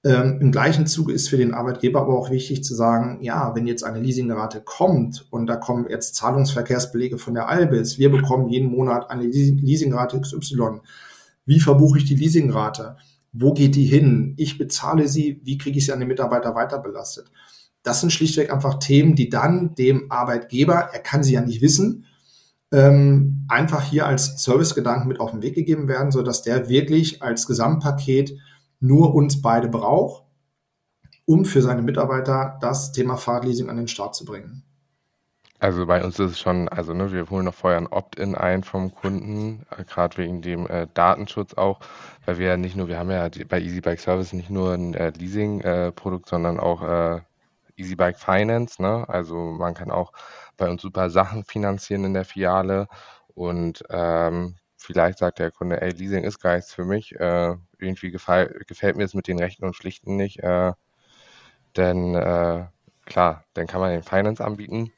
Ähm, 0.04 0.40
Im 0.40 0.52
gleichen 0.52 0.88
Zuge 0.88 1.12
ist 1.14 1.30
für 1.30 1.38
den 1.38 1.54
Arbeitgeber 1.54 2.02
aber 2.02 2.18
auch 2.18 2.30
wichtig 2.30 2.64
zu 2.64 2.74
sagen, 2.74 3.20
ja, 3.22 3.54
wenn 3.54 3.68
jetzt 3.68 3.84
eine 3.84 4.00
Leasingrate 4.00 4.62
kommt 4.62 5.28
und 5.30 5.48
da 5.48 5.58
kommen 5.58 5.88
jetzt 5.90 6.16
Zahlungsverkehrsbelege 6.16 7.18
von 7.18 7.34
der 7.34 7.50
Albis, 7.50 7.98
wir 7.98 8.10
bekommen 8.10 8.50
jeden 8.50 8.70
Monat 8.70 9.10
eine 9.10 9.24
Leasingrate 9.24 10.20
XY. 10.22 10.80
Wie 11.46 11.60
verbuche 11.60 11.98
ich 11.98 12.06
die 12.06 12.16
Leasingrate? 12.16 12.96
Wo 13.32 13.54
geht 13.54 13.76
die 13.76 13.86
hin? 13.86 14.34
Ich 14.38 14.58
bezahle 14.58 15.08
sie, 15.08 15.42
wie 15.44 15.58
kriege 15.58 15.78
ich 15.78 15.86
sie 15.86 15.92
an 15.92 16.00
den 16.00 16.08
Mitarbeiter 16.08 16.56
weiterbelastet? 16.56 17.32
Das 17.84 18.02
sind 18.02 18.12
schlichtweg 18.12 18.52
einfach 18.52 18.80
Themen, 18.80 19.16
die 19.16 19.30
dann 19.30 19.76
dem 19.76 20.12
Arbeitgeber, 20.12 20.90
er 20.92 21.00
kann 21.00 21.24
sie 21.24 21.34
ja 21.34 21.42
nicht 21.42 21.62
wissen, 21.62 22.06
ähm, 22.72 23.46
einfach 23.48 23.84
hier 23.84 24.06
als 24.06 24.44
Servicegedanken 24.44 25.08
mit 25.08 25.20
auf 25.20 25.32
den 25.32 25.42
Weg 25.42 25.56
gegeben 25.56 25.88
werden, 25.88 26.12
so 26.12 26.22
dass 26.22 26.42
der 26.42 26.70
wirklich 26.70 27.24
als 27.24 27.48
Gesamtpaket 27.48 28.38
nur 28.80 29.16
uns 29.16 29.42
beide 29.42 29.68
braucht, 29.68 30.26
um 31.26 31.46
für 31.46 31.62
seine 31.62 31.82
Mitarbeiter 31.82 32.58
das 32.62 32.92
Thema 32.92 33.18
Fahrradleasing 33.18 33.70
an 33.70 33.78
den 33.78 33.88
Start 33.88 34.16
zu 34.16 34.26
bringen. 34.26 34.64
Also 35.60 35.86
bei 35.86 36.04
uns 36.04 36.18
ist 36.20 36.32
es 36.32 36.40
schon, 36.40 36.70
also 36.70 36.94
ne, 36.94 37.12
wir 37.12 37.30
holen 37.30 37.46
noch 37.46 37.54
vorher 37.54 37.80
ein 37.80 37.88
Opt-in 37.88 38.36
ein 38.36 38.64
vom 38.64 38.94
Kunden, 38.96 39.66
äh, 39.78 39.84
gerade 39.84 40.18
wegen 40.18 40.42
dem 40.42 40.68
äh, 40.68 40.88
Datenschutz 40.94 41.54
auch, 41.56 41.82
weil 42.26 42.38
wir 42.38 42.48
ja 42.48 42.58
nicht 42.58 42.78
nur, 42.78 42.88
wir 42.88 42.98
haben 42.98 43.12
ja 43.12 43.28
die, 43.30 43.44
bei 43.44 43.60
EasyBike 43.60 44.00
Service 44.00 44.32
nicht 44.34 44.50
nur 44.50 44.74
ein 44.74 44.94
äh, 44.94 45.10
Leasing-Produkt, 45.12 46.28
äh, 46.28 46.30
sondern 46.30 46.60
auch 46.62 46.82
äh, 46.84 47.22
EasyBike 47.78 48.18
Finance. 48.18 48.82
Ne? 48.82 49.06
Also 49.10 49.36
man 49.36 49.74
kann 49.74 49.92
auch 49.92 50.14
bei 50.58 50.70
uns 50.70 50.82
super 50.82 51.10
Sachen 51.10 51.44
finanzieren 51.44 52.06
in 52.06 52.14
der 52.14 52.26
Filiale 52.26 52.88
und 53.36 53.84
ähm, 53.90 54.56
vielleicht 54.78 55.18
sagt 55.20 55.40
der 55.40 55.52
Kunde, 55.52 55.82
ey, 55.82 55.92
Leasing 55.92 56.24
ist 56.24 56.40
gar 56.40 56.56
nichts 56.56 56.74
für 56.74 56.86
mich, 56.86 57.20
äh, 57.20 57.56
irgendwie 57.80 58.12
gefall, 58.12 58.48
gefällt 58.68 58.96
mir 58.96 59.04
es 59.04 59.14
mit 59.14 59.28
den 59.28 59.40
Rechten 59.40 59.66
und 59.66 59.76
Pflichten 59.76 60.16
nicht, 60.16 60.40
äh, 60.40 60.72
denn 61.76 62.16
äh, 62.16 62.68
klar, 63.06 63.44
dann 63.54 63.68
kann 63.68 63.82
man 63.82 63.92
den 63.92 64.04
Finance 64.04 64.44
anbieten. 64.44 64.92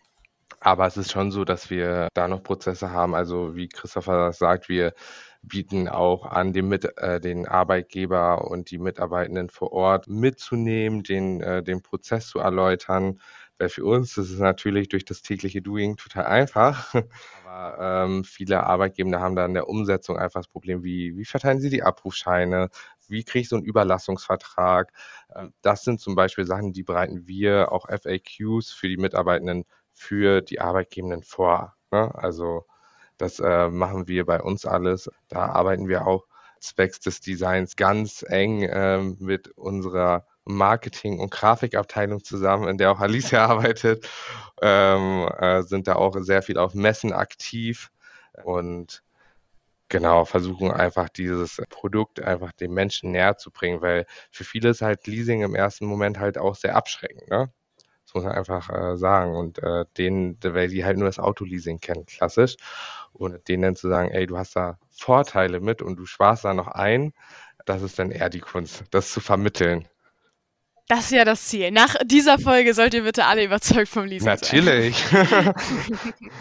Aber 0.63 0.85
es 0.85 0.95
ist 0.95 1.11
schon 1.11 1.31
so, 1.31 1.43
dass 1.43 1.71
wir 1.71 2.09
da 2.13 2.27
noch 2.27 2.43
Prozesse 2.43 2.91
haben. 2.91 3.15
Also 3.15 3.55
wie 3.55 3.67
Christopher 3.67 4.31
sagt, 4.31 4.69
wir 4.69 4.93
bieten 5.41 5.87
auch 5.87 6.25
an, 6.27 6.53
den, 6.53 6.67
mit, 6.67 6.85
äh, 6.99 7.19
den 7.19 7.47
Arbeitgeber 7.47 8.47
und 8.49 8.69
die 8.69 8.77
Mitarbeitenden 8.77 9.49
vor 9.49 9.73
Ort 9.73 10.07
mitzunehmen, 10.07 11.01
den, 11.01 11.41
äh, 11.41 11.63
den 11.63 11.81
Prozess 11.81 12.27
zu 12.27 12.37
erläutern. 12.39 13.19
Weil 13.57 13.69
für 13.69 13.85
uns 13.85 14.17
ist 14.17 14.29
es 14.29 14.39
natürlich 14.39 14.87
durch 14.89 15.03
das 15.03 15.23
tägliche 15.23 15.63
Doing 15.63 15.97
total 15.97 16.25
einfach. 16.27 16.93
Aber 17.45 18.05
ähm, 18.05 18.23
viele 18.23 18.63
Arbeitgeber 18.63 19.19
haben 19.19 19.35
da 19.35 19.45
in 19.45 19.55
der 19.55 19.67
Umsetzung 19.67 20.17
einfach 20.17 20.41
das 20.41 20.47
Problem, 20.47 20.83
wie, 20.83 21.17
wie 21.17 21.25
verteilen 21.25 21.59
sie 21.59 21.69
die 21.71 21.83
Abrufscheine, 21.83 22.69
wie 23.07 23.23
kriege 23.23 23.41
ich 23.41 23.49
so 23.49 23.55
einen 23.55 23.65
Überlassungsvertrag. 23.65 24.91
Ähm, 25.35 25.53
das 25.63 25.83
sind 25.83 25.99
zum 25.99 26.13
Beispiel 26.15 26.45
Sachen, 26.45 26.71
die 26.71 26.83
bereiten 26.83 27.27
wir 27.27 27.71
auch 27.71 27.87
FAQs 27.89 28.71
für 28.71 28.87
die 28.87 28.97
Mitarbeitenden, 28.97 29.65
für 29.93 30.41
die 30.41 30.61
Arbeitgebenden 30.61 31.23
vor. 31.23 31.75
Ne? 31.91 32.13
Also 32.15 32.65
das 33.17 33.39
äh, 33.39 33.69
machen 33.69 34.07
wir 34.07 34.25
bei 34.25 34.41
uns 34.41 34.65
alles. 34.65 35.09
Da 35.29 35.47
arbeiten 35.47 35.87
wir 35.87 36.07
auch 36.07 36.25
zwecks 36.59 36.99
des 36.99 37.21
Designs 37.21 37.75
ganz 37.75 38.23
eng 38.27 38.63
äh, 38.63 38.99
mit 39.19 39.49
unserer 39.49 40.25
Marketing- 40.45 41.19
und 41.19 41.31
Grafikabteilung 41.31 42.23
zusammen, 42.23 42.67
in 42.67 42.77
der 42.77 42.91
auch 42.91 42.99
Alicia 42.99 43.45
arbeitet, 43.47 44.09
ähm, 44.61 45.27
äh, 45.39 45.63
sind 45.63 45.87
da 45.87 45.95
auch 45.95 46.15
sehr 46.19 46.41
viel 46.41 46.57
auf 46.57 46.73
Messen 46.73 47.13
aktiv 47.13 47.91
und 48.43 49.03
genau 49.89 50.25
versuchen 50.25 50.71
einfach 50.71 51.09
dieses 51.09 51.61
Produkt 51.69 52.21
einfach 52.21 52.53
den 52.53 52.73
Menschen 52.73 53.11
näher 53.11 53.37
zu 53.37 53.51
bringen, 53.51 53.81
weil 53.81 54.05
für 54.31 54.43
viele 54.45 54.69
ist 54.69 54.81
halt 54.81 55.05
Leasing 55.05 55.41
im 55.41 55.55
ersten 55.55 55.85
Moment 55.85 56.19
halt 56.19 56.37
auch 56.37 56.55
sehr 56.55 56.75
abschreckend. 56.75 57.29
Ne? 57.29 57.51
Das 58.11 58.15
muss 58.15 58.23
man 58.25 58.37
einfach 58.37 58.69
äh, 58.69 58.97
sagen. 58.97 59.35
Und 59.35 59.59
äh, 59.63 59.85
denen, 59.97 60.37
weil 60.43 60.67
die 60.67 60.83
halt 60.83 60.97
nur 60.97 61.07
das 61.07 61.17
Autoleasing 61.17 61.79
kennen, 61.79 62.05
klassisch. 62.05 62.57
Und 63.13 63.47
denen 63.47 63.63
dann 63.63 63.75
zu 63.77 63.87
sagen, 63.87 64.09
ey, 64.09 64.27
du 64.27 64.37
hast 64.37 64.55
da 64.57 64.77
Vorteile 64.89 65.61
mit 65.61 65.81
und 65.81 65.95
du 65.95 66.05
sparst 66.05 66.43
da 66.43 66.53
noch 66.53 66.67
ein, 66.67 67.13
das 67.65 67.81
ist 67.81 67.99
dann 67.99 68.11
eher 68.11 68.29
die 68.29 68.41
Kunst, 68.41 68.83
das 68.91 69.11
zu 69.13 69.21
vermitteln. 69.21 69.87
Das 70.89 71.05
ist 71.05 71.11
ja 71.11 71.23
das 71.23 71.45
Ziel. 71.45 71.71
Nach 71.71 71.95
dieser 72.03 72.37
Folge 72.37 72.73
sollt 72.73 72.93
ihr 72.93 73.03
bitte 73.03 73.25
alle 73.25 73.45
überzeugt 73.45 73.87
vom 73.87 74.03
Leasing 74.03 74.27
Natürlich. 74.27 74.97
sein. 74.97 75.27
Natürlich. 75.29 75.53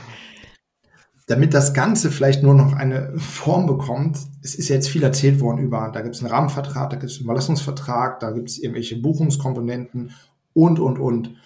Damit 1.28 1.54
das 1.54 1.72
Ganze 1.72 2.10
vielleicht 2.10 2.42
nur 2.42 2.54
noch 2.54 2.72
eine 2.72 3.16
Form 3.16 3.66
bekommt, 3.66 4.18
es 4.42 4.56
ist 4.56 4.68
ja 4.68 4.74
jetzt 4.74 4.88
viel 4.88 5.04
erzählt 5.04 5.38
worden 5.38 5.58
über, 5.58 5.88
da 5.94 6.00
gibt 6.00 6.16
es 6.16 6.20
einen 6.20 6.32
Rahmenvertrag, 6.32 6.90
da 6.90 6.96
gibt 6.96 7.12
es 7.12 7.18
einen 7.18 7.26
Überlassungsvertrag, 7.26 8.18
da 8.18 8.32
gibt 8.32 8.48
es 8.48 8.58
irgendwelche 8.58 8.96
Buchungskomponenten 8.96 10.12
und, 10.52 10.80
und, 10.80 10.98
und. 10.98 11.36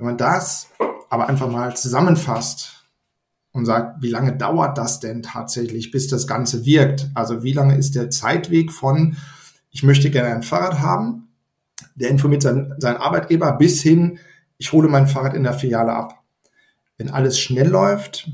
Wenn 0.00 0.06
man 0.06 0.16
das 0.16 0.70
aber 1.10 1.28
einfach 1.28 1.50
mal 1.50 1.76
zusammenfasst 1.76 2.86
und 3.52 3.66
sagt, 3.66 4.02
wie 4.02 4.08
lange 4.08 4.34
dauert 4.34 4.78
das 4.78 4.98
denn 4.98 5.22
tatsächlich, 5.22 5.90
bis 5.90 6.08
das 6.08 6.26
Ganze 6.26 6.64
wirkt? 6.64 7.10
Also 7.14 7.42
wie 7.42 7.52
lange 7.52 7.76
ist 7.76 7.96
der 7.96 8.08
Zeitweg 8.08 8.72
von, 8.72 9.18
ich 9.70 9.82
möchte 9.82 10.10
gerne 10.10 10.34
ein 10.34 10.42
Fahrrad 10.42 10.80
haben, 10.80 11.28
der 11.96 12.08
informiert 12.08 12.40
seinen, 12.40 12.80
seinen 12.80 12.96
Arbeitgeber 12.96 13.52
bis 13.52 13.82
hin, 13.82 14.18
ich 14.56 14.72
hole 14.72 14.88
mein 14.88 15.06
Fahrrad 15.06 15.34
in 15.34 15.42
der 15.42 15.52
Filiale 15.52 15.92
ab. 15.92 16.24
Wenn 16.96 17.10
alles 17.10 17.38
schnell 17.38 17.68
läuft, 17.68 18.30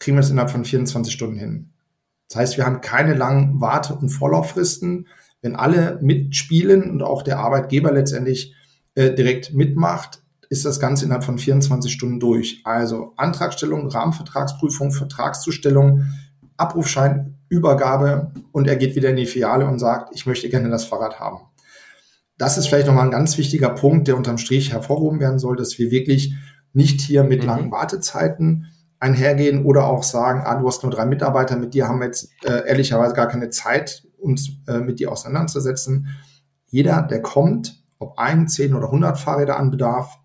kriegen 0.00 0.18
wir 0.18 0.20
es 0.20 0.28
innerhalb 0.28 0.50
von 0.50 0.66
24 0.66 1.10
Stunden 1.10 1.38
hin. 1.38 1.70
Das 2.28 2.36
heißt, 2.36 2.56
wir 2.58 2.66
haben 2.66 2.82
keine 2.82 3.14
langen 3.14 3.62
Warte- 3.62 3.94
und 3.94 4.10
Vorlauffristen. 4.10 5.06
Wenn 5.40 5.56
alle 5.56 5.98
mitspielen 6.02 6.90
und 6.90 7.02
auch 7.02 7.22
der 7.22 7.38
Arbeitgeber 7.38 7.92
letztendlich 7.92 8.54
äh, 8.94 9.14
direkt 9.14 9.54
mitmacht, 9.54 10.20
ist 10.48 10.64
das 10.64 10.80
Ganze 10.80 11.04
innerhalb 11.04 11.24
von 11.24 11.38
24 11.38 11.92
Stunden 11.92 12.20
durch. 12.20 12.62
Also 12.64 13.12
Antragstellung, 13.16 13.88
Rahmenvertragsprüfung, 13.88 14.92
Vertragszustellung, 14.92 16.06
Abrufschein, 16.56 17.38
Übergabe 17.48 18.32
und 18.52 18.66
er 18.66 18.76
geht 18.76 18.96
wieder 18.96 19.10
in 19.10 19.16
die 19.16 19.26
Filiale 19.26 19.66
und 19.66 19.78
sagt, 19.78 20.14
ich 20.14 20.26
möchte 20.26 20.48
gerne 20.48 20.70
das 20.70 20.84
Fahrrad 20.84 21.20
haben 21.20 21.48
das 22.38 22.56
ist 22.56 22.68
vielleicht 22.68 22.86
nochmal 22.86 23.04
ein 23.04 23.10
ganz 23.10 23.36
wichtiger 23.36 23.70
Punkt, 23.70 24.08
der 24.08 24.16
unterm 24.16 24.38
Strich 24.38 24.72
hervorgehoben 24.72 25.20
werden 25.20 25.40
soll, 25.40 25.56
dass 25.56 25.78
wir 25.78 25.90
wirklich 25.90 26.34
nicht 26.72 27.00
hier 27.00 27.24
mit 27.24 27.42
mhm. 27.42 27.48
langen 27.48 27.72
Wartezeiten 27.72 28.66
einhergehen 29.00 29.64
oder 29.64 29.86
auch 29.86 30.04
sagen, 30.04 30.42
ah, 30.44 30.54
du 30.54 30.66
hast 30.66 30.82
nur 30.82 30.92
drei 30.92 31.04
Mitarbeiter, 31.04 31.56
mit 31.56 31.74
dir 31.74 31.88
haben 31.88 31.98
wir 31.98 32.06
jetzt 32.06 32.30
äh, 32.44 32.66
ehrlicherweise 32.66 33.14
gar 33.14 33.28
keine 33.28 33.50
Zeit, 33.50 34.04
uns 34.18 34.50
äh, 34.66 34.78
mit 34.78 35.00
dir 35.00 35.12
auseinanderzusetzen. 35.12 36.08
Jeder, 36.66 37.02
der 37.02 37.22
kommt, 37.22 37.84
ob 37.98 38.18
ein, 38.18 38.48
zehn 38.48 38.74
oder 38.74 38.90
hundert 38.90 39.18
Fahrräder 39.18 39.58
an 39.58 39.70
Bedarf, 39.70 40.18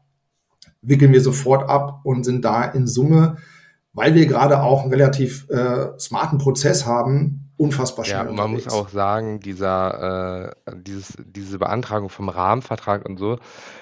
wickeln 0.84 1.14
wir 1.14 1.22
sofort 1.22 1.70
ab 1.70 2.02
und 2.04 2.24
sind 2.24 2.46
da 2.46 2.64
in 2.64 2.88
Summe, 2.88 3.38
weil 3.94 4.16
wir 4.16 4.26
gerade 4.26 4.62
auch 4.62 4.84
einen 4.84 4.92
relativ 4.92 5.50
äh, 5.50 5.98
smarten 6.00 6.38
Prozess 6.38 6.86
haben, 6.86 7.52
unfassbar 7.58 8.06
schnell. 8.06 8.18
Ja, 8.18 8.30
und 8.30 8.36
man 8.36 8.46
unterwegs. 8.46 8.66
muss 8.66 8.74
auch 8.74 8.90
sagen, 8.90 9.40
dieser, 9.40 10.48
äh, 10.66 10.76
dieses, 10.76 11.16
diese 11.26 11.60
Beantragung 11.60 12.10
vom 12.10 12.30
Rahmenvertrag 12.30 13.08
und 13.08 13.18
so, 13.18 13.38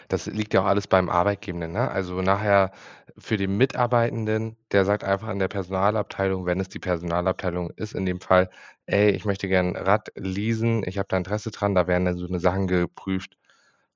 das 0.10 0.26
liegt 0.26 0.54
ja 0.54 0.62
auch 0.62 0.66
alles 0.66 0.88
beim 0.88 1.10
Arbeitgebenden. 1.10 1.72
Ne? 1.72 1.90
Also 1.90 2.22
nachher 2.22 2.72
für 3.18 3.38
den 3.38 3.58
Mitarbeitenden, 3.58 4.58
der 4.72 4.86
sagt 4.86 5.04
einfach 5.04 5.30
in 5.30 5.40
der 5.40 5.48
Personalabteilung, 5.48 6.46
wenn 6.46 6.60
es 6.60 6.70
die 6.70 6.80
Personalabteilung 6.80 7.72
ist, 7.72 7.94
in 7.94 8.06
dem 8.06 8.20
Fall, 8.20 8.50
ey, 8.86 9.12
ich 9.12 9.26
möchte 9.26 9.48
gerne 9.48 9.86
Rad 9.86 10.12
leasen, 10.16 10.84
ich 10.86 10.98
habe 10.98 11.08
da 11.10 11.18
Interesse 11.18 11.52
dran, 11.52 11.76
da 11.76 11.88
werden 11.88 12.06
dann 12.06 12.18
so 12.18 12.28
eine 12.28 12.40
Sachen 12.40 12.68
geprüft, 12.68 13.38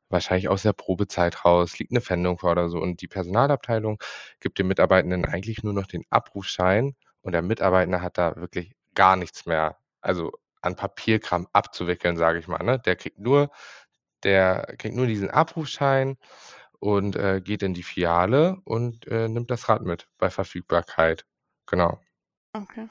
wahrscheinlich 0.09 0.49
aus 0.49 0.63
der 0.63 0.73
Probezeit 0.73 1.45
raus, 1.45 1.79
liegt 1.79 1.91
eine 1.91 2.01
Fendung 2.01 2.37
vor 2.37 2.51
oder 2.51 2.69
so. 2.69 2.79
Und 2.79 3.01
die 3.01 3.07
Personalabteilung 3.07 3.99
gibt 4.39 4.59
dem 4.59 4.67
Mitarbeitenden 4.67 5.25
eigentlich 5.25 5.63
nur 5.63 5.73
noch 5.73 5.87
den 5.87 6.03
Abrufschein 6.09 6.95
und 7.21 7.31
der 7.31 7.41
Mitarbeiter 7.41 8.01
hat 8.01 8.17
da 8.17 8.35
wirklich 8.35 8.75
gar 8.93 9.15
nichts 9.15 9.45
mehr, 9.45 9.77
also 10.01 10.31
an 10.61 10.75
Papierkram 10.75 11.47
abzuwickeln, 11.53 12.17
sage 12.17 12.39
ich 12.39 12.47
mal. 12.47 12.63
Ne? 12.63 12.79
Der 12.79 12.95
kriegt 12.95 13.19
nur, 13.19 13.51
der 14.23 14.75
kriegt 14.77 14.95
nur 14.95 15.07
diesen 15.07 15.29
Abrufschein 15.29 16.17
und 16.79 17.15
äh, 17.15 17.41
geht 17.41 17.63
in 17.63 17.73
die 17.73 17.83
Filiale 17.83 18.57
und 18.63 19.07
äh, 19.07 19.27
nimmt 19.27 19.51
das 19.51 19.69
Rad 19.69 19.83
mit 19.83 20.07
bei 20.17 20.29
Verfügbarkeit. 20.29 21.25
Genau. 21.67 21.99
Okay. 22.53 22.87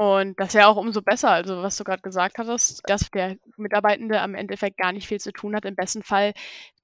Und 0.00 0.40
das 0.40 0.48
ist 0.48 0.54
ja 0.54 0.66
auch 0.66 0.78
umso 0.78 1.02
besser, 1.02 1.28
also 1.30 1.62
was 1.62 1.76
du 1.76 1.84
gerade 1.84 2.00
gesagt 2.00 2.38
hattest, 2.38 2.80
dass 2.88 3.10
der 3.10 3.36
Mitarbeitende 3.58 4.22
am 4.22 4.34
Endeffekt 4.34 4.78
gar 4.78 4.92
nicht 4.92 5.06
viel 5.06 5.20
zu 5.20 5.30
tun 5.30 5.54
hat. 5.54 5.66
Im 5.66 5.74
besten 5.74 6.02
Fall 6.02 6.32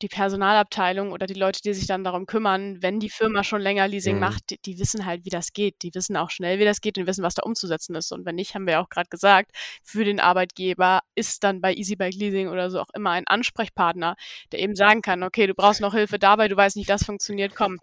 die 0.03 0.09
Personalabteilung 0.09 1.13
oder 1.13 1.27
die 1.27 1.33
Leute, 1.33 1.63
die 1.63 1.73
sich 1.73 1.87
dann 1.87 2.05
darum 2.05 2.27
kümmern, 2.27 2.83
wenn 2.83 3.01
die 3.01 3.09
Firma 3.09 3.43
schon 3.43 3.63
länger 3.63 3.89
Leasing 3.89 4.17
Mhm. 4.17 4.21
macht, 4.21 4.51
die, 4.51 4.59
die 4.61 4.79
wissen 4.79 5.07
halt, 5.07 5.25
wie 5.25 5.31
das 5.31 5.55
geht. 5.55 5.83
Die 5.83 5.95
wissen 5.95 6.15
auch 6.19 6.29
schnell, 6.29 6.59
wie 6.59 6.67
das 6.67 6.83
geht 6.83 6.99
und 6.99 7.07
wissen, 7.07 7.25
was 7.25 7.33
da 7.35 7.43
umzusetzen 7.45 7.95
ist. 7.95 8.13
Und 8.13 8.27
wenn 8.27 8.35
nicht, 8.35 8.55
haben 8.55 8.67
wir 8.67 8.73
ja 8.75 8.81
auch 8.83 8.91
gerade 8.91 9.09
gesagt, 9.09 9.53
für 9.83 10.05
den 10.05 10.21
Arbeitgeber 10.21 11.01
ist 11.15 11.43
dann 11.43 11.63
bei 11.63 11.73
EasyBike 11.75 12.13
Leasing 12.15 12.49
oder 12.49 12.71
so 12.71 12.81
auch 12.81 12.91
immer 12.93 13.13
ein 13.13 13.27
Ansprechpartner, 13.27 14.17
der 14.53 14.61
eben 14.61 14.75
sagen 14.75 15.01
kann, 15.01 15.23
okay, 15.23 15.47
du 15.47 15.55
brauchst 15.55 15.81
noch 15.81 15.95
Hilfe 15.95 16.19
dabei, 16.19 16.49
du 16.49 16.57
weißt 16.57 16.77
nicht, 16.77 16.91
das 16.91 17.05
funktioniert, 17.07 17.55
komm, 17.55 17.79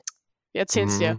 wir 0.52 0.62
erzählen's 0.62 1.00
dir. 1.00 1.18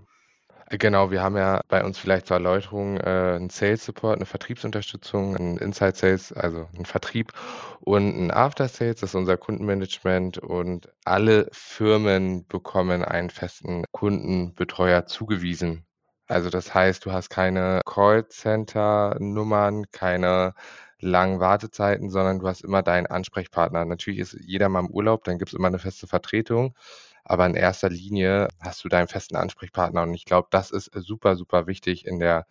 Genau, 0.78 1.10
wir 1.10 1.22
haben 1.22 1.36
ja 1.36 1.60
bei 1.68 1.84
uns 1.84 1.98
vielleicht 1.98 2.26
zur 2.26 2.38
Erläuterung 2.38 2.96
äh, 2.96 3.34
einen 3.36 3.50
Sales 3.50 3.84
Support, 3.84 4.16
eine 4.16 4.24
Vertriebsunterstützung, 4.26 5.36
einen 5.36 5.58
Inside 5.58 5.94
Sales, 5.94 6.32
also 6.32 6.68
einen 6.74 6.86
Vertrieb 6.86 7.32
und 7.80 8.16
ein 8.16 8.30
After 8.30 8.66
Sales, 8.68 9.00
das 9.00 9.10
ist 9.10 9.14
unser 9.14 9.36
Kundenmanagement 9.36 10.38
und 10.38 10.88
alle 11.04 11.48
Firmen 11.52 12.46
bekommen 12.48 13.04
einen 13.04 13.28
festen 13.30 13.84
Kundenbetreuer 13.92 15.04
zugewiesen. 15.06 15.84
Also 16.28 16.48
das 16.50 16.74
heißt, 16.74 17.04
du 17.04 17.12
hast 17.12 17.28
keine 17.28 17.80
Callcenter-Nummern, 17.84 19.84
keine 19.92 20.54
langen 20.98 21.40
Wartezeiten, 21.40 22.08
sondern 22.10 22.38
du 22.38 22.48
hast 22.48 22.62
immer 22.62 22.82
deinen 22.82 23.06
Ansprechpartner. 23.06 23.84
Natürlich 23.84 24.20
ist 24.20 24.32
jeder 24.40 24.68
mal 24.70 24.80
im 24.80 24.90
Urlaub, 24.90 25.24
dann 25.24 25.38
gibt 25.38 25.50
es 25.50 25.54
immer 25.58 25.68
eine 25.68 25.78
feste 25.78 26.06
Vertretung. 26.06 26.74
Aber 27.24 27.46
in 27.46 27.54
erster 27.54 27.90
Linie 27.90 28.48
hast 28.60 28.84
du 28.84 28.88
deinen 28.88 29.08
festen 29.08 29.36
Ansprechpartner. 29.36 30.02
Und 30.02 30.14
ich 30.14 30.24
glaube, 30.26 30.48
das 30.50 30.70
ist 30.70 30.90
super, 30.94 31.36
super 31.36 31.66
wichtig 31.66 32.06
in 32.06 32.18
der 32.20 32.46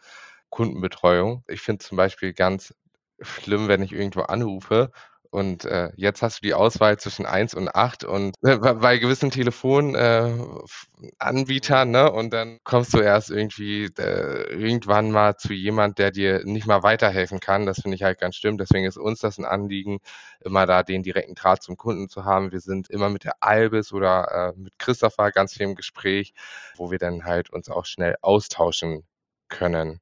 Kundenbetreuung. 0.49 1.43
Ich 1.47 1.61
finde 1.61 1.83
zum 1.85 1.97
Beispiel 1.97 2.33
ganz 2.33 2.73
schlimm, 3.21 3.67
wenn 3.67 3.81
ich 3.83 3.93
irgendwo 3.93 4.21
anrufe 4.23 4.91
und 5.33 5.65
äh, 5.65 5.89
jetzt 5.95 6.21
hast 6.21 6.37
du 6.37 6.47
die 6.47 6.53
Auswahl 6.53 6.99
zwischen 6.99 7.25
1 7.25 7.55
und 7.55 7.73
8 7.73 8.03
und 8.03 8.35
äh, 8.43 8.57
bei 8.57 8.99
gewissen 8.99 9.31
Telefonanbietern, 9.31 11.89
ne? 11.89 12.11
Und 12.11 12.31
dann 12.31 12.59
kommst 12.63 12.93
du 12.93 12.99
erst 12.99 13.31
irgendwie 13.31 13.85
äh, 13.97 14.53
irgendwann 14.53 15.09
mal 15.09 15.35
zu 15.35 15.53
jemand, 15.53 15.97
der 15.97 16.11
dir 16.11 16.45
nicht 16.45 16.67
mal 16.67 16.83
weiterhelfen 16.83 17.39
kann. 17.39 17.65
Das 17.65 17.81
finde 17.81 17.95
ich 17.95 18.03
halt 18.03 18.19
ganz 18.19 18.35
schlimm. 18.35 18.59
Deswegen 18.59 18.85
ist 18.85 18.97
uns 18.97 19.21
das 19.21 19.39
ein 19.39 19.45
Anliegen, 19.45 20.01
immer 20.41 20.67
da 20.67 20.83
den 20.83 21.01
direkten 21.01 21.33
Draht 21.33 21.63
zum 21.63 21.77
Kunden 21.77 22.09
zu 22.09 22.25
haben. 22.25 22.51
Wir 22.51 22.59
sind 22.59 22.91
immer 22.91 23.09
mit 23.09 23.23
der 23.23 23.41
Albis 23.41 23.91
oder 23.91 24.53
äh, 24.53 24.59
mit 24.59 24.77
Christopher 24.77 25.31
ganz 25.31 25.53
viel 25.53 25.63
im 25.63 25.75
Gespräch, 25.75 26.35
wo 26.75 26.91
wir 26.91 26.99
dann 26.99 27.25
halt 27.25 27.49
uns 27.49 27.69
auch 27.69 27.85
schnell 27.85 28.17
austauschen 28.21 29.03
können. 29.49 29.99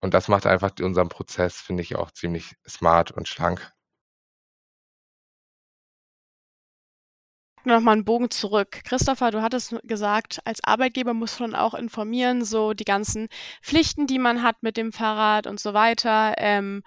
Und 0.00 0.14
das 0.14 0.28
macht 0.28 0.46
einfach 0.46 0.70
unseren 0.80 1.10
Prozess, 1.10 1.60
finde 1.60 1.82
ich, 1.82 1.96
auch 1.96 2.10
ziemlich 2.10 2.54
smart 2.66 3.10
und 3.10 3.28
schlank. 3.28 3.70
Nochmal 7.64 7.94
einen 7.94 8.04
Bogen 8.04 8.30
zurück. 8.30 8.80
Christopher, 8.84 9.30
du 9.30 9.40
hattest 9.42 9.74
gesagt, 9.84 10.40
als 10.44 10.62
Arbeitgeber 10.64 11.14
muss 11.14 11.38
man 11.38 11.54
auch 11.54 11.74
informieren, 11.74 12.44
so 12.44 12.72
die 12.72 12.84
ganzen 12.84 13.28
Pflichten, 13.62 14.06
die 14.06 14.18
man 14.18 14.42
hat 14.42 14.62
mit 14.62 14.76
dem 14.76 14.92
Fahrrad 14.92 15.46
und 15.46 15.60
so 15.60 15.72
weiter. 15.72 16.34
Ähm, 16.38 16.82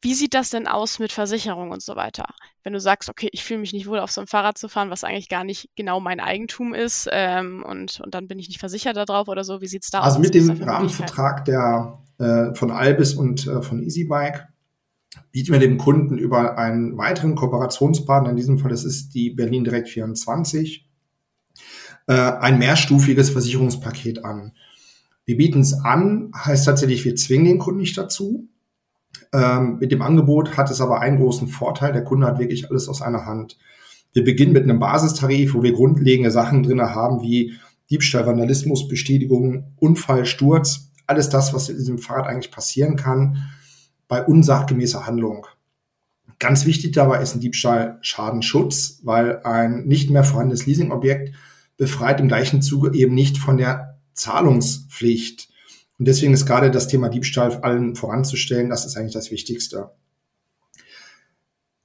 wie 0.00 0.14
sieht 0.14 0.34
das 0.34 0.50
denn 0.50 0.66
aus 0.68 0.98
mit 0.98 1.12
Versicherung 1.12 1.70
und 1.70 1.82
so 1.82 1.96
weiter? 1.96 2.26
Wenn 2.62 2.72
du 2.72 2.80
sagst, 2.80 3.08
okay, 3.08 3.28
ich 3.32 3.44
fühle 3.44 3.60
mich 3.60 3.72
nicht 3.72 3.86
wohl, 3.88 3.98
auf 3.98 4.10
so 4.10 4.20
einem 4.20 4.28
Fahrrad 4.28 4.58
zu 4.58 4.68
fahren, 4.68 4.90
was 4.90 5.04
eigentlich 5.04 5.28
gar 5.28 5.44
nicht 5.44 5.70
genau 5.76 6.00
mein 6.00 6.20
Eigentum 6.20 6.74
ist, 6.74 7.08
ähm, 7.12 7.64
und, 7.64 8.00
und 8.00 8.14
dann 8.14 8.28
bin 8.28 8.38
ich 8.38 8.48
nicht 8.48 8.60
versichert 8.60 8.96
darauf 8.96 9.28
oder 9.28 9.44
so, 9.44 9.60
wie 9.60 9.66
sieht's 9.68 9.90
da 9.90 10.00
Also 10.00 10.18
aus? 10.18 10.22
mit 10.22 10.32
Gibt's 10.32 10.48
dem? 10.48 10.62
Rahmenvertrag 10.62 11.44
der 11.44 11.98
äh, 12.18 12.54
von 12.54 12.70
Albis 12.72 13.14
und 13.14 13.46
äh, 13.46 13.62
von 13.62 13.82
EasyBike 13.82 14.47
bieten 15.30 15.52
wir 15.52 15.58
dem 15.58 15.78
Kunden 15.78 16.18
über 16.18 16.58
einen 16.58 16.96
weiteren 16.96 17.34
Kooperationspartner, 17.34 18.30
in 18.30 18.36
diesem 18.36 18.58
Fall 18.58 18.70
das 18.70 18.84
ist 18.84 19.14
die 19.14 19.30
Berlin 19.30 19.64
Direkt 19.64 19.88
24, 19.88 20.86
äh, 22.06 22.12
ein 22.12 22.58
mehrstufiges 22.58 23.30
Versicherungspaket 23.30 24.24
an. 24.24 24.52
Wir 25.24 25.36
bieten 25.36 25.60
es 25.60 25.74
an, 25.74 26.32
heißt 26.34 26.64
tatsächlich, 26.64 27.04
wir 27.04 27.14
zwingen 27.16 27.44
den 27.44 27.58
Kunden 27.58 27.80
nicht 27.80 27.98
dazu. 27.98 28.48
Ähm, 29.32 29.76
mit 29.78 29.92
dem 29.92 30.00
Angebot 30.00 30.56
hat 30.56 30.70
es 30.70 30.80
aber 30.80 31.00
einen 31.00 31.18
großen 31.18 31.48
Vorteil, 31.48 31.92
der 31.92 32.04
Kunde 32.04 32.26
hat 32.26 32.38
wirklich 32.38 32.70
alles 32.70 32.88
aus 32.88 33.02
einer 33.02 33.26
Hand. 33.26 33.58
Wir 34.14 34.24
beginnen 34.24 34.54
mit 34.54 34.62
einem 34.62 34.78
Basistarif, 34.78 35.52
wo 35.54 35.62
wir 35.62 35.72
grundlegende 35.72 36.30
Sachen 36.30 36.62
drinne 36.62 36.94
haben, 36.94 37.20
wie 37.20 37.52
Diebstahl, 37.90 38.26
Vandalismus, 38.26 38.88
Bestätigung, 38.88 39.72
Unfall, 39.76 40.24
Sturz, 40.24 40.90
alles 41.06 41.28
das, 41.28 41.52
was 41.54 41.68
in 41.68 41.76
diesem 41.76 41.98
Fahrrad 41.98 42.26
eigentlich 42.26 42.50
passieren 42.50 42.96
kann, 42.96 43.50
bei 44.08 44.24
unsachgemäßer 44.24 45.06
Handlung. 45.06 45.46
Ganz 46.38 46.66
wichtig 46.66 46.92
dabei 46.92 47.22
ist 47.22 47.34
ein 47.34 47.40
Diebstahl 47.40 47.98
Schadenschutz, 48.00 49.00
weil 49.02 49.42
ein 49.42 49.84
nicht 49.84 50.10
mehr 50.10 50.24
vorhandenes 50.24 50.66
Leasingobjekt 50.66 51.34
befreit 51.76 52.20
im 52.20 52.28
gleichen 52.28 52.62
Zuge 52.62 52.96
eben 52.96 53.14
nicht 53.14 53.38
von 53.38 53.58
der 53.58 53.98
Zahlungspflicht. 54.14 55.48
Und 55.98 56.06
deswegen 56.06 56.32
ist 56.32 56.46
gerade 56.46 56.70
das 56.70 56.88
Thema 56.88 57.08
Diebstahl 57.08 57.52
allen 57.56 57.96
voranzustellen, 57.96 58.70
das 58.70 58.86
ist 58.86 58.96
eigentlich 58.96 59.14
das 59.14 59.30
Wichtigste. 59.30 59.90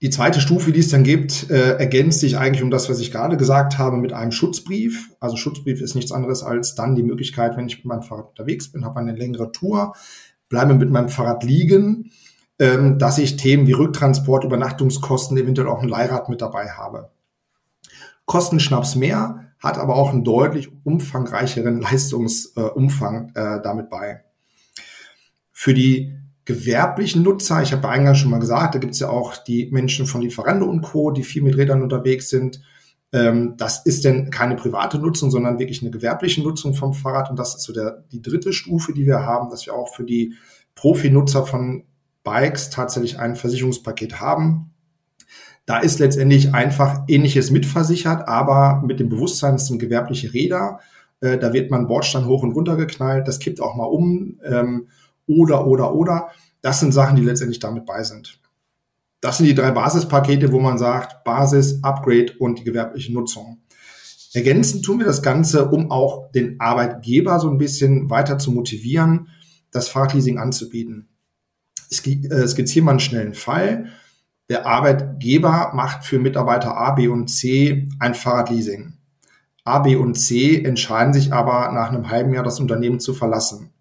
Die 0.03 0.09
zweite 0.09 0.41
Stufe, 0.41 0.73
die 0.73 0.81
es 0.81 0.89
dann 0.89 1.03
gibt, 1.03 1.49
äh, 1.49 1.77
ergänzt 1.77 2.19
sich 2.19 2.37
eigentlich 2.37 2.61
um 2.61 2.69
das, 2.69 2.89
was 2.89 2.99
ich 2.99 3.09
gerade 3.09 3.37
gesagt 3.37 3.77
habe, 3.77 3.95
mit 3.95 4.11
einem 4.11 4.33
Schutzbrief. 4.33 5.09
Also 5.21 5.37
Schutzbrief 5.37 5.79
ist 5.79 5.95
nichts 5.95 6.11
anderes 6.11 6.43
als 6.43 6.75
dann 6.75 6.95
die 6.95 7.03
Möglichkeit, 7.03 7.55
wenn 7.55 7.67
ich 7.67 7.77
mit 7.77 7.85
meinem 7.85 8.03
Fahrrad 8.03 8.31
unterwegs 8.31 8.69
bin, 8.69 8.83
habe 8.83 8.99
eine 8.99 9.15
längere 9.15 9.53
Tour, 9.53 9.93
bleibe 10.53 10.75
mit 10.75 10.91
meinem 10.91 11.09
Fahrrad 11.09 11.43
liegen, 11.43 12.11
ähm, 12.59 12.99
dass 12.99 13.17
ich 13.17 13.37
Themen 13.37 13.65
wie 13.65 13.71
Rücktransport, 13.71 14.43
Übernachtungskosten, 14.43 15.35
eventuell 15.35 15.67
auch 15.67 15.81
ein 15.81 15.89
Leihrad 15.89 16.29
mit 16.29 16.41
dabei 16.41 16.69
habe. 16.69 17.09
Kosten 18.25 18.59
Schnaps 18.59 18.95
mehr, 18.95 19.47
hat 19.57 19.79
aber 19.79 19.95
auch 19.95 20.11
einen 20.11 20.23
deutlich 20.23 20.69
umfangreicheren 20.83 21.81
Leistungsumfang 21.81 23.31
äh, 23.33 23.61
damit 23.63 23.89
bei. 23.89 24.25
Für 25.51 25.73
die 25.73 26.19
gewerblichen 26.45 27.23
Nutzer, 27.23 27.63
ich 27.63 27.73
habe 27.73 27.89
eingangs 27.89 28.19
schon 28.19 28.29
mal 28.29 28.39
gesagt, 28.39 28.75
da 28.75 28.79
gibt 28.79 28.93
es 28.93 28.99
ja 28.99 29.09
auch 29.09 29.35
die 29.37 29.71
Menschen 29.71 30.05
von 30.05 30.21
Lieferando 30.21 30.67
und 30.67 30.83
Co., 30.83 31.09
die 31.09 31.23
viel 31.23 31.41
mit 31.41 31.57
Rädern 31.57 31.81
unterwegs 31.81 32.29
sind. 32.29 32.61
Ähm, 33.13 33.53
das 33.57 33.85
ist 33.85 34.03
denn 34.03 34.31
keine 34.31 34.55
private 34.55 34.97
Nutzung, 34.97 35.29
sondern 35.29 35.59
wirklich 35.59 35.81
eine 35.81 35.91
gewerbliche 35.91 36.41
Nutzung 36.41 36.73
vom 36.73 36.93
Fahrrad. 36.93 37.29
Und 37.29 37.37
das 37.37 37.55
ist 37.55 37.63
so 37.63 37.71
der, 37.71 38.03
die 38.11 38.21
dritte 38.21 38.51
Stufe, 38.51 38.93
die 38.93 39.05
wir 39.05 39.19
haben, 39.19 39.49
dass 39.49 39.65
wir 39.65 39.75
auch 39.75 39.93
für 39.93 40.03
die 40.03 40.33
Profi-Nutzer 40.75 41.45
von 41.45 41.83
Bikes 42.23 42.71
tatsächlich 42.71 43.19
ein 43.19 43.35
Versicherungspaket 43.35 44.19
haben. 44.19 44.71
Da 45.65 45.77
ist 45.77 45.99
letztendlich 45.99 46.53
einfach 46.53 47.03
ähnliches 47.07 47.51
mitversichert, 47.51 48.27
aber 48.27 48.81
mit 48.85 48.99
dem 48.99 49.09
Bewusstsein, 49.09 49.55
es 49.55 49.67
sind 49.67 49.79
gewerbliche 49.79 50.33
Räder. 50.33 50.79
Äh, 51.21 51.37
da 51.37 51.53
wird 51.53 51.71
man 51.71 51.87
Bordstein 51.87 52.25
hoch 52.25 52.43
und 52.43 52.51
runter 52.51 52.75
geknallt, 52.75 53.27
das 53.27 53.39
kippt 53.39 53.61
auch 53.61 53.75
mal 53.75 53.85
um. 53.85 54.39
Ähm, 54.43 54.87
oder, 55.27 55.67
oder, 55.67 55.93
oder. 55.93 56.29
Das 56.61 56.79
sind 56.79 56.93
Sachen, 56.93 57.15
die 57.15 57.23
letztendlich 57.23 57.59
damit 57.59 57.85
bei 57.85 58.03
sind. 58.03 58.39
Das 59.23 59.37
sind 59.37 59.45
die 59.45 59.55
drei 59.55 59.71
Basispakete, 59.71 60.51
wo 60.51 60.59
man 60.59 60.77
sagt, 60.77 61.23
Basis, 61.23 61.81
Upgrade 61.81 62.33
und 62.39 62.59
die 62.59 62.65
gewerbliche 62.65 63.13
Nutzung. 63.13 63.61
Ergänzend 64.33 64.83
tun 64.83 64.99
wir 64.99 65.05
das 65.05 65.21
Ganze, 65.21 65.69
um 65.69 65.91
auch 65.91 66.29
den 66.33 66.59
Arbeitgeber 66.59 67.39
so 67.39 67.49
ein 67.49 67.57
bisschen 67.57 68.09
weiter 68.09 68.37
zu 68.37 68.51
motivieren, 68.51 69.29
das 69.71 69.87
Fahrradleasing 69.87 70.39
anzubieten. 70.39 71.07
Ich 71.89 71.99
skizziere 71.99 72.83
mal 72.83 72.91
einen 72.91 72.99
schnellen 72.99 73.33
Fall. 73.33 73.91
Der 74.49 74.65
Arbeitgeber 74.65 75.71
macht 75.73 76.03
für 76.03 76.19
Mitarbeiter 76.19 76.75
A, 76.75 76.91
B 76.91 77.07
und 77.07 77.29
C 77.29 77.87
ein 77.99 78.15
Fahrradleasing. 78.15 78.97
A, 79.63 79.79
B 79.79 79.95
und 79.95 80.15
C 80.15 80.61
entscheiden 80.61 81.13
sich 81.13 81.31
aber 81.31 81.71
nach 81.71 81.93
einem 81.93 82.09
halben 82.09 82.33
Jahr 82.33 82.43
das 82.43 82.59
Unternehmen 82.59 82.99
zu 82.99 83.13
verlassen. 83.13 83.72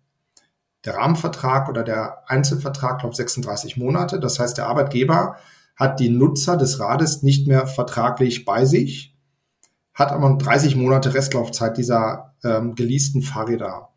Der 0.85 0.95
Rahmenvertrag 0.95 1.69
oder 1.69 1.85
der 1.85 2.29
Einzelvertrag 2.29 3.03
läuft 3.03 3.17
36 3.17 3.77
Monate. 3.77 4.19
Das 4.19 4.39
heißt, 4.39 4.59
der 4.59 4.67
Arbeitgeber 4.67 5.37
hat 5.77 6.01
die 6.01 6.11
Nutzer 6.11 6.57
des 6.57 6.81
Rades 6.81 7.23
nicht 7.23 7.47
mehr 7.47 7.67
vertraglich 7.67 8.45
bei 8.45 8.65
sich, 8.65 9.17
hat 9.95 10.11
aber 10.13 10.37
30 10.37 10.77
Monate 10.77 11.15
Restlaufzeit 11.15 11.77
dieser 11.77 12.35
ähm, 12.45 12.75
geleasten 12.75 13.23
Fahrräder. 13.23 13.91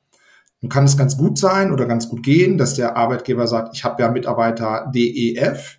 Nun 0.62 0.70
kann 0.70 0.86
es 0.86 0.98
ganz 0.98 1.18
gut 1.18 1.38
sein 1.38 1.72
oder 1.72 1.86
ganz 1.86 2.10
gut 2.10 2.24
gehen, 2.24 2.58
dass 2.58 2.76
der 2.76 2.96
Arbeitgeber 2.98 3.48
sagt, 3.48 3.76
ich 3.76 3.84
habe 3.84 4.02
ja 4.02 4.10
Mitarbeiter 4.10 4.92
DEF 4.94 5.78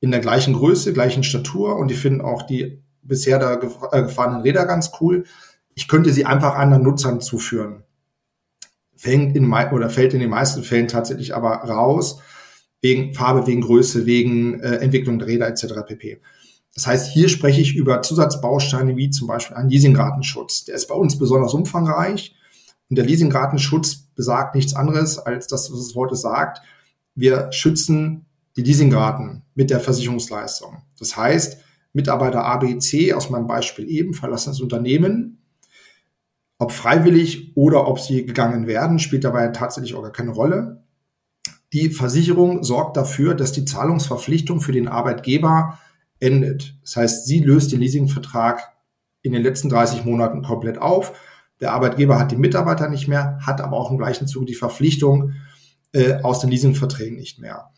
in 0.00 0.10
der 0.10 0.20
gleichen 0.20 0.54
Größe, 0.54 0.92
gleichen 0.92 1.22
Statur 1.22 1.76
und 1.76 1.88
die 1.88 1.94
finden 1.94 2.20
auch 2.20 2.42
die 2.42 2.82
bisher 3.02 3.38
da 3.38 3.56
gefahrenen 3.56 4.42
Räder 4.42 4.64
ganz 4.66 4.92
cool. 5.00 5.24
Ich 5.74 5.88
könnte 5.88 6.12
sie 6.12 6.26
einfach 6.26 6.54
anderen 6.54 6.82
Nutzern 6.82 7.20
zuführen 7.20 7.84
fängt 9.02 9.34
in 9.36 9.52
oder 9.52 9.90
fällt 9.90 10.14
in 10.14 10.20
den 10.20 10.30
meisten 10.30 10.62
Fällen 10.62 10.86
tatsächlich 10.86 11.34
aber 11.34 11.54
raus 11.54 12.20
wegen 12.80 13.14
Farbe, 13.14 13.48
wegen 13.48 13.60
Größe, 13.60 14.06
wegen 14.06 14.60
äh, 14.60 14.76
Entwicklung 14.76 15.18
der 15.18 15.26
Räder 15.26 15.48
etc. 15.48 15.74
pp. 15.84 16.20
Das 16.72 16.86
heißt, 16.86 17.10
hier 17.12 17.28
spreche 17.28 17.60
ich 17.60 17.74
über 17.74 18.02
Zusatzbausteine 18.02 18.96
wie 18.96 19.10
zum 19.10 19.26
Beispiel 19.26 19.56
einen 19.56 19.70
Leasingratenschutz. 19.70 20.66
Der 20.66 20.76
ist 20.76 20.86
bei 20.86 20.94
uns 20.94 21.18
besonders 21.18 21.52
umfangreich 21.52 22.36
und 22.90 22.96
der 22.96 23.04
Leasingratenschutz 23.04 24.06
besagt 24.14 24.54
nichts 24.54 24.76
anderes 24.76 25.18
als 25.18 25.48
das, 25.48 25.72
was 25.72 25.78
das 25.80 25.96
Wort 25.96 26.16
sagt. 26.16 26.62
Wir 27.16 27.50
schützen 27.50 28.26
die 28.56 28.62
Leasingraten 28.62 29.42
mit 29.56 29.70
der 29.70 29.80
Versicherungsleistung. 29.80 30.82
Das 31.00 31.16
heißt, 31.16 31.58
Mitarbeiter 31.92 32.44
A, 32.44 32.58
B, 32.58 32.78
C 32.78 33.12
aus 33.12 33.30
meinem 33.30 33.48
Beispiel 33.48 33.90
eben 33.90 34.14
verlassen 34.14 34.50
das 34.50 34.60
Unternehmen. 34.60 35.41
Ob 36.62 36.70
freiwillig 36.70 37.56
oder 37.56 37.88
ob 37.88 37.98
sie 37.98 38.24
gegangen 38.24 38.68
werden, 38.68 39.00
spielt 39.00 39.24
dabei 39.24 39.48
tatsächlich 39.48 39.96
auch 39.96 40.02
gar 40.02 40.12
keine 40.12 40.30
Rolle. 40.30 40.84
Die 41.72 41.90
Versicherung 41.90 42.62
sorgt 42.62 42.96
dafür, 42.96 43.34
dass 43.34 43.50
die 43.50 43.64
Zahlungsverpflichtung 43.64 44.60
für 44.60 44.70
den 44.70 44.86
Arbeitgeber 44.86 45.80
endet. 46.20 46.76
Das 46.82 46.94
heißt, 46.94 47.26
sie 47.26 47.40
löst 47.40 47.72
den 47.72 47.80
Leasingvertrag 47.80 48.76
in 49.22 49.32
den 49.32 49.42
letzten 49.42 49.70
30 49.70 50.04
Monaten 50.04 50.42
komplett 50.44 50.78
auf. 50.78 51.18
Der 51.60 51.72
Arbeitgeber 51.72 52.16
hat 52.16 52.30
die 52.30 52.36
Mitarbeiter 52.36 52.88
nicht 52.88 53.08
mehr, 53.08 53.40
hat 53.44 53.60
aber 53.60 53.76
auch 53.76 53.90
im 53.90 53.98
gleichen 53.98 54.28
Zuge 54.28 54.46
die 54.46 54.54
Verpflichtung 54.54 55.32
äh, 55.90 56.22
aus 56.22 56.38
den 56.38 56.50
Leasingverträgen 56.50 57.18
nicht 57.18 57.40
mehr. 57.40 57.70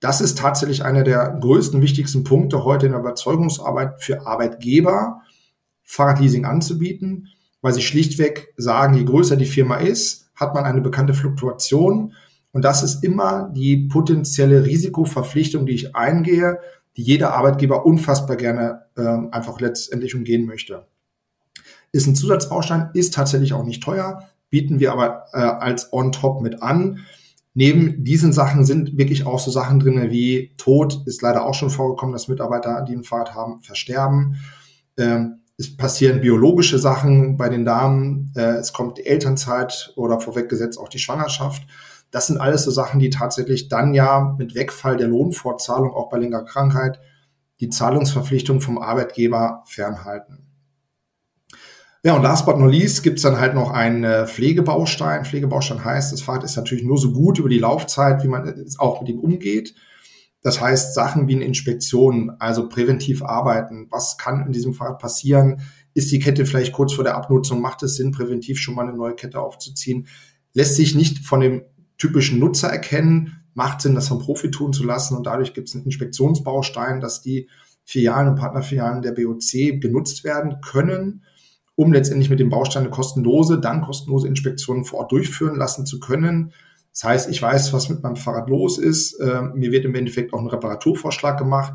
Das 0.00 0.20
ist 0.20 0.36
tatsächlich 0.36 0.84
einer 0.84 1.02
der 1.02 1.30
größten, 1.40 1.80
wichtigsten 1.80 2.24
Punkte 2.24 2.62
heute 2.62 2.84
in 2.84 2.92
der 2.92 3.00
Überzeugungsarbeit 3.00 4.02
für 4.02 4.26
Arbeitgeber, 4.26 5.22
Fahrradleasing 5.82 6.44
anzubieten, 6.44 7.28
weil 7.60 7.74
sie 7.74 7.82
schlichtweg 7.82 8.52
sagen, 8.56 8.94
je 8.94 9.04
größer 9.04 9.36
die 9.36 9.46
Firma 9.46 9.76
ist, 9.76 10.30
hat 10.34 10.54
man 10.54 10.64
eine 10.64 10.80
bekannte 10.80 11.14
Fluktuation. 11.14 12.14
Und 12.52 12.64
das 12.64 12.82
ist 12.82 13.04
immer 13.04 13.50
die 13.54 13.88
potenzielle 13.88 14.64
Risikoverpflichtung, 14.64 15.66
die 15.66 15.74
ich 15.74 15.96
eingehe, 15.96 16.58
die 16.96 17.02
jeder 17.02 17.34
Arbeitgeber 17.34 17.86
unfassbar 17.86 18.36
gerne 18.36 18.82
äh, 18.96 19.02
einfach 19.02 19.60
letztendlich 19.60 20.14
umgehen 20.14 20.46
möchte. 20.46 20.86
Ist 21.92 22.06
ein 22.06 22.14
Zusatzbaustein, 22.14 22.90
ist 22.94 23.14
tatsächlich 23.14 23.52
auch 23.52 23.64
nicht 23.64 23.82
teuer, 23.82 24.28
bieten 24.50 24.80
wir 24.80 24.92
aber 24.92 25.26
äh, 25.32 25.38
als 25.38 25.92
On-Top 25.92 26.40
mit 26.40 26.62
an. 26.62 27.00
Neben 27.54 28.04
diesen 28.04 28.32
Sachen 28.32 28.64
sind 28.64 28.96
wirklich 28.98 29.26
auch 29.26 29.38
so 29.38 29.50
Sachen 29.50 29.80
drin 29.80 30.10
wie 30.10 30.52
Tod, 30.58 31.02
ist 31.06 31.22
leider 31.22 31.44
auch 31.44 31.54
schon 31.54 31.70
vorgekommen, 31.70 32.12
dass 32.12 32.28
Mitarbeiter, 32.28 32.82
die 32.82 32.94
ein 32.94 33.04
Fahrrad 33.04 33.34
haben, 33.34 33.62
versterben. 33.62 34.36
Ähm, 34.96 35.40
es 35.58 35.76
passieren 35.76 36.20
biologische 36.20 36.78
Sachen 36.78 37.36
bei 37.36 37.48
den 37.48 37.64
Damen, 37.64 38.32
äh, 38.36 38.58
es 38.58 38.72
kommt 38.72 38.98
die 38.98 39.06
Elternzeit 39.06 39.92
oder 39.96 40.20
vorweggesetzt 40.20 40.78
auch 40.78 40.88
die 40.88 41.00
Schwangerschaft. 41.00 41.66
Das 42.12 42.28
sind 42.28 42.38
alles 42.38 42.62
so 42.62 42.70
Sachen, 42.70 43.00
die 43.00 43.10
tatsächlich 43.10 43.68
dann 43.68 43.92
ja 43.92 44.34
mit 44.38 44.54
Wegfall 44.54 44.96
der 44.96 45.08
Lohnfortzahlung 45.08 45.92
auch 45.92 46.08
bei 46.08 46.18
längerer 46.18 46.44
Krankheit 46.44 47.00
die 47.60 47.68
Zahlungsverpflichtung 47.68 48.60
vom 48.60 48.78
Arbeitgeber 48.78 49.64
fernhalten. 49.66 50.44
Ja, 52.04 52.14
und 52.14 52.22
last 52.22 52.46
but 52.46 52.56
not 52.56 52.70
least 52.70 53.02
gibt 53.02 53.16
es 53.16 53.24
dann 53.24 53.40
halt 53.40 53.54
noch 53.54 53.72
einen 53.72 54.04
äh, 54.04 54.26
Pflegebaustein. 54.28 55.24
Pflegebaustein 55.24 55.84
heißt, 55.84 56.12
das 56.12 56.22
Fahrrad 56.22 56.44
ist 56.44 56.56
natürlich 56.56 56.84
nur 56.84 56.98
so 56.98 57.12
gut 57.12 57.40
über 57.40 57.48
die 57.48 57.58
Laufzeit, 57.58 58.22
wie 58.22 58.28
man 58.28 58.64
auch 58.78 59.00
mit 59.00 59.10
ihm 59.10 59.18
umgeht. 59.18 59.74
Das 60.42 60.60
heißt, 60.60 60.94
Sachen 60.94 61.28
wie 61.28 61.34
eine 61.34 61.44
Inspektion, 61.44 62.30
also 62.38 62.68
präventiv 62.68 63.22
arbeiten. 63.22 63.88
Was 63.90 64.18
kann 64.18 64.46
in 64.46 64.52
diesem 64.52 64.72
Fahrrad 64.72 64.98
passieren? 64.98 65.62
Ist 65.94 66.12
die 66.12 66.20
Kette 66.20 66.46
vielleicht 66.46 66.72
kurz 66.72 66.92
vor 66.92 67.04
der 67.04 67.16
Abnutzung? 67.16 67.60
Macht 67.60 67.82
es 67.82 67.96
Sinn, 67.96 68.12
präventiv 68.12 68.58
schon 68.58 68.74
mal 68.74 68.86
eine 68.86 68.96
neue 68.96 69.14
Kette 69.14 69.40
aufzuziehen? 69.40 70.06
Lässt 70.52 70.76
sich 70.76 70.94
nicht 70.94 71.26
von 71.26 71.40
dem 71.40 71.62
typischen 71.98 72.38
Nutzer 72.38 72.68
erkennen. 72.68 73.42
Macht 73.54 73.80
Sinn, 73.80 73.96
das 73.96 74.08
vom 74.08 74.20
Profi 74.20 74.50
tun 74.50 74.72
zu 74.72 74.84
lassen. 74.84 75.16
Und 75.16 75.26
dadurch 75.26 75.54
gibt 75.54 75.68
es 75.68 75.74
einen 75.74 75.84
Inspektionsbaustein, 75.84 77.00
dass 77.00 77.20
die 77.20 77.48
Filialen 77.84 78.28
und 78.28 78.36
Partnerfilialen 78.36 79.02
der 79.02 79.12
BOC 79.12 79.80
genutzt 79.80 80.22
werden 80.22 80.60
können 80.60 81.22
um 81.78 81.92
letztendlich 81.92 82.28
mit 82.28 82.40
dem 82.40 82.50
Baustein 82.50 82.82
eine 82.82 82.90
kostenlose, 82.90 83.60
dann 83.60 83.82
kostenlose 83.82 84.26
Inspektionen 84.26 84.84
vor 84.84 84.98
Ort 84.98 85.12
durchführen 85.12 85.54
lassen 85.54 85.86
zu 85.86 86.00
können. 86.00 86.52
Das 86.98 87.04
heißt, 87.04 87.30
ich 87.30 87.40
weiß, 87.40 87.72
was 87.72 87.88
mit 87.88 88.02
meinem 88.02 88.16
Fahrrad 88.16 88.48
los 88.48 88.76
ist. 88.76 89.20
Äh, 89.20 89.42
mir 89.54 89.70
wird 89.70 89.84
im 89.84 89.94
Endeffekt 89.94 90.34
auch 90.34 90.40
ein 90.40 90.48
Reparaturvorschlag 90.48 91.38
gemacht. 91.38 91.74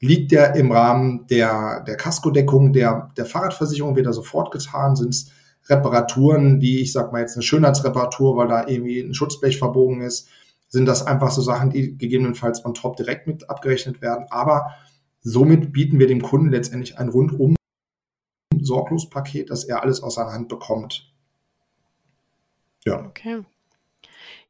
Liegt 0.00 0.32
der 0.32 0.56
im 0.56 0.72
Rahmen 0.72 1.28
der, 1.28 1.84
der 1.86 1.96
Kaskodeckung 1.96 2.72
der, 2.72 3.10
der 3.16 3.24
Fahrradversicherung, 3.24 3.94
wird 3.94 4.06
er 4.06 4.12
sofort 4.12 4.50
getan. 4.50 4.96
Sind 4.96 5.10
es 5.10 5.30
Reparaturen, 5.68 6.60
wie 6.60 6.80
ich 6.80 6.90
sag 6.90 7.12
mal 7.12 7.20
jetzt 7.20 7.36
eine 7.36 7.44
Schönheitsreparatur, 7.44 8.36
weil 8.36 8.48
da 8.48 8.66
irgendwie 8.66 8.98
ein 8.98 9.14
Schutzblech 9.14 9.58
verbogen 9.58 10.00
ist, 10.00 10.28
sind 10.66 10.86
das 10.86 11.06
einfach 11.06 11.30
so 11.30 11.40
Sachen, 11.40 11.70
die 11.70 11.96
gegebenenfalls 11.96 12.64
on 12.64 12.74
top 12.74 12.96
direkt 12.96 13.28
mit 13.28 13.48
abgerechnet 13.48 14.02
werden. 14.02 14.26
Aber 14.30 14.72
somit 15.20 15.72
bieten 15.72 16.00
wir 16.00 16.08
dem 16.08 16.20
Kunden 16.20 16.50
letztendlich 16.50 16.98
ein 16.98 17.10
rundum 17.10 17.54
Sorglospaket, 18.60 19.50
dass 19.50 19.62
er 19.62 19.84
alles 19.84 20.02
aus 20.02 20.16
seiner 20.16 20.32
Hand 20.32 20.48
bekommt. 20.48 21.12
Ja. 22.84 23.06
Okay. 23.06 23.44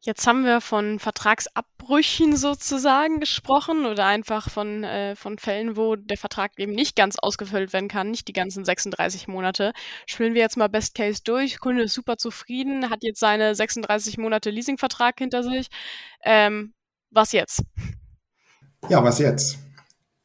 Jetzt 0.05 0.27
haben 0.27 0.45
wir 0.45 0.61
von 0.61 0.99
Vertragsabbrüchen 0.99 2.37
sozusagen 2.37 3.21
gesprochen 3.21 3.87
oder 3.87 4.05
einfach 4.05 4.51
von, 4.51 4.83
äh, 4.83 5.15
von 5.15 5.39
Fällen, 5.39 5.77
wo 5.77 5.95
der 5.95 6.17
Vertrag 6.17 6.59
eben 6.59 6.73
nicht 6.73 6.97
ganz 6.97 7.21
ausgefüllt 7.21 7.73
werden 7.73 7.87
kann, 7.87 8.11
nicht 8.11 8.27
die 8.27 8.33
ganzen 8.33 8.65
36 8.65 9.29
Monate. 9.29 9.73
Spielen 10.07 10.35
wir 10.35 10.41
jetzt 10.41 10.57
mal 10.57 10.69
Best 10.69 10.97
Case 10.97 11.21
durch. 11.23 11.61
Kunde 11.61 11.85
ist 11.85 11.95
super 11.95 12.17
zufrieden, 12.17 12.91
hat 12.91 13.05
jetzt 13.05 13.21
seine 13.21 13.55
36 13.55 14.19
Monate 14.19 14.51
Leasingvertrag 14.51 15.17
hinter 15.19 15.45
sich. 15.45 15.69
Ähm, 16.25 16.75
was 17.11 17.31
jetzt? 17.31 17.63
Ja, 18.89 19.05
was 19.05 19.21
jetzt? 19.21 19.59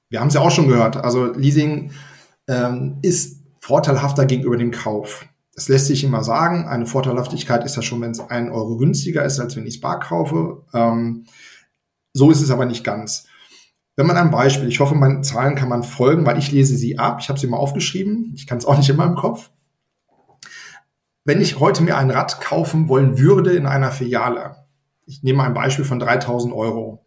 Wir 0.10 0.22
haben 0.22 0.30
es 0.30 0.34
ja 0.34 0.42
auch 0.42 0.50
schon 0.50 0.70
gehört. 0.70 0.98
Also 0.98 1.34
Leasing 1.34 1.92
ähm, 2.48 2.98
ist 3.04 3.44
vorteilhafter 3.60 4.26
gegenüber 4.26 4.58
dem 4.58 4.72
Kauf. 4.72 5.28
Das 5.58 5.70
lässt 5.70 5.88
sich 5.88 6.04
immer 6.04 6.24
sagen. 6.24 6.68
Eine 6.68 6.86
Vorteilhaftigkeit 6.86 7.66
ist 7.66 7.76
ja 7.76 7.82
schon, 7.82 8.00
wenn 8.00 8.12
es 8.12 8.20
ein 8.20 8.52
Euro 8.52 8.78
günstiger 8.78 9.26
ist, 9.26 9.40
als 9.40 9.56
wenn 9.56 9.66
ich 9.66 9.76
es 9.76 9.82
bar 9.82 10.00
kaufe. 10.00 10.64
Ähm, 10.72 11.26
so 12.14 12.30
ist 12.30 12.42
es 12.42 12.52
aber 12.52 12.66
nicht 12.66 12.84
ganz. 12.84 13.26
Wenn 13.96 14.06
man 14.06 14.18
ein 14.18 14.30
Beispiel, 14.30 14.68
ich 14.68 14.80
hoffe, 14.80 14.94
meine 14.94 15.22
Zahlen 15.22 15.56
kann 15.56 15.68
man 15.68 15.82
folgen, 15.82 16.28
weil 16.28 16.38
ich 16.38 16.52
lese 16.52 16.78
sie 16.78 17.00
ab. 17.00 17.18
Ich 17.22 17.30
habe 17.30 17.40
sie 17.40 17.48
mal 17.48 17.58
aufgeschrieben. 17.58 18.34
Ich 18.36 18.46
kann 18.46 18.60
es 18.60 18.66
auch 18.66 18.78
nicht 18.78 18.88
immer 18.88 19.06
im 19.06 19.16
Kopf. 19.16 19.50
Wenn 21.26 21.42
ich 21.42 21.60
heute 21.60 21.82
mir 21.82 21.98
ein 21.98 22.12
Rad 22.12 22.40
kaufen 22.40 22.88
wollen 22.88 23.18
würde 23.18 23.54
in 23.54 23.66
einer 23.66 23.90
Filiale, 23.90 24.68
ich 25.08 25.24
nehme 25.24 25.42
ein 25.42 25.56
Beispiel 25.56 25.86
von 25.86 25.98
3000 25.98 26.54
Euro, 26.54 27.04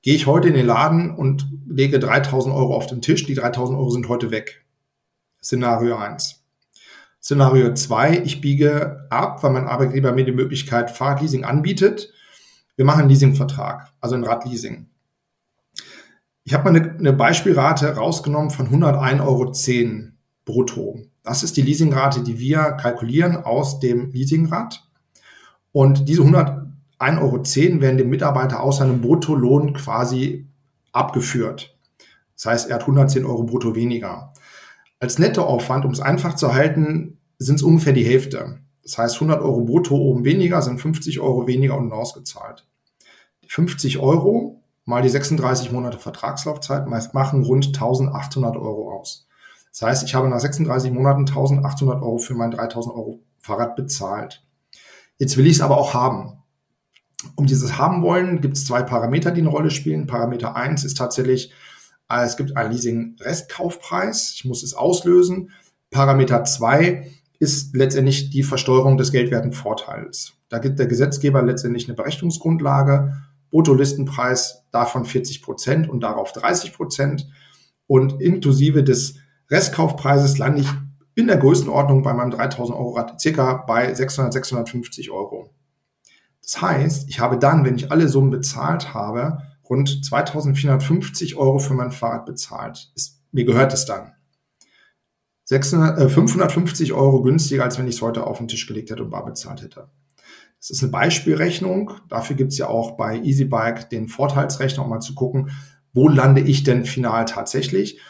gehe 0.00 0.14
ich 0.14 0.26
heute 0.26 0.48
in 0.48 0.54
den 0.54 0.66
Laden 0.66 1.14
und 1.14 1.46
lege 1.68 1.98
3000 1.98 2.54
Euro 2.54 2.74
auf 2.74 2.86
den 2.86 3.02
Tisch. 3.02 3.26
Die 3.26 3.34
3000 3.34 3.78
Euro 3.78 3.90
sind 3.90 4.08
heute 4.08 4.30
weg. 4.30 4.64
Szenario 5.42 5.96
1. 5.96 6.39
Szenario 7.22 7.74
2, 7.74 8.22
ich 8.24 8.40
biege 8.40 9.06
ab, 9.10 9.42
weil 9.42 9.52
mein 9.52 9.66
Arbeitgeber 9.66 10.12
mir 10.12 10.24
die 10.24 10.32
Möglichkeit 10.32 10.90
Fahrradleasing 10.90 11.44
anbietet. 11.44 12.12
Wir 12.76 12.84
machen 12.86 13.00
einen 13.00 13.10
Leasingvertrag, 13.10 13.92
also 14.00 14.14
ein 14.14 14.24
Radleasing. 14.24 14.88
Ich 16.44 16.54
habe 16.54 16.64
mal 16.64 16.80
eine, 16.80 16.98
eine 16.98 17.12
Beispielrate 17.12 17.94
rausgenommen 17.94 18.50
von 18.50 18.68
101,10 18.68 19.20
Euro 19.20 19.52
brutto. 20.46 21.02
Das 21.22 21.42
ist 21.42 21.56
die 21.56 21.62
Leasingrate, 21.62 22.22
die 22.22 22.38
wir 22.38 22.72
kalkulieren 22.72 23.36
aus 23.36 23.80
dem 23.80 24.10
Leasingrad. 24.12 24.82
Und 25.72 26.08
diese 26.08 26.22
101,10 26.22 27.20
Euro 27.20 27.42
werden 27.82 27.98
dem 27.98 28.08
Mitarbeiter 28.08 28.62
aus 28.62 28.78
seinem 28.78 29.02
Bruttolohn 29.02 29.74
quasi 29.74 30.48
abgeführt. 30.92 31.76
Das 32.34 32.46
heißt, 32.46 32.70
er 32.70 32.76
hat 32.76 32.82
110 32.82 33.26
Euro 33.26 33.42
brutto 33.44 33.74
weniger. 33.74 34.32
Als 35.00 35.18
Nettoaufwand, 35.18 35.86
um 35.86 35.92
es 35.92 36.00
einfach 36.00 36.34
zu 36.34 36.54
halten, 36.54 37.18
sind 37.38 37.56
es 37.56 37.62
ungefähr 37.62 37.94
die 37.94 38.04
Hälfte. 38.04 38.60
Das 38.82 38.98
heißt, 38.98 39.14
100 39.14 39.40
Euro 39.40 39.62
brutto 39.62 39.96
oben 39.96 40.24
weniger 40.24 40.60
sind 40.60 40.78
50 40.78 41.20
Euro 41.20 41.46
weniger 41.46 41.76
unten 41.76 41.92
ausgezahlt. 41.92 42.68
Die 43.42 43.48
50 43.48 43.98
Euro 43.98 44.62
mal 44.84 45.00
die 45.00 45.08
36 45.08 45.72
Monate 45.72 45.98
Vertragslaufzeit 45.98 46.86
machen 46.86 47.44
rund 47.44 47.68
1800 47.68 48.56
Euro 48.56 48.92
aus. 48.92 49.26
Das 49.72 49.82
heißt, 49.82 50.04
ich 50.04 50.14
habe 50.14 50.28
nach 50.28 50.40
36 50.40 50.92
Monaten 50.92 51.20
1800 51.20 52.02
Euro 52.02 52.18
für 52.18 52.34
mein 52.34 52.50
3000 52.50 52.94
Euro 52.94 53.20
Fahrrad 53.38 53.76
bezahlt. 53.76 54.44
Jetzt 55.16 55.38
will 55.38 55.46
ich 55.46 55.54
es 55.54 55.60
aber 55.62 55.78
auch 55.78 55.94
haben. 55.94 56.42
Um 57.36 57.46
dieses 57.46 57.78
haben 57.78 58.02
wollen, 58.02 58.42
gibt 58.42 58.56
es 58.56 58.66
zwei 58.66 58.82
Parameter, 58.82 59.30
die 59.30 59.40
eine 59.40 59.50
Rolle 59.50 59.70
spielen. 59.70 60.06
Parameter 60.06 60.56
1 60.56 60.84
ist 60.84 60.98
tatsächlich, 60.98 61.52
es 62.10 62.36
gibt 62.36 62.56
einen 62.56 62.72
Leasing-Restkaufpreis. 62.72 64.32
Ich 64.34 64.44
muss 64.44 64.62
es 64.62 64.74
auslösen. 64.74 65.50
Parameter 65.90 66.44
2 66.44 67.10
ist 67.38 67.74
letztendlich 67.74 68.30
die 68.30 68.42
Versteuerung 68.42 68.96
des 68.96 69.12
geldwerten 69.12 69.52
Vorteils. 69.52 70.34
Da 70.48 70.58
gibt 70.58 70.78
der 70.78 70.86
Gesetzgeber 70.86 71.42
letztendlich 71.42 71.88
eine 71.88 71.94
Berechnungsgrundlage. 71.94 73.16
Bruttolistenpreis 73.50 74.64
davon 74.70 75.04
40 75.04 75.42
Prozent 75.42 75.88
und 75.88 76.00
darauf 76.00 76.32
30 76.32 76.72
Prozent. 76.72 77.28
Und 77.86 78.20
inklusive 78.20 78.84
des 78.84 79.16
Restkaufpreises 79.50 80.38
lande 80.38 80.60
ich 80.60 80.68
in 81.14 81.26
der 81.26 81.38
Größenordnung 81.38 82.02
bei 82.02 82.12
meinem 82.12 82.30
3000 82.30 82.76
Euro 82.76 82.90
Rad 82.90 83.20
circa 83.20 83.54
bei 83.54 83.92
600, 83.92 84.32
650 84.32 85.10
Euro. 85.10 85.50
Das 86.42 86.62
heißt, 86.62 87.08
ich 87.08 87.20
habe 87.20 87.38
dann, 87.38 87.64
wenn 87.64 87.76
ich 87.76 87.90
alle 87.90 88.08
Summen 88.08 88.30
bezahlt 88.30 88.94
habe, 88.94 89.42
rund 89.70 90.04
2450 90.04 91.36
Euro 91.36 91.60
für 91.60 91.74
mein 91.74 91.92
Fahrrad 91.92 92.26
bezahlt. 92.26 92.90
Ist, 92.96 93.22
mir 93.32 93.44
gehört 93.44 93.72
es 93.72 93.86
dann. 93.86 94.12
600, 95.44 95.98
äh, 95.98 96.08
550 96.08 96.92
Euro 96.92 97.22
günstiger, 97.22 97.64
als 97.64 97.78
wenn 97.78 97.88
ich 97.88 97.96
es 97.96 98.02
heute 98.02 98.26
auf 98.26 98.38
den 98.38 98.48
Tisch 98.48 98.66
gelegt 98.66 98.90
hätte 98.90 99.04
und 99.04 99.10
bar 99.10 99.24
bezahlt 99.24 99.62
hätte. 99.62 99.88
Das 100.58 100.70
ist 100.70 100.82
eine 100.82 100.92
Beispielrechnung. 100.92 101.92
Dafür 102.08 102.36
gibt 102.36 102.52
es 102.52 102.58
ja 102.58 102.68
auch 102.68 102.92
bei 102.92 103.18
EasyBike 103.18 103.88
den 103.88 104.08
Vorteilsrechner, 104.08 104.84
um 104.84 104.90
mal 104.90 105.00
zu 105.00 105.14
gucken, 105.14 105.50
wo 105.92 106.08
lande 106.08 106.42
ich 106.42 106.64
denn 106.64 106.84
final 106.84 107.24
tatsächlich. 107.24 108.00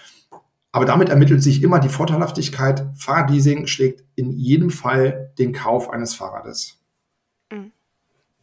Aber 0.73 0.85
damit 0.85 1.09
ermittelt 1.09 1.43
sich 1.43 1.63
immer 1.63 1.79
die 1.79 1.89
Vorteilhaftigkeit. 1.89 2.87
Fahrradleasing 2.95 3.67
schlägt 3.67 4.05
in 4.15 4.31
jedem 4.31 4.71
Fall 4.71 5.33
den 5.39 5.53
Kauf 5.53 5.91
eines 5.91 6.15
Fahrrades. 6.15 6.80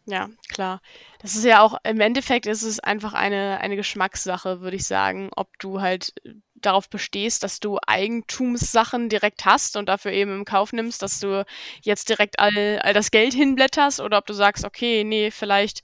Ja, 0.09 0.29
klar. 0.47 0.81
Das 1.19 1.35
ist 1.35 1.43
ja 1.43 1.61
auch, 1.61 1.77
im 1.83 1.99
Endeffekt 1.99 2.45
ist 2.45 2.63
es 2.63 2.79
einfach 2.79 3.13
eine, 3.13 3.59
eine 3.59 3.75
Geschmackssache, 3.75 4.61
würde 4.61 4.77
ich 4.77 4.87
sagen, 4.87 5.29
ob 5.35 5.49
du 5.59 5.81
halt 5.81 6.13
darauf 6.55 6.89
bestehst, 6.89 7.43
dass 7.43 7.59
du 7.59 7.77
Eigentumssachen 7.85 9.09
direkt 9.09 9.43
hast 9.43 9.75
und 9.75 9.89
dafür 9.89 10.13
eben 10.13 10.31
im 10.33 10.45
Kauf 10.45 10.71
nimmst, 10.71 11.01
dass 11.01 11.19
du 11.19 11.45
jetzt 11.81 12.07
direkt 12.07 12.39
all, 12.39 12.79
all 12.79 12.93
das 12.93 13.11
Geld 13.11 13.33
hinblätterst 13.33 13.99
oder 13.99 14.17
ob 14.17 14.25
du 14.25 14.33
sagst, 14.33 14.63
okay, 14.63 15.03
nee, 15.03 15.29
vielleicht 15.29 15.81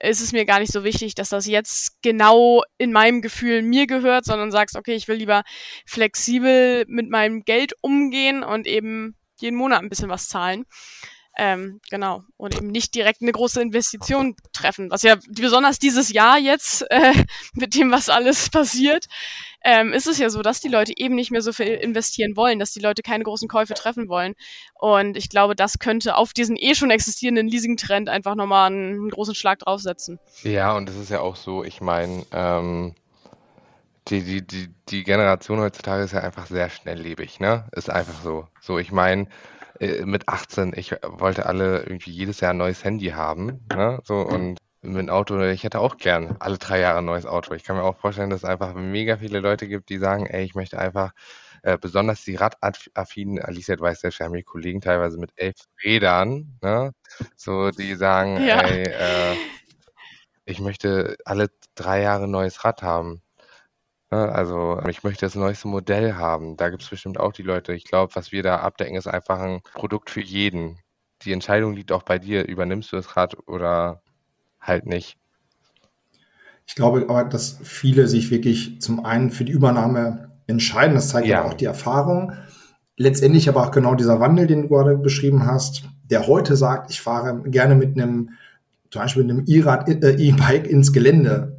ist 0.00 0.20
es 0.20 0.30
mir 0.32 0.44
gar 0.44 0.60
nicht 0.60 0.72
so 0.72 0.84
wichtig, 0.84 1.16
dass 1.16 1.30
das 1.30 1.46
jetzt 1.46 2.00
genau 2.00 2.62
in 2.78 2.92
meinem 2.92 3.22
Gefühl 3.22 3.62
mir 3.62 3.88
gehört, 3.88 4.24
sondern 4.24 4.52
sagst, 4.52 4.76
okay, 4.76 4.94
ich 4.94 5.08
will 5.08 5.16
lieber 5.16 5.42
flexibel 5.84 6.84
mit 6.86 7.10
meinem 7.10 7.44
Geld 7.44 7.72
umgehen 7.80 8.44
und 8.44 8.68
eben 8.68 9.16
jeden 9.40 9.56
Monat 9.56 9.82
ein 9.82 9.88
bisschen 9.88 10.08
was 10.08 10.28
zahlen. 10.28 10.64
Ähm, 11.36 11.80
genau. 11.90 12.22
Und 12.36 12.54
eben 12.56 12.68
nicht 12.68 12.94
direkt 12.94 13.20
eine 13.20 13.32
große 13.32 13.60
Investition 13.60 14.36
treffen, 14.52 14.90
was 14.90 15.02
ja 15.02 15.16
besonders 15.28 15.78
dieses 15.78 16.12
Jahr 16.12 16.38
jetzt 16.38 16.86
äh, 16.90 17.12
mit 17.54 17.74
dem, 17.74 17.90
was 17.90 18.08
alles 18.08 18.50
passiert, 18.50 19.06
ähm, 19.64 19.92
ist 19.92 20.06
es 20.06 20.18
ja 20.18 20.30
so, 20.30 20.42
dass 20.42 20.60
die 20.60 20.68
Leute 20.68 20.92
eben 20.96 21.14
nicht 21.14 21.30
mehr 21.30 21.40
so 21.40 21.52
viel 21.52 21.66
investieren 21.66 22.36
wollen, 22.36 22.58
dass 22.58 22.72
die 22.72 22.80
Leute 22.80 23.02
keine 23.02 23.24
großen 23.24 23.48
Käufe 23.48 23.74
treffen 23.74 24.08
wollen. 24.08 24.34
Und 24.78 25.16
ich 25.16 25.28
glaube, 25.30 25.56
das 25.56 25.78
könnte 25.78 26.16
auf 26.16 26.34
diesen 26.34 26.56
eh 26.56 26.74
schon 26.74 26.90
existierenden 26.90 27.48
Leasing-Trend 27.48 28.08
einfach 28.08 28.34
nochmal 28.34 28.70
einen, 28.70 29.08
großen 29.08 29.34
Schlag 29.34 29.60
draufsetzen. 29.60 30.20
Ja, 30.42 30.76
und 30.76 30.88
es 30.88 30.96
ist 30.96 31.10
ja 31.10 31.20
auch 31.20 31.36
so, 31.36 31.64
ich 31.64 31.80
meine, 31.80 32.26
ähm, 32.32 32.94
die, 34.08 34.22
die, 34.22 34.46
die, 34.46 34.68
die 34.88 35.02
Generation 35.02 35.60
heutzutage 35.60 36.04
ist 36.04 36.12
ja 36.12 36.20
einfach 36.20 36.46
sehr 36.46 36.68
schnelllebig, 36.68 37.40
ne? 37.40 37.66
Ist 37.72 37.88
einfach 37.88 38.20
so. 38.22 38.46
So, 38.60 38.78
ich 38.78 38.92
meine, 38.92 39.28
äh, 39.80 40.04
mit 40.04 40.28
18, 40.28 40.72
ich 40.76 40.94
wollte 41.02 41.46
alle 41.46 41.82
irgendwie 41.82 42.10
jedes 42.10 42.40
Jahr 42.40 42.52
ein 42.52 42.58
neues 42.58 42.84
Handy 42.84 43.08
haben. 43.08 43.66
Ne? 43.74 44.00
So, 44.04 44.20
und 44.20 44.58
mit 44.82 44.98
dem 44.98 45.10
Auto, 45.10 45.40
ich 45.40 45.64
hätte 45.64 45.80
auch 45.80 45.96
gern 45.96 46.36
alle 46.40 46.58
drei 46.58 46.80
Jahre 46.80 46.98
ein 46.98 47.04
neues 47.04 47.26
Auto. 47.26 47.54
Ich 47.54 47.64
kann 47.64 47.76
mir 47.76 47.82
auch 47.82 47.96
vorstellen, 47.96 48.30
dass 48.30 48.42
es 48.42 48.48
einfach 48.48 48.74
mega 48.74 49.16
viele 49.16 49.40
Leute 49.40 49.66
gibt, 49.66 49.88
die 49.88 49.98
sagen, 49.98 50.26
ey, 50.26 50.44
ich 50.44 50.54
möchte 50.54 50.78
einfach 50.78 51.12
äh, 51.62 51.78
besonders 51.78 52.22
die 52.22 52.36
radaffinen, 52.36 53.42
Alicia, 53.42 53.78
weißt 53.80 54.04
ja, 54.04 54.10
wir 54.10 54.26
haben 54.26 54.34
hier 54.34 54.44
Kollegen 54.44 54.82
teilweise 54.82 55.18
mit 55.18 55.32
elf 55.36 55.56
Rädern, 55.82 56.58
ne? 56.60 56.92
so 57.36 57.70
die 57.70 57.94
sagen, 57.94 58.44
ja. 58.44 58.60
ey, 58.60 58.82
äh, 58.82 59.36
ich 60.44 60.60
möchte 60.60 61.16
alle 61.24 61.50
drei 61.74 62.02
Jahre 62.02 62.24
ein 62.24 62.30
neues 62.30 62.64
Rad 62.64 62.82
haben. 62.82 63.22
Ne? 64.14 64.32
Also 64.32 64.80
ich 64.88 65.02
möchte 65.02 65.26
das 65.26 65.34
neueste 65.34 65.68
Modell 65.68 66.14
haben. 66.14 66.56
Da 66.56 66.68
gibt 66.70 66.82
es 66.82 66.88
bestimmt 66.88 67.18
auch 67.18 67.32
die 67.32 67.42
Leute. 67.42 67.74
Ich 67.74 67.84
glaube, 67.84 68.14
was 68.14 68.32
wir 68.32 68.42
da 68.42 68.56
abdecken, 68.56 68.96
ist 68.96 69.08
einfach 69.08 69.40
ein 69.40 69.60
Produkt 69.74 70.10
für 70.10 70.20
jeden. 70.20 70.78
Die 71.22 71.32
Entscheidung 71.32 71.74
liegt 71.74 71.90
auch 71.90 72.02
bei 72.02 72.18
dir. 72.18 72.46
Übernimmst 72.46 72.92
du 72.92 72.96
das 72.96 73.16
Rad 73.16 73.36
oder 73.46 74.02
halt 74.60 74.86
nicht? 74.86 75.16
Ich 76.66 76.74
glaube 76.74 77.06
aber, 77.08 77.24
dass 77.24 77.58
viele 77.62 78.06
sich 78.06 78.30
wirklich 78.30 78.80
zum 78.80 79.04
einen 79.04 79.30
für 79.30 79.44
die 79.44 79.52
Übernahme 79.52 80.30
entscheiden. 80.46 80.94
Das 80.94 81.08
zeigt 81.08 81.26
ja 81.26 81.44
auch 81.44 81.54
die 81.54 81.66
Erfahrung. 81.66 82.32
Letztendlich 82.96 83.48
aber 83.48 83.62
auch 83.62 83.70
genau 83.70 83.94
dieser 83.96 84.20
Wandel, 84.20 84.46
den 84.46 84.62
du 84.62 84.68
gerade 84.68 84.96
beschrieben 84.96 85.46
hast, 85.46 85.84
der 86.04 86.26
heute 86.26 86.56
sagt, 86.56 86.90
ich 86.90 87.00
fahre 87.00 87.42
gerne 87.50 87.74
mit 87.74 88.00
einem, 88.00 88.30
zum 88.90 89.02
Beispiel 89.02 89.24
mit 89.24 89.32
einem 89.32 89.44
E-Rad, 89.46 89.88
äh, 89.88 90.14
E-Bike 90.16 90.68
ins 90.68 90.92
Gelände 90.92 91.53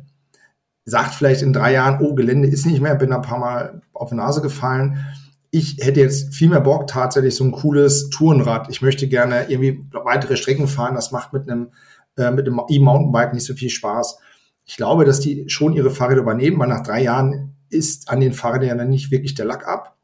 sagt 0.85 1.15
vielleicht 1.15 1.41
in 1.41 1.51
drei 1.51 1.73
Jahren, 1.73 1.99
oh, 2.01 2.13
Gelände 2.13 2.47
ist 2.47 2.65
nicht 2.65 2.79
mehr, 2.79 2.95
bin 2.95 3.11
ein 3.11 3.21
paar 3.23 3.39
Mal 3.39 3.81
auf 3.93 4.09
die 4.09 4.15
Nase 4.15 4.41
gefallen. 4.41 5.05
Ich 5.49 5.77
hätte 5.81 5.99
jetzt 5.99 6.33
viel 6.33 6.49
mehr 6.49 6.61
Bock, 6.61 6.87
tatsächlich 6.87 7.35
so 7.35 7.43
ein 7.43 7.51
cooles 7.51 8.09
Tourenrad. 8.09 8.69
Ich 8.69 8.81
möchte 8.81 9.07
gerne 9.07 9.45
irgendwie 9.49 9.83
weitere 9.91 10.37
Strecken 10.37 10.67
fahren. 10.67 10.95
Das 10.95 11.11
macht 11.11 11.33
mit 11.33 11.49
einem, 11.49 11.71
äh, 12.17 12.29
mit 12.31 12.47
einem 12.47 12.61
E-Mountainbike 12.69 13.33
nicht 13.33 13.45
so 13.45 13.53
viel 13.53 13.69
Spaß. 13.69 14.19
Ich 14.65 14.77
glaube, 14.77 15.05
dass 15.05 15.19
die 15.19 15.49
schon 15.49 15.73
ihre 15.73 15.91
Fahrräder 15.91 16.21
übernehmen, 16.21 16.59
weil 16.59 16.67
nach 16.67 16.83
drei 16.83 17.01
Jahren 17.01 17.55
ist 17.69 18.09
an 18.09 18.19
den 18.19 18.33
Fahrrädern 18.33 18.67
ja 18.67 18.75
dann 18.75 18.89
nicht 18.89 19.11
wirklich 19.11 19.33
der 19.33 19.45
Lack 19.45 19.67
ab. 19.67 19.95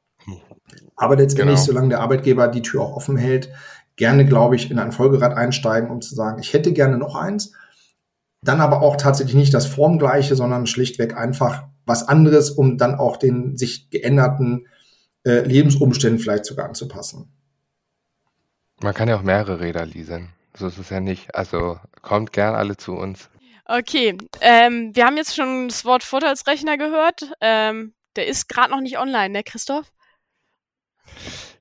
Aber 0.95 1.15
letztendlich, 1.15 1.57
genau. 1.57 1.65
solange 1.65 1.89
der 1.89 1.99
Arbeitgeber 1.99 2.47
die 2.47 2.61
Tür 2.61 2.81
auch 2.81 2.95
offen 2.95 3.17
hält, 3.17 3.49
gerne, 3.95 4.25
glaube 4.25 4.55
ich, 4.55 4.71
in 4.71 4.79
ein 4.79 4.91
Folgerad 4.91 5.33
einsteigen, 5.35 5.89
um 5.89 6.01
zu 6.01 6.15
sagen, 6.15 6.39
ich 6.39 6.53
hätte 6.53 6.73
gerne 6.73 6.97
noch 6.97 7.15
eins 7.15 7.53
dann 8.41 8.61
aber 8.61 8.81
auch 8.81 8.95
tatsächlich 8.95 9.35
nicht 9.35 9.53
das 9.53 9.67
Formgleiche, 9.67 10.35
sondern 10.35 10.65
schlichtweg 10.67 11.15
einfach 11.15 11.67
was 11.85 12.07
anderes, 12.07 12.49
um 12.49 12.77
dann 12.77 12.95
auch 12.95 13.17
den 13.17 13.57
sich 13.57 13.89
geänderten 13.89 14.67
äh, 15.23 15.41
Lebensumständen 15.41 16.19
vielleicht 16.19 16.45
sogar 16.45 16.65
anzupassen. 16.65 17.31
Man 18.81 18.93
kann 18.93 19.07
ja 19.07 19.17
auch 19.17 19.21
mehrere 19.21 19.59
Räder 19.59 19.85
leasen. 19.85 20.29
So 20.55 20.67
ist 20.67 20.79
es 20.79 20.89
ja 20.89 20.99
nicht. 20.99 21.35
Also 21.35 21.79
kommt 22.01 22.33
gern 22.33 22.55
alle 22.55 22.77
zu 22.77 22.93
uns. 22.93 23.29
Okay, 23.65 24.17
ähm, 24.41 24.91
wir 24.95 25.05
haben 25.05 25.17
jetzt 25.17 25.35
schon 25.35 25.67
das 25.67 25.85
Wort 25.85 26.03
Vorteilsrechner 26.03 26.77
gehört. 26.77 27.31
Ähm, 27.41 27.93
der 28.15 28.27
ist 28.27 28.49
gerade 28.49 28.71
noch 28.71 28.81
nicht 28.81 28.97
online, 28.97 29.29
ne, 29.29 29.43
Christoph? 29.43 29.91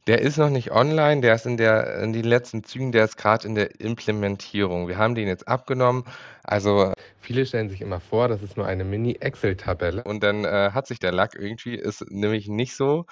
Der 0.06 0.20
ist 0.22 0.38
noch 0.38 0.50
nicht 0.50 0.70
online, 0.72 1.20
der 1.20 1.34
ist 1.34 1.46
in 1.46 1.56
der 1.56 1.98
in 2.02 2.12
den 2.12 2.24
letzten 2.24 2.64
Zügen, 2.64 2.90
der 2.90 3.04
ist 3.04 3.16
gerade 3.16 3.46
in 3.46 3.54
der 3.54 3.80
Implementierung. 3.80 4.88
Wir 4.88 4.98
haben 4.98 5.14
den 5.14 5.28
jetzt 5.28 5.46
abgenommen. 5.46 6.04
Also 6.42 6.92
viele 7.20 7.44
stellen 7.46 7.68
sich 7.68 7.80
immer 7.82 8.00
vor, 8.00 8.28
das 8.28 8.42
ist 8.42 8.56
nur 8.56 8.66
eine 8.66 8.84
Mini-Excel-Tabelle 8.84 10.02
und 10.04 10.22
dann 10.22 10.44
äh, 10.44 10.70
hat 10.72 10.86
sich 10.86 10.98
der 10.98 11.12
Lack 11.12 11.34
irgendwie, 11.34 11.74
ist 11.76 12.10
nämlich 12.10 12.48
nicht 12.48 12.74
so. 12.74 13.06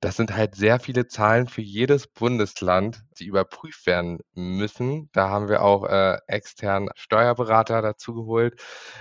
Das 0.00 0.16
sind 0.16 0.34
halt 0.34 0.54
sehr 0.54 0.80
viele 0.80 1.06
Zahlen 1.08 1.46
für 1.46 1.60
jedes 1.62 2.06
Bundesland, 2.06 3.02
die 3.18 3.26
überprüft 3.26 3.86
werden 3.86 4.20
müssen. 4.34 5.10
Da 5.12 5.28
haben 5.28 5.48
wir 5.48 5.62
auch 5.62 5.84
äh, 5.84 6.18
externen 6.26 6.88
Steuerberater 6.96 7.82
dazu 7.82 8.14
geholt. 8.14 8.60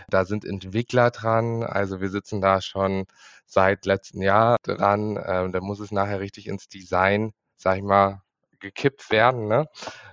Da 0.10 0.26
sind 0.26 0.46
Entwickler 0.46 1.12
dran. 1.12 1.64
Also 1.64 2.02
wir 2.02 2.10
sitzen 2.10 2.42
da 2.42 2.62
schon 2.62 3.06
seit 3.46 3.86
letztem 3.86 4.22
Jahr 4.22 4.58
dran. 4.64 5.18
Ähm, 5.26 5.52
da 5.54 5.62
muss 5.62 5.80
es 5.80 5.92
nachher 5.92 6.20
richtig 6.20 6.48
ins 6.48 6.68
Design 6.68 7.32
sag 7.60 7.78
ich 7.78 7.84
mal, 7.84 8.22
gekippt 8.60 9.12
werden. 9.12 9.48
Ne? 9.48 9.68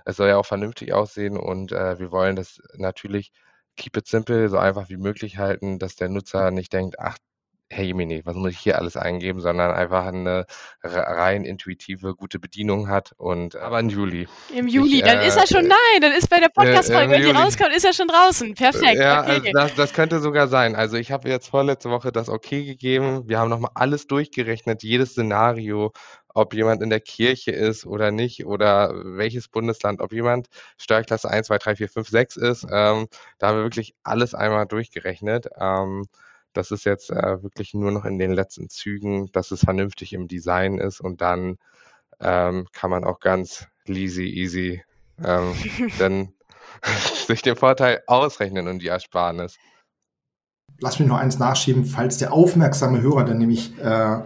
Es 0.05 0.17
soll 0.17 0.29
ja 0.29 0.37
auch 0.37 0.45
vernünftig 0.45 0.93
aussehen 0.93 1.37
und 1.37 1.71
äh, 1.71 1.99
wir 1.99 2.11
wollen 2.11 2.35
das 2.35 2.61
natürlich 2.75 3.31
keep 3.77 3.97
it 3.97 4.07
simple, 4.07 4.49
so 4.49 4.57
einfach 4.57 4.89
wie 4.89 4.97
möglich 4.97 5.37
halten, 5.37 5.79
dass 5.79 5.95
der 5.95 6.09
Nutzer 6.09 6.51
nicht 6.51 6.73
denkt, 6.73 6.99
ach, 6.99 7.17
hey 7.77 7.85
Jemini, 7.85 8.25
was 8.25 8.35
muss 8.35 8.51
ich 8.51 8.59
hier 8.59 8.77
alles 8.77 8.97
eingeben, 8.97 9.39
sondern 9.39 9.71
einfach 9.71 10.05
eine 10.07 10.45
rein 10.83 11.45
intuitive, 11.45 12.15
gute 12.15 12.39
Bedienung 12.39 12.89
hat. 12.89 13.13
Und 13.17 13.55
aber 13.55 13.79
im 13.79 13.89
Juli. 13.89 14.27
Im 14.53 14.67
Juli, 14.67 14.97
ich, 14.97 15.03
dann 15.03 15.19
äh, 15.19 15.27
ist 15.27 15.37
er 15.37 15.45
schon, 15.45 15.65
äh, 15.65 15.69
nein, 15.69 16.01
dann 16.01 16.11
ist 16.11 16.27
bei 16.29 16.39
der 16.39 16.49
Podcast-Folge, 16.49 17.13
äh, 17.13 17.17
wenn 17.17 17.21
die 17.21 17.39
rauskommt, 17.39 17.75
ist 17.75 17.85
er 17.85 17.93
schon 17.93 18.07
draußen. 18.07 18.55
Perfekt. 18.55 18.99
Ja, 18.99 19.21
okay. 19.21 19.31
also 19.31 19.51
das, 19.53 19.75
das 19.75 19.93
könnte 19.93 20.19
sogar 20.19 20.47
sein. 20.47 20.75
Also 20.75 20.97
ich 20.97 21.11
habe 21.11 21.29
jetzt 21.29 21.49
vorletzte 21.49 21.91
Woche 21.91 22.11
das 22.11 22.29
Okay 22.29 22.65
gegeben. 22.65 23.29
Wir 23.29 23.37
haben 23.37 23.49
nochmal 23.49 23.71
alles 23.75 24.07
durchgerechnet, 24.07 24.81
jedes 24.81 25.11
Szenario, 25.11 25.93
ob 26.33 26.55
jemand 26.55 26.81
in 26.81 26.89
der 26.89 26.99
Kirche 26.99 27.51
ist 27.51 27.85
oder 27.85 28.09
nicht 28.09 28.45
oder 28.45 28.91
welches 29.03 29.47
Bundesland, 29.47 30.01
ob 30.01 30.13
jemand 30.13 30.47
Steuerklasse 30.77 31.29
1, 31.29 31.47
2, 31.47 31.57
3, 31.59 31.75
4, 31.75 31.89
5, 31.89 32.09
6 32.09 32.37
ist. 32.37 32.63
Ähm, 32.71 33.07
da 33.37 33.47
haben 33.47 33.57
wir 33.57 33.63
wirklich 33.63 33.93
alles 34.03 34.33
einmal 34.33 34.65
durchgerechnet. 34.65 35.47
Ähm, 35.59 36.05
das 36.57 36.71
ist 36.71 36.85
jetzt 36.85 37.11
äh, 37.11 37.43
wirklich 37.43 37.75
nur 37.75 37.91
noch 37.91 38.03
in 38.03 38.17
den 38.17 38.33
letzten 38.33 38.67
Zügen, 38.67 39.31
dass 39.31 39.51
es 39.51 39.61
vernünftig 39.61 40.13
im 40.13 40.27
Design 40.27 40.79
ist 40.79 40.99
und 40.99 41.21
dann 41.21 41.57
ähm, 42.19 42.67
kann 42.73 42.89
man 42.89 43.03
auch 43.03 43.19
ganz 43.19 43.67
easy, 43.85 44.23
easy 44.23 44.81
ähm, 45.23 45.53
dann 45.99 46.33
sich 47.27 47.43
den 47.43 47.55
Vorteil 47.55 48.01
ausrechnen 48.07 48.67
und 48.67 48.79
die 48.79 48.87
Ersparnis. 48.87 49.57
Lass 50.79 50.99
mich 50.99 51.07
noch 51.07 51.17
eins 51.17 51.37
nachschieben, 51.37 51.85
falls 51.85 52.17
der 52.17 52.33
aufmerksame 52.33 53.01
Hörer 53.01 53.23
dann 53.23 53.37
nämlich 53.37 53.77
äh, 53.79 54.21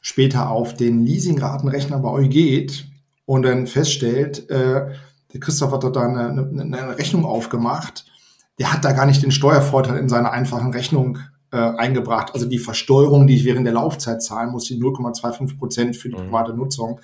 später 0.00 0.50
auf 0.50 0.74
den 0.74 1.04
Leasingratenrechner 1.04 1.98
bei 1.98 2.08
euch 2.08 2.30
geht 2.30 2.86
und 3.26 3.42
dann 3.42 3.66
feststellt, 3.66 4.48
äh, 4.48 4.94
der 5.32 5.40
Christoph 5.40 5.72
hat 5.72 5.84
dort 5.84 5.96
da 5.96 6.02
eine, 6.02 6.28
eine, 6.28 6.62
eine 6.62 6.98
Rechnung 6.98 7.26
aufgemacht, 7.26 8.06
der 8.58 8.72
hat 8.72 8.84
da 8.84 8.92
gar 8.92 9.04
nicht 9.04 9.22
den 9.22 9.30
Steuervorteil 9.30 9.98
in 9.98 10.08
seiner 10.08 10.32
einfachen 10.32 10.72
Rechnung 10.72 11.18
äh, 11.56 11.72
eingebracht. 11.78 12.34
Also 12.34 12.46
die 12.46 12.58
Versteuerung, 12.58 13.26
die 13.26 13.36
ich 13.36 13.44
während 13.46 13.66
der 13.66 13.72
Laufzeit 13.72 14.22
zahlen 14.22 14.50
muss, 14.50 14.64
die 14.64 14.78
0,25 14.78 15.58
Prozent 15.58 15.96
für 15.96 16.10
die 16.10 16.16
mhm. 16.16 16.26
private 16.26 16.54
Nutzung, 16.54 17.00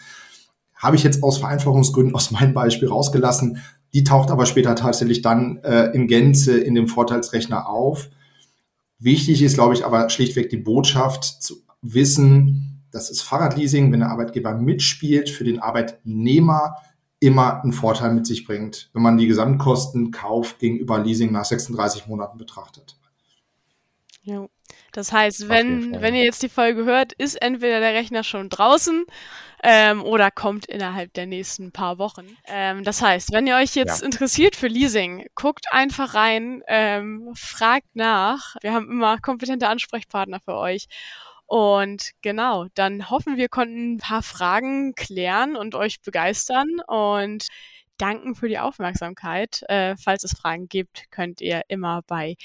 habe 0.77 0.97
ich 0.97 1.03
jetzt 1.03 1.23
aus 1.23 1.39
Vereinfachungsgründen 1.39 2.15
aus 2.15 2.31
meinem 2.31 2.53
Beispiel 2.53 2.89
rausgelassen. 2.89 3.63
Die 3.95 4.05
taucht 4.05 4.31
aber 4.31 4.47
später 4.47 4.75
tatsächlich 4.75 5.23
dann 5.23 5.59
äh, 5.59 5.87
in 5.95 6.07
Gänze 6.07 6.59
in 6.59 6.75
dem 6.75 6.87
Vorteilsrechner 6.87 7.69
auf. 7.69 8.11
Wichtig 8.99 9.43
ist, 9.43 9.55
glaube 9.55 9.75
ich, 9.75 9.87
aber 9.87 10.11
schlichtweg 10.11 10.51
die 10.51 10.59
Botschaft 10.59 11.25
zu 11.25 11.63
wissen, 11.81 12.83
dass 12.91 13.09
das 13.09 13.23
Fahrradleasing, 13.23 13.91
wenn 13.91 14.01
der 14.01 14.11
Arbeitgeber 14.11 14.55
mitspielt, 14.55 15.31
für 15.31 15.45
den 15.45 15.61
Arbeitnehmer 15.61 16.77
immer 17.21 17.63
einen 17.63 17.73
Vorteil 17.73 18.13
mit 18.13 18.27
sich 18.27 18.45
bringt, 18.45 18.91
wenn 18.93 19.03
man 19.03 19.17
die 19.17 19.27
Gesamtkosten 19.27 20.11
Kauf 20.11 20.59
gegenüber 20.59 20.99
Leasing 20.99 21.33
nach 21.33 21.45
36 21.45 22.07
Monaten 22.07 22.37
betrachtet. 22.37 22.99
Jo. 24.25 24.49
Das 24.93 25.13
heißt, 25.13 25.49
wenn, 25.49 26.01
wenn 26.01 26.15
ihr 26.15 26.25
jetzt 26.25 26.43
die 26.43 26.49
Folge 26.49 26.85
hört, 26.85 27.13
ist 27.13 27.35
entweder 27.43 27.81
der 27.81 27.95
Rechner 27.95 28.23
schon 28.23 28.49
draußen 28.49 29.05
ähm, 29.65 30.03
oder 30.05 30.31
kommt 30.31 30.67
innerhalb 30.67 31.13
der 31.15 31.27
nächsten 31.27 31.73
paar 31.73 31.99
Wochen. 31.99 32.37
Ähm, 32.47 32.85
das 32.85 33.03
heißt, 33.03 33.33
wenn 33.33 33.47
ihr 33.47 33.57
euch 33.57 33.75
jetzt 33.75 34.01
ja. 34.01 34.07
interessiert 34.07 34.55
für 34.55 34.69
Leasing, 34.69 35.27
guckt 35.35 35.67
einfach 35.73 36.15
rein, 36.15 36.63
ähm, 36.69 37.33
fragt 37.35 37.95
nach. 37.95 38.55
Wir 38.63 38.73
haben 38.73 38.91
immer 38.91 39.19
kompetente 39.19 39.69
Ansprechpartner 39.69 40.41
für 40.41 40.57
euch. 40.57 40.87
Und 41.47 42.13
genau, 42.23 42.67
dann 42.75 43.11
hoffen 43.11 43.37
wir, 43.37 43.49
konnten 43.49 43.95
ein 43.95 43.99
paar 43.99 44.23
Fragen 44.23 44.95
klären 44.95 45.57
und 45.57 45.75
euch 45.75 46.01
begeistern. 46.01 46.81
Und 46.87 47.49
danken 48.03 48.35
für 48.35 48.49
die 48.49 48.59
Aufmerksamkeit. 48.59 49.63
Äh, 49.69 49.97
falls 49.97 50.25
es 50.25 50.33
Fragen 50.33 50.69
gibt, 50.69 51.11
könnt 51.11 51.41
ihr 51.41 51.63
immer 51.69 52.03
bei 52.07 52.37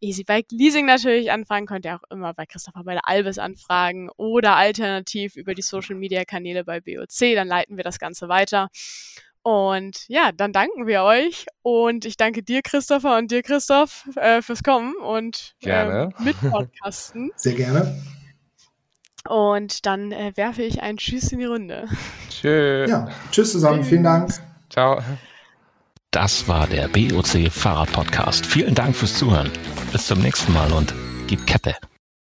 Easy 0.00 0.24
Bike 0.24 0.46
Leasing 0.50 0.86
natürlich 0.86 1.30
anfragen, 1.30 1.66
könnt 1.66 1.84
ihr 1.84 1.96
auch 1.96 2.10
immer 2.10 2.32
bei 2.32 2.46
Christopher 2.46 2.82
bei 2.84 2.94
der 2.94 3.06
Albis 3.06 3.38
anfragen 3.38 4.08
oder 4.16 4.56
alternativ 4.56 5.36
über 5.36 5.54
die 5.54 5.62
Social 5.62 5.96
Media 5.96 6.24
Kanäle 6.24 6.64
bei 6.64 6.80
BOC, 6.80 7.34
dann 7.34 7.48
leiten 7.48 7.76
wir 7.76 7.84
das 7.84 7.98
Ganze 7.98 8.28
weiter. 8.28 8.68
Und 9.42 10.08
ja, 10.08 10.30
dann 10.32 10.52
danken 10.52 10.86
wir 10.86 11.02
euch 11.02 11.46
und 11.62 12.04
ich 12.04 12.16
danke 12.16 12.42
dir, 12.44 12.62
Christopher, 12.62 13.18
und 13.18 13.30
dir, 13.30 13.42
Christoph, 13.42 14.08
äh, 14.16 14.40
fürs 14.40 14.62
Kommen 14.62 14.94
und 14.94 15.54
äh, 15.62 16.06
mit 16.20 16.40
Podcasten. 16.40 17.32
Sehr 17.36 17.54
gerne. 17.54 18.00
Und 19.28 19.84
dann 19.86 20.12
äh, 20.12 20.32
werfe 20.36 20.62
ich 20.62 20.80
ein 20.82 20.96
Tschüss 20.96 21.32
in 21.32 21.40
die 21.40 21.44
Runde. 21.44 21.88
Tschüss. 22.28 22.88
Ja, 22.88 23.08
tschüss 23.30 23.52
zusammen. 23.52 23.80
Tschüss. 23.80 23.88
Vielen 23.88 24.04
Dank. 24.04 24.51
Ciao. 24.72 25.02
Das 26.12 26.48
war 26.48 26.66
der 26.66 26.88
BOC 26.88 27.50
Fahrrad 27.50 27.92
Podcast. 27.92 28.46
Vielen 28.46 28.74
Dank 28.74 28.96
fürs 28.96 29.14
Zuhören. 29.14 29.50
Bis 29.92 30.06
zum 30.06 30.20
nächsten 30.20 30.50
Mal 30.54 30.72
und 30.72 30.94
gib 31.26 31.46
Kette. 31.46 31.76